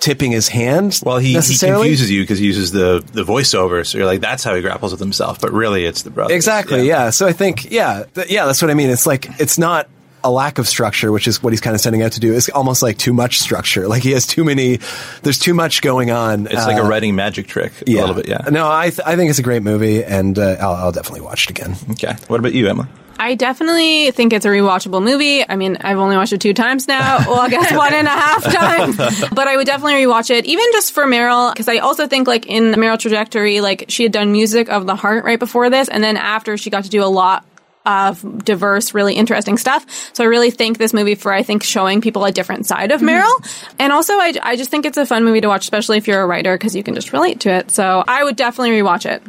tipping 0.00 0.32
his 0.32 0.48
hand. 0.48 1.00
Well, 1.04 1.18
he, 1.18 1.28
he 1.34 1.58
confuses 1.58 2.10
you 2.10 2.22
because 2.22 2.38
he 2.38 2.46
uses 2.46 2.72
the 2.72 3.04
the 3.12 3.24
voiceover. 3.24 3.86
So 3.86 3.98
you're 3.98 4.06
like, 4.06 4.20
that's 4.20 4.44
how 4.44 4.54
he 4.54 4.62
grapples 4.62 4.92
with 4.92 5.00
himself. 5.00 5.40
But 5.40 5.52
really, 5.52 5.84
it's 5.84 6.02
the 6.02 6.10
brother. 6.10 6.34
Exactly. 6.34 6.86
Yeah. 6.86 7.10
So 7.10 7.26
I 7.26 7.32
think, 7.32 7.70
yeah, 7.70 8.04
th- 8.14 8.30
yeah, 8.30 8.46
that's 8.46 8.62
what 8.62 8.70
I 8.70 8.74
mean. 8.74 8.90
It's 8.90 9.06
like, 9.06 9.28
it's 9.40 9.58
not 9.58 9.88
a 10.26 10.30
lack 10.30 10.58
of 10.58 10.66
structure, 10.68 11.12
which 11.12 11.26
is 11.28 11.42
what 11.42 11.52
he's 11.52 11.60
kind 11.60 11.74
of 11.74 11.80
setting 11.80 12.02
out 12.02 12.12
to 12.12 12.20
do. 12.20 12.34
is 12.34 12.48
almost 12.48 12.82
like 12.82 12.98
too 12.98 13.12
much 13.12 13.38
structure. 13.38 13.86
Like 13.88 14.02
he 14.02 14.10
has 14.12 14.26
too 14.26 14.44
many, 14.44 14.78
there's 15.22 15.38
too 15.38 15.54
much 15.54 15.82
going 15.82 16.10
on. 16.10 16.46
It's 16.46 16.54
like 16.66 16.76
a 16.78 16.82
Uh, 16.82 16.88
writing 16.88 17.14
magic 17.14 17.46
trick. 17.46 17.72
yeah. 17.86 18.00
A 18.00 18.02
little 18.02 18.14
bit. 18.16 18.28
Yeah. 18.28 18.38
No, 18.50 18.70
I, 18.70 18.90
th- 18.90 19.00
I 19.06 19.16
think 19.16 19.30
it's 19.30 19.38
a 19.38 19.42
great 19.42 19.62
movie 19.62 20.04
and 20.04 20.38
uh, 20.38 20.56
I'll, 20.60 20.74
I'll 20.74 20.92
definitely 20.92 21.22
watch 21.22 21.44
it 21.44 21.50
again. 21.58 21.76
Okay. 21.92 22.14
What 22.28 22.40
about 22.40 22.52
you, 22.52 22.68
Emma? 22.68 22.88
I 23.18 23.34
definitely 23.34 24.10
think 24.10 24.34
it's 24.34 24.44
a 24.44 24.50
rewatchable 24.50 25.02
movie. 25.02 25.42
I 25.48 25.56
mean, 25.56 25.78
I've 25.80 25.96
only 25.96 26.16
watched 26.16 26.34
it 26.34 26.40
two 26.42 26.52
times 26.52 26.86
now. 26.86 27.16
Well, 27.26 27.40
I 27.40 27.48
guess 27.48 27.72
one 27.74 27.94
and 27.94 28.06
a 28.06 28.10
half 28.10 28.44
times. 28.44 29.24
But 29.32 29.48
I 29.48 29.56
would 29.56 29.66
definitely 29.66 29.94
rewatch 30.04 30.28
it, 30.30 30.44
even 30.44 30.64
just 30.72 30.92
for 30.92 31.06
Meryl, 31.06 31.50
because 31.50 31.66
I 31.66 31.78
also 31.78 32.06
think, 32.08 32.28
like, 32.28 32.44
in 32.44 32.72
Meryl 32.74 32.98
trajectory, 32.98 33.62
like, 33.62 33.86
she 33.88 34.02
had 34.02 34.12
done 34.12 34.32
Music 34.32 34.68
of 34.68 34.84
the 34.86 34.94
Heart 34.96 35.24
right 35.24 35.38
before 35.38 35.70
this, 35.70 35.88
and 35.88 36.04
then 36.04 36.18
after 36.18 36.58
she 36.58 36.68
got 36.68 36.84
to 36.84 36.90
do 36.90 37.02
a 37.02 37.08
lot 37.08 37.46
of 37.86 38.44
diverse, 38.44 38.92
really 38.92 39.14
interesting 39.14 39.56
stuff. 39.56 39.86
So 40.14 40.24
I 40.24 40.26
really 40.26 40.50
thank 40.50 40.76
this 40.76 40.92
movie 40.92 41.14
for, 41.14 41.32
I 41.32 41.42
think, 41.42 41.62
showing 41.62 42.00
people 42.00 42.24
a 42.24 42.32
different 42.32 42.66
side 42.66 42.90
of 42.90 43.00
mm-hmm. 43.00 43.10
Meryl. 43.10 43.72
And 43.78 43.92
also, 43.92 44.14
I, 44.14 44.34
I 44.42 44.56
just 44.56 44.70
think 44.70 44.84
it's 44.84 44.98
a 44.98 45.06
fun 45.06 45.24
movie 45.24 45.40
to 45.40 45.48
watch, 45.48 45.62
especially 45.62 45.98
if 45.98 46.08
you're 46.08 46.20
a 46.20 46.26
writer, 46.26 46.56
because 46.56 46.74
you 46.74 46.82
can 46.82 46.94
just 46.94 47.12
relate 47.12 47.40
to 47.40 47.50
it. 47.50 47.70
So 47.70 48.04
I 48.06 48.24
would 48.24 48.36
definitely 48.36 48.78
rewatch 48.78 49.10
it. 49.10 49.22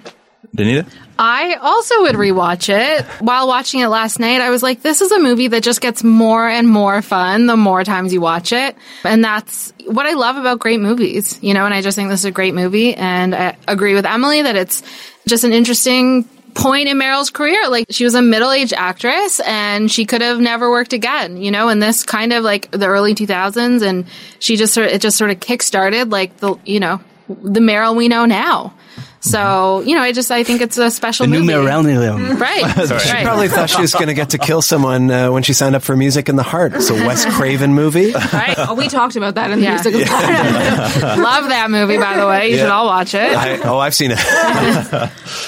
Danita? 0.55 0.87
I 1.19 1.55
also 1.55 2.01
would 2.03 2.15
rewatch 2.15 2.69
it. 2.69 3.03
While 3.21 3.47
watching 3.47 3.79
it 3.79 3.87
last 3.87 4.19
night, 4.19 4.39
I 4.39 4.49
was 4.49 4.61
like, 4.61 4.81
this 4.81 5.01
is 5.01 5.11
a 5.11 5.19
movie 5.19 5.47
that 5.47 5.63
just 5.63 5.81
gets 5.81 6.03
more 6.03 6.47
and 6.47 6.67
more 6.67 7.01
fun 7.01 7.47
the 7.47 7.57
more 7.57 7.83
times 7.83 8.13
you 8.13 8.21
watch 8.21 8.53
it. 8.53 8.75
And 9.03 9.23
that's 9.23 9.73
what 9.85 10.05
I 10.05 10.13
love 10.13 10.35
about 10.35 10.59
great 10.59 10.79
movies, 10.79 11.39
you 11.41 11.53
know, 11.53 11.65
and 11.65 11.73
I 11.73 11.81
just 11.81 11.95
think 11.95 12.09
this 12.09 12.21
is 12.21 12.25
a 12.25 12.31
great 12.31 12.53
movie. 12.53 12.93
And 12.93 13.33
I 13.33 13.57
agree 13.67 13.95
with 13.95 14.05
Emily 14.05 14.43
that 14.43 14.55
it's 14.55 14.83
just 15.27 15.43
an 15.43 15.53
interesting 15.53 16.29
point 16.57 16.89
in 16.89 16.97
Meryl's 16.97 17.29
career. 17.29 17.69
Like 17.69 17.85
she 17.89 18.03
was 18.03 18.15
a 18.15 18.21
middle-aged 18.21 18.73
actress 18.73 19.39
and 19.41 19.89
she 19.89 20.05
could 20.05 20.21
have 20.21 20.39
never 20.39 20.69
worked 20.69 20.93
again, 20.93 21.37
you 21.37 21.51
know, 21.51 21.69
in 21.69 21.79
this 21.79 22.03
kind 22.03 22.33
of 22.33 22.43
like 22.43 22.71
the 22.71 22.87
early 22.87 23.13
2000s 23.13 23.81
and 23.81 24.05
she 24.39 24.57
just 24.57 24.73
sort 24.73 24.87
of, 24.87 24.93
it 24.93 25.01
just 25.01 25.17
sort 25.17 25.29
of 25.29 25.39
kick-started 25.39 26.11
like 26.11 26.37
the, 26.37 26.55
you 26.65 26.79
know, 26.79 26.99
the 27.27 27.59
Meryl 27.59 27.95
we 27.95 28.07
know 28.07 28.25
now. 28.25 28.73
So, 29.19 29.81
you 29.81 29.95
know, 29.95 30.01
I 30.01 30.11
just, 30.11 30.29
I 30.31 30.43
think 30.43 30.61
it's 30.61 30.77
a 30.77 30.91
special 30.91 31.25
The 31.25 31.31
new 31.31 31.39
movie. 31.39 31.53
Meryl. 31.53 32.37
Right. 32.37 32.87
She 33.01 33.11
right. 33.13 33.23
probably 33.25 33.47
thought 33.47 33.69
she 33.69 33.81
was 33.81 33.93
going 33.93 34.07
to 34.07 34.13
get 34.13 34.29
to 34.31 34.37
kill 34.37 34.61
someone 34.61 35.09
uh, 35.09 35.31
when 35.31 35.43
she 35.43 35.53
signed 35.53 35.75
up 35.75 35.81
for 35.81 35.95
Music 35.97 36.29
in 36.29 36.35
the 36.35 36.43
Heart. 36.43 36.75
It's 36.75 36.89
a 36.89 36.93
Wes 36.93 37.25
Craven 37.35 37.73
movie. 37.73 38.11
Right. 38.11 38.55
Oh, 38.57 38.75
we 38.75 38.87
talked 38.87 39.15
about 39.15 39.35
that 39.35 39.49
in 39.51 39.59
the 39.59 39.65
Yeah. 39.65 39.73
music 39.73 39.95
of 39.95 40.01
Love 41.19 41.49
that 41.49 41.67
movie, 41.71 41.97
by 41.97 42.17
the 42.17 42.27
way. 42.27 42.51
You 42.51 42.57
should 42.57 42.69
all 42.69 42.85
watch 42.85 43.13
it. 43.15 43.35
I, 43.35 43.57
oh, 43.67 43.77
I've 43.79 43.95
seen 43.95 44.11
it. 44.13 44.19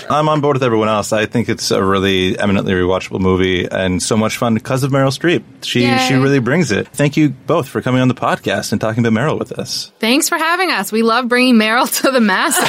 I'm 0.09 0.27
on 0.29 0.41
board 0.41 0.55
with 0.55 0.63
everyone 0.63 0.89
else. 0.89 1.13
I 1.13 1.25
think 1.27 1.47
it's 1.49 1.71
a 1.71 1.83
really 1.83 2.37
eminently 2.39 2.73
rewatchable 2.73 3.19
movie 3.19 3.65
and 3.69 4.01
so 4.01 4.17
much 4.17 4.37
fun 4.37 4.55
because 4.55 4.83
of 4.83 4.91
Meryl 4.91 5.15
Streep. 5.17 5.43
She 5.63 5.81
Yay. 5.83 5.97
she 6.07 6.15
really 6.15 6.39
brings 6.39 6.71
it. 6.71 6.87
Thank 6.89 7.17
you 7.17 7.29
both 7.29 7.67
for 7.67 7.81
coming 7.81 8.01
on 8.01 8.07
the 8.07 8.15
podcast 8.15 8.71
and 8.71 8.81
talking 8.81 9.05
about 9.05 9.17
Meryl 9.19 9.37
with 9.37 9.51
us. 9.53 9.91
Thanks 9.99 10.27
for 10.29 10.37
having 10.37 10.71
us. 10.71 10.91
We 10.91 11.03
love 11.03 11.27
bringing 11.27 11.55
Meryl 11.55 11.87
to 12.01 12.11
the 12.11 12.19
masses, 12.21 12.63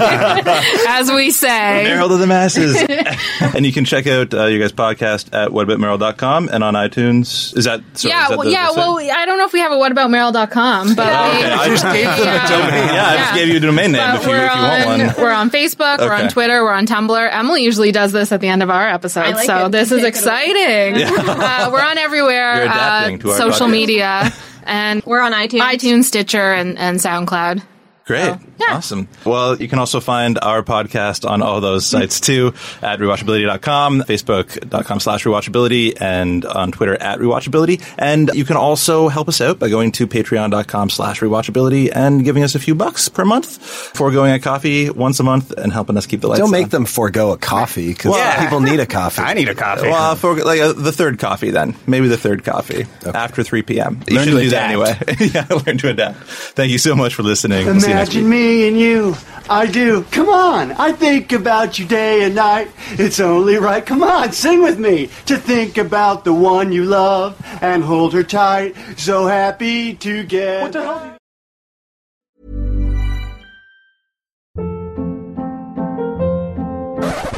as 0.00 1.10
we 1.10 1.30
say. 1.30 1.84
Meryl 1.86 2.08
to 2.08 2.16
the 2.16 2.26
masses. 2.26 2.76
and 3.54 3.64
you 3.66 3.72
can 3.72 3.84
check 3.84 4.06
out 4.06 4.32
uh, 4.34 4.46
your 4.46 4.60
guys' 4.60 4.72
podcast 4.72 5.34
at 5.34 5.50
whataboutmeryl.com 5.50 6.48
and 6.52 6.64
on 6.64 6.74
iTunes. 6.74 7.56
Is 7.56 7.64
that 7.64 7.82
sorry, 7.94 8.10
yeah, 8.12 8.22
is 8.24 8.28
that 8.30 8.38
well, 8.38 8.46
the- 8.46 8.52
yeah. 8.52 8.68
the? 8.72 8.74
Well, 8.76 8.98
I 8.98 9.26
don't 9.26 9.38
know 9.38 9.44
if 9.46 9.52
we 9.52 9.60
have 9.60 9.72
a 9.72 9.76
whataboutmeryl.com, 9.76 10.94
but 10.94 11.06
Oh, 11.12 11.30
we, 11.32 11.38
okay. 11.38 11.52
I 11.52 11.68
just 11.68 11.84
gave 11.84 12.04
them 12.04 12.18
Yeah. 12.24 12.44
a 12.44 12.48
domain. 12.48 12.94
Yeah, 12.94 13.04
I 13.06 13.16
just 13.16 13.30
Yeah. 13.32 13.34
gave 13.36 13.48
you 13.48 13.56
a 13.56 13.60
domain 13.60 13.92
name 13.92 14.00
But 14.00 14.14
if 14.16 14.22
you, 14.24 14.28
we're 14.30 14.44
if 14.46 14.54
you 14.54 14.60
want 14.62 14.86
on, 14.86 14.98
one. 15.06 15.14
We're 15.18 15.32
on 15.32 15.50
Facebook, 15.50 15.98
we're 15.98 16.12
on 16.12 16.28
Twitter, 16.28 16.62
we're 16.64 16.72
on 16.72 16.86
Tumblr. 16.86 17.28
Emily 17.32 17.62
usually 17.64 17.92
does 17.92 18.12
this 18.12 18.32
at 18.32 18.40
the 18.40 18.48
end 18.48 18.62
of 18.62 18.70
our 18.70 18.88
episode, 18.88 19.34
like 19.34 19.46
so 19.46 19.66
it. 19.66 19.72
this 19.72 19.92
is 19.92 20.04
exciting. 20.04 20.96
Yeah. 21.00 21.10
Uh, 21.50 21.70
we're 21.72 21.82
on 21.82 21.98
everywhere, 21.98 22.56
You're 22.56 22.64
adapting 22.64 23.14
uh, 23.16 23.22
to 23.22 23.30
our 23.30 23.36
social 23.36 23.66
podcast. 23.66 23.70
media, 23.70 24.32
and 24.64 25.02
We're 25.04 25.20
on 25.20 25.32
iTunes. 25.32 25.60
iTunes, 25.60 26.04
Stitcher, 26.04 26.52
and, 26.52 26.78
and 26.78 26.98
SoundCloud. 26.98 27.62
Great. 28.10 28.34
Awesome. 28.68 29.08
Well, 29.24 29.56
you 29.56 29.66
can 29.68 29.78
also 29.78 30.00
find 30.00 30.38
our 30.40 30.62
podcast 30.62 31.28
on 31.28 31.42
all 31.42 31.60
those 31.60 31.86
sites 31.86 32.20
too 32.20 32.48
at 32.82 32.98
rewatchability.com, 33.00 34.02
facebook.com 34.02 35.00
slash 35.00 35.24
rewatchability, 35.24 36.00
and 36.00 36.44
on 36.44 36.70
Twitter 36.72 36.94
at 36.94 37.18
rewatchability. 37.18 37.82
And 37.98 38.30
you 38.34 38.44
can 38.44 38.56
also 38.56 39.08
help 39.08 39.28
us 39.28 39.40
out 39.40 39.58
by 39.58 39.68
going 39.70 39.92
to 39.92 40.06
patreon.com 40.06 40.90
slash 40.90 41.20
rewatchability 41.20 41.90
and 41.94 42.22
giving 42.24 42.42
us 42.44 42.54
a 42.54 42.58
few 42.58 42.74
bucks 42.74 43.08
per 43.08 43.24
month, 43.24 43.58
foregoing 43.64 44.32
a 44.32 44.38
coffee 44.38 44.90
once 44.90 45.18
a 45.20 45.22
month 45.24 45.50
and 45.52 45.72
helping 45.72 45.96
us 45.96 46.06
keep 46.06 46.20
the 46.20 46.28
lights 46.28 46.40
Don't 46.40 46.50
make 46.50 46.64
on. 46.64 46.70
them 46.70 46.84
forego 46.86 47.32
a 47.32 47.38
coffee 47.38 47.88
because 47.92 48.12
Well- 48.12 48.40
people 48.42 48.60
need 48.70 48.80
a 48.80 48.86
coffee. 48.86 49.22
I 49.22 49.34
need 49.34 49.48
a 49.48 49.54
coffee. 49.54 49.88
Well, 49.88 50.14
for 50.16 50.34
like 50.44 50.60
uh, 50.60 50.72
the 50.74 50.92
third 50.92 51.18
coffee, 51.18 51.50
then 51.50 51.74
maybe 51.86 52.08
the 52.08 52.18
third 52.18 52.44
coffee 52.44 52.86
after 53.06 53.42
3 53.42 53.62
p.m. 53.62 54.02
You 54.08 54.16
Learn 54.16 54.24
should 54.28 54.34
to 54.34 54.40
do 54.42 54.50
that 54.50 54.70
anyway. 54.70 54.98
yeah, 55.34 55.46
learn 55.66 55.78
to 55.78 55.88
adapt. 55.88 56.18
Thank 56.20 56.70
you 56.72 56.78
so 56.78 56.94
much 56.94 57.14
for 57.14 57.22
listening. 57.22 57.66
We'll 58.00 58.06
see 58.06 58.20
you 58.20 58.22
next 58.22 58.24
week. 58.24 58.24
Imagine 58.24 58.30
me 58.30 58.68
and 58.68 58.78
you. 58.78 59.16
I 59.48 59.66
do. 59.66 60.04
Come 60.04 60.28
on. 60.28 60.72
I 60.72 60.92
think 60.92 61.32
about 61.32 61.78
you 61.78 61.86
day 61.86 62.22
and 62.22 62.34
night. 62.34 62.70
It's 62.92 63.20
only 63.20 63.56
right. 63.56 63.84
Come 63.84 64.02
on, 64.02 64.32
sing 64.32 64.62
with 64.62 64.78
me. 64.78 65.08
To 65.26 65.36
think 65.36 65.76
about 65.76 66.24
the 66.24 66.32
one 66.32 66.72
you 66.72 66.84
love 66.84 67.36
and 67.60 67.82
hold 67.82 68.12
her 68.12 68.22
tight. 68.22 68.74
So 68.96 69.26
happy 69.26 69.94
together. 69.94 70.62
What 70.62 70.72
the 70.72 70.82
hell? 70.82 71.16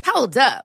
Hold 0.05 0.37
up. 0.37 0.65